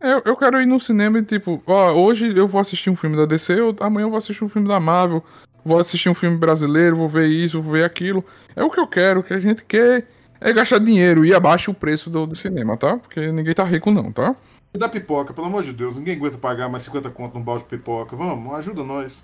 Eu, 0.00 0.22
eu 0.24 0.34
quero 0.34 0.60
ir 0.60 0.64
no 0.64 0.80
cinema 0.80 1.18
e, 1.18 1.22
tipo, 1.22 1.62
ó, 1.66 1.92
hoje 1.92 2.34
eu 2.34 2.48
vou 2.48 2.60
assistir 2.60 2.88
um 2.88 2.96
filme 2.96 3.14
da 3.14 3.26
DC, 3.26 3.52
eu, 3.52 3.76
amanhã 3.78 4.06
eu 4.06 4.10
vou 4.10 4.16
assistir 4.16 4.42
um 4.42 4.48
filme 4.48 4.66
da 4.66 4.80
Marvel, 4.80 5.22
vou 5.62 5.78
assistir 5.78 6.08
um 6.08 6.14
filme 6.14 6.38
brasileiro, 6.38 6.96
vou 6.96 7.10
ver 7.10 7.28
isso, 7.28 7.60
vou 7.60 7.74
ver 7.74 7.84
aquilo. 7.84 8.24
É 8.56 8.64
o 8.64 8.70
que 8.70 8.80
eu 8.80 8.86
quero, 8.86 9.22
que 9.22 9.34
a 9.34 9.38
gente 9.38 9.64
quer 9.66 10.08
é 10.40 10.50
gastar 10.50 10.78
dinheiro 10.78 11.26
e 11.26 11.34
abaixo 11.34 11.70
o 11.70 11.74
preço 11.74 12.08
do, 12.08 12.26
do 12.26 12.34
cinema, 12.34 12.74
tá? 12.76 12.96
Porque 12.96 13.30
ninguém 13.30 13.54
tá 13.54 13.64
rico, 13.64 13.90
não, 13.90 14.10
tá? 14.10 14.34
E 14.72 14.78
da 14.78 14.88
pipoca, 14.88 15.34
pelo 15.34 15.48
amor 15.48 15.62
de 15.62 15.72
Deus, 15.74 15.94
ninguém 15.94 16.16
aguenta 16.16 16.38
pagar 16.38 16.70
mais 16.70 16.84
50 16.84 17.10
conto 17.10 17.38
num 17.38 17.44
balde 17.44 17.64
de 17.64 17.68
pipoca. 17.68 18.16
Vamos, 18.16 18.54
ajuda 18.54 18.82
nós. 18.82 19.22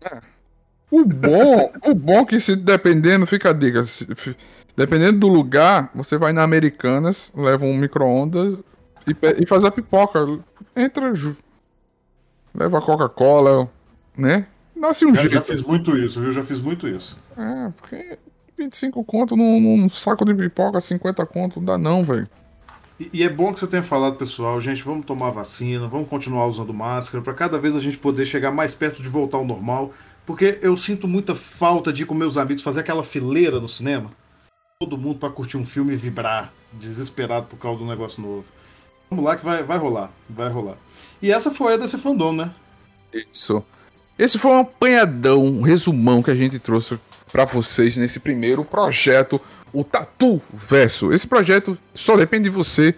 É. 0.00 0.18
O 0.90 1.04
bom, 1.04 1.72
o 1.84 1.94
bom 1.94 2.20
é 2.20 2.24
que 2.24 2.40
se 2.40 2.56
dependendo, 2.56 3.26
fica 3.26 3.50
a 3.50 3.52
dica. 3.52 3.84
Se, 3.84 4.06
dependendo 4.76 5.20
do 5.20 5.28
lugar, 5.28 5.90
você 5.94 6.18
vai 6.18 6.32
na 6.32 6.42
Americanas, 6.42 7.32
leva 7.34 7.64
um 7.64 7.76
micro-ondas, 7.76 8.62
e, 9.06 9.42
e 9.42 9.46
fazer 9.46 9.68
a 9.68 9.70
pipoca. 9.70 10.38
Entra, 10.74 11.12
leva 12.54 12.78
a 12.78 12.82
Coca-Cola, 12.82 13.70
né? 14.16 14.46
Nasce 14.74 15.06
um 15.06 15.14
já, 15.14 15.22
jeito. 15.22 15.34
Já 15.34 15.42
fiz 15.42 15.62
muito 15.62 15.96
isso, 15.96 16.20
viu? 16.20 16.32
Já 16.32 16.42
fiz 16.42 16.60
muito 16.60 16.86
isso. 16.86 17.18
É, 17.36 17.72
porque 17.80 18.18
25 18.58 19.02
conto 19.04 19.36
num, 19.36 19.60
num 19.60 19.88
saco 19.88 20.24
de 20.24 20.34
pipoca, 20.34 20.80
50 20.80 21.24
conto, 21.26 21.60
não 21.60 21.64
dá 21.64 21.78
não, 21.78 22.04
velho. 22.04 22.28
E, 22.98 23.10
e, 23.12 23.22
é 23.22 23.28
bom 23.28 23.52
que 23.52 23.60
você 23.60 23.66
tenha 23.66 23.82
falado, 23.82 24.16
pessoal, 24.16 24.60
gente, 24.60 24.82
vamos 24.82 25.04
tomar 25.04 25.30
vacina, 25.30 25.86
vamos 25.86 26.08
continuar 26.08 26.46
usando 26.46 26.72
máscara, 26.72 27.22
para 27.22 27.34
cada 27.34 27.58
vez 27.58 27.76
a 27.76 27.78
gente 27.78 27.98
poder 27.98 28.24
chegar 28.24 28.50
mais 28.50 28.74
perto 28.74 29.02
de 29.02 29.08
voltar 29.08 29.36
ao 29.36 29.44
normal, 29.44 29.92
Porque 30.24 30.58
eu 30.62 30.76
sinto 30.76 31.06
muita 31.06 31.34
falta 31.34 31.92
de 31.92 32.02
ir 32.02 32.06
com 32.06 32.14
meus 32.14 32.36
amigos 32.36 32.62
fazer 32.62 32.80
aquela 32.80 33.04
fileira 33.04 33.60
no 33.60 33.68
cinema. 33.68 34.10
Todo 34.78 34.98
mundo 34.98 35.18
para 35.18 35.30
curtir 35.30 35.56
um 35.56 35.64
filme 35.64 35.94
e 35.94 35.96
vibrar, 35.96 36.52
desesperado 36.70 37.46
por 37.46 37.56
causa 37.56 37.78
do 37.78 37.86
negócio 37.86 38.20
novo. 38.20 38.44
Vamos 39.08 39.24
lá 39.24 39.34
que 39.34 39.42
vai, 39.42 39.62
vai 39.62 39.78
rolar, 39.78 40.12
vai 40.28 40.50
rolar. 40.50 40.76
E 41.22 41.32
essa 41.32 41.50
foi 41.50 41.72
a 41.72 41.76
DC 41.78 41.96
Fandom, 41.96 42.34
né? 42.34 42.54
Isso. 43.10 43.64
Esse 44.18 44.38
foi 44.38 44.50
um 44.50 44.58
apanhadão, 44.58 45.42
um 45.46 45.62
resumão 45.62 46.22
que 46.22 46.30
a 46.30 46.34
gente 46.34 46.58
trouxe 46.58 47.00
para 47.32 47.46
vocês 47.46 47.96
nesse 47.96 48.20
primeiro 48.20 48.66
projeto, 48.66 49.40
o 49.72 49.82
Tatu 49.82 50.42
Verso. 50.52 51.10
Esse 51.10 51.26
projeto 51.26 51.78
só 51.94 52.14
depende 52.14 52.44
de 52.44 52.50
você 52.50 52.94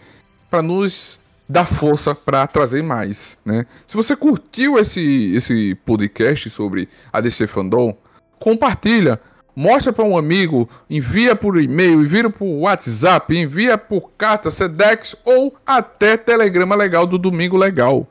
para 0.50 0.60
nos 0.60 1.20
dar 1.48 1.64
força 1.64 2.12
para 2.12 2.44
trazer 2.48 2.82
mais, 2.82 3.38
né? 3.44 3.64
Se 3.86 3.94
você 3.94 4.16
curtiu 4.16 4.80
esse, 4.80 5.32
esse 5.32 5.76
podcast 5.86 6.50
sobre 6.50 6.88
a 7.12 7.20
DC 7.20 7.46
Fandom, 7.46 7.96
compartilha, 8.40 9.20
mostra 9.58 9.92
para 9.92 10.04
um 10.04 10.16
amigo, 10.16 10.70
envia 10.88 11.34
por 11.34 11.60
e-mail, 11.60 12.04
envia 12.04 12.30
por 12.30 12.46
WhatsApp, 12.46 13.36
envia 13.36 13.76
por 13.76 14.12
carta 14.16 14.52
Sedex 14.52 15.16
ou 15.24 15.52
até 15.66 16.16
telegrama 16.16 16.76
legal 16.76 17.04
do 17.04 17.18
Domingo 17.18 17.56
Legal. 17.56 18.06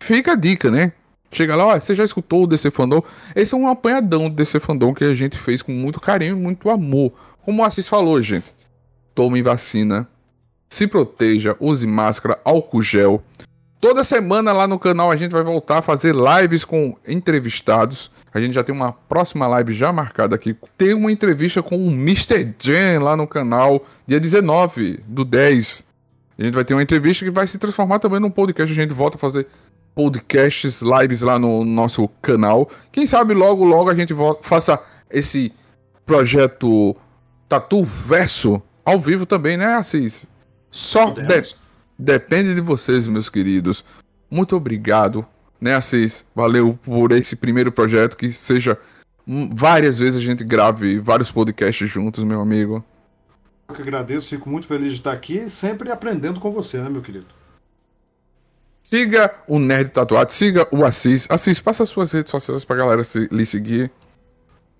Fica 0.00 0.32
a 0.32 0.34
dica, 0.34 0.70
né? 0.70 0.94
Chega 1.30 1.54
lá, 1.54 1.66
ó, 1.66 1.78
você 1.78 1.94
já 1.94 2.02
escutou 2.02 2.44
o 2.44 2.46
DC 2.46 2.70
Fandom? 2.70 3.02
Esse 3.36 3.54
é 3.54 3.58
um 3.58 3.68
apanhadão 3.68 4.30
do 4.30 4.34
DC 4.34 4.60
Fandom 4.60 4.94
que 4.94 5.04
a 5.04 5.12
gente 5.12 5.36
fez 5.36 5.60
com 5.60 5.72
muito 5.72 6.00
carinho 6.00 6.34
e 6.34 6.40
muito 6.40 6.70
amor. 6.70 7.12
Como 7.42 7.60
o 7.60 7.66
Assis 7.66 7.86
falou, 7.86 8.22
gente, 8.22 8.54
tome 9.14 9.42
vacina, 9.42 10.08
se 10.70 10.86
proteja, 10.86 11.54
use 11.60 11.86
máscara, 11.86 12.40
álcool 12.42 12.80
gel. 12.80 13.22
Toda 13.78 14.02
semana 14.02 14.54
lá 14.54 14.66
no 14.66 14.78
canal 14.78 15.10
a 15.10 15.16
gente 15.16 15.32
vai 15.32 15.42
voltar 15.42 15.80
a 15.80 15.82
fazer 15.82 16.14
lives 16.14 16.64
com 16.64 16.96
entrevistados. 17.06 18.10
A 18.32 18.40
gente 18.40 18.54
já 18.54 18.62
tem 18.62 18.74
uma 18.74 18.92
próxima 18.92 19.46
live 19.46 19.72
já 19.72 19.92
marcada 19.92 20.34
aqui. 20.34 20.56
Tem 20.76 20.94
uma 20.94 21.10
entrevista 21.10 21.62
com 21.62 21.76
o 21.76 21.90
Mr. 21.90 22.54
Jen 22.58 22.98
lá 22.98 23.16
no 23.16 23.26
canal, 23.26 23.84
dia 24.06 24.20
19 24.20 25.02
do 25.06 25.24
10. 25.24 25.84
A 26.38 26.44
gente 26.44 26.54
vai 26.54 26.64
ter 26.64 26.74
uma 26.74 26.82
entrevista 26.82 27.24
que 27.24 27.30
vai 27.30 27.46
se 27.46 27.58
transformar 27.58 27.98
também 27.98 28.20
num 28.20 28.30
podcast. 28.30 28.72
A 28.72 28.82
gente 28.82 28.94
volta 28.94 29.16
a 29.16 29.20
fazer 29.20 29.46
podcasts, 29.94 30.80
lives 30.80 31.22
lá 31.22 31.38
no 31.38 31.64
nosso 31.64 32.06
canal. 32.22 32.70
Quem 32.92 33.04
sabe 33.04 33.34
logo, 33.34 33.64
logo 33.64 33.90
a 33.90 33.94
gente 33.94 34.14
faça 34.42 34.78
esse 35.10 35.52
projeto 36.06 36.96
Tatu 37.48 37.82
Verso 37.82 38.62
ao 38.84 39.00
vivo 39.00 39.26
também, 39.26 39.56
né, 39.56 39.74
Assis? 39.74 40.24
Só 40.70 41.10
de 41.10 41.56
depende 41.98 42.54
de 42.54 42.60
vocês, 42.60 43.08
meus 43.08 43.28
queridos. 43.28 43.84
Muito 44.30 44.54
obrigado, 44.54 45.26
né, 45.60 45.74
Assis? 45.74 46.24
Valeu 46.34 46.78
por 46.82 47.12
esse 47.12 47.36
primeiro 47.36 47.72
projeto 47.72 48.16
que 48.16 48.32
seja 48.32 48.78
várias 49.52 49.98
vezes 49.98 50.16
a 50.16 50.24
gente 50.24 50.42
grave 50.42 50.98
vários 50.98 51.30
podcasts 51.30 51.88
juntos, 51.88 52.24
meu 52.24 52.40
amigo. 52.40 52.84
Eu 53.68 53.74
que 53.74 53.82
agradeço, 53.82 54.28
fico 54.28 54.48
muito 54.48 54.66
feliz 54.66 54.92
de 54.92 54.98
estar 54.98 55.12
aqui 55.12 55.38
e 55.38 55.50
sempre 55.50 55.90
aprendendo 55.90 56.40
com 56.40 56.50
você, 56.50 56.78
né, 56.78 56.88
meu 56.88 57.02
querido? 57.02 57.26
Siga 58.82 59.34
o 59.46 59.58
Nerd 59.58 59.90
Tatuado, 59.90 60.32
siga 60.32 60.66
o 60.70 60.82
Assis. 60.82 61.26
Assis, 61.30 61.60
passa 61.60 61.82
as 61.82 61.90
suas 61.90 62.10
redes 62.10 62.30
sociais 62.30 62.64
pra 62.64 62.76
galera 62.76 63.04
se, 63.04 63.28
lhe 63.30 63.44
seguir. 63.44 63.90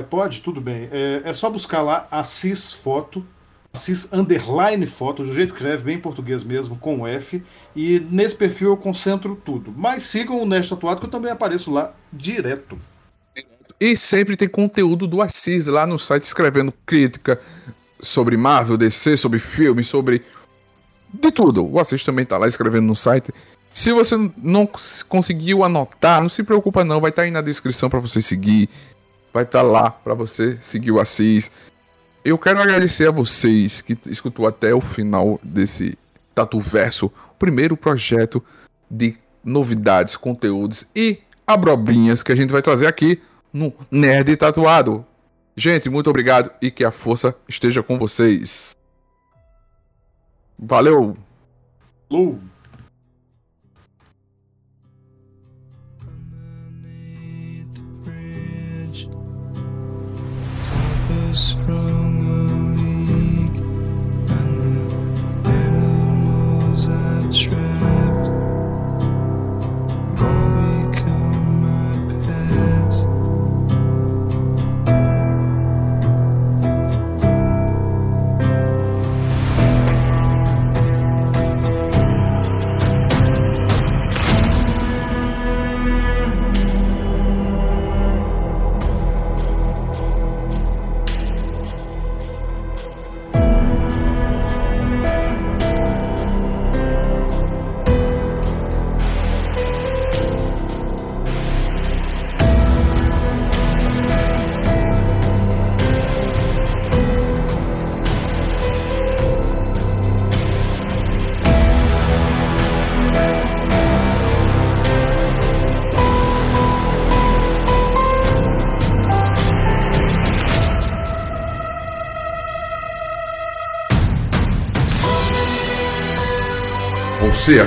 Pode, 0.08 0.40
tudo 0.40 0.60
bem. 0.60 0.88
É, 0.90 1.22
é 1.26 1.32
só 1.34 1.50
buscar 1.50 1.82
lá 1.82 2.08
Assis 2.10 2.72
Foto, 2.72 3.26
Assis 3.72 4.08
Underline 4.12 4.86
Foto, 4.86 5.22
do 5.22 5.32
jeito 5.32 5.52
que 5.52 5.58
escreve, 5.58 5.84
bem 5.84 5.96
em 5.96 6.00
português 6.00 6.42
mesmo, 6.42 6.76
com 6.76 7.06
F. 7.06 7.42
E 7.76 8.00
nesse 8.10 8.34
perfil 8.34 8.70
eu 8.70 8.76
concentro 8.76 9.36
tudo. 9.36 9.72
Mas 9.76 10.02
sigam 10.04 10.40
o 10.40 10.46
Nerd 10.46 10.68
Tatuado, 10.68 11.00
que 11.00 11.06
eu 11.06 11.10
também 11.10 11.30
apareço 11.30 11.70
lá 11.70 11.94
direto. 12.12 12.78
E 13.80 13.96
sempre 13.96 14.36
tem 14.36 14.48
conteúdo 14.48 15.06
do 15.06 15.22
Assis 15.22 15.66
lá 15.66 15.86
no 15.86 15.98
site, 15.98 16.24
escrevendo 16.24 16.72
crítica 16.84 17.40
sobre 18.00 18.36
Marvel, 18.36 18.76
DC, 18.76 19.16
sobre 19.16 19.38
filmes, 19.38 19.86
sobre. 19.86 20.22
De 21.12 21.30
tudo. 21.30 21.64
O 21.64 21.78
Assis 21.78 22.02
também 22.04 22.26
tá 22.26 22.36
lá 22.36 22.48
escrevendo 22.48 22.86
no 22.86 22.96
site. 22.96 23.32
Se 23.72 23.92
você 23.92 24.16
não 24.36 24.68
conseguiu 25.08 25.62
anotar, 25.62 26.20
não 26.20 26.28
se 26.28 26.42
preocupa 26.42 26.84
não, 26.84 27.00
vai 27.00 27.10
estar 27.10 27.22
tá 27.22 27.26
aí 27.26 27.30
na 27.30 27.40
descrição 27.40 27.88
para 27.88 28.00
você 28.00 28.20
seguir. 28.20 28.68
Vai 29.32 29.44
estar 29.44 29.60
tá 29.60 29.64
lá 29.64 29.90
para 29.90 30.14
você 30.14 30.58
seguir 30.60 30.90
o 30.90 30.98
Assis. 30.98 31.50
Eu 32.28 32.36
quero 32.36 32.60
agradecer 32.60 33.08
a 33.08 33.10
vocês 33.10 33.80
que 33.80 33.96
escutou 34.04 34.46
até 34.46 34.74
o 34.74 34.82
final 34.82 35.40
desse 35.42 35.96
Tatu 36.34 36.60
Verso, 36.60 37.10
primeiro 37.38 37.74
projeto 37.74 38.44
de 38.90 39.16
novidades, 39.42 40.14
conteúdos 40.14 40.86
e 40.94 41.22
abrobrinhas 41.46 42.22
que 42.22 42.30
a 42.30 42.36
gente 42.36 42.50
vai 42.50 42.60
trazer 42.60 42.86
aqui 42.86 43.22
no 43.50 43.72
Nerd 43.90 44.36
Tatuado. 44.36 45.06
Gente, 45.56 45.88
muito 45.88 46.10
obrigado 46.10 46.50
e 46.60 46.70
que 46.70 46.84
a 46.84 46.90
força 46.90 47.34
esteja 47.48 47.82
com 47.82 47.98
vocês. 47.98 48.76
Valeu! 50.58 51.16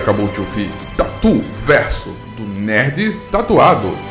Acabou 0.02 0.28
de 0.30 0.40
ouvir 0.40 0.72
Tatu 0.98 1.44
Verso 1.64 2.10
do 2.36 2.44
Nerd 2.44 3.14
Tatuado. 3.32 4.11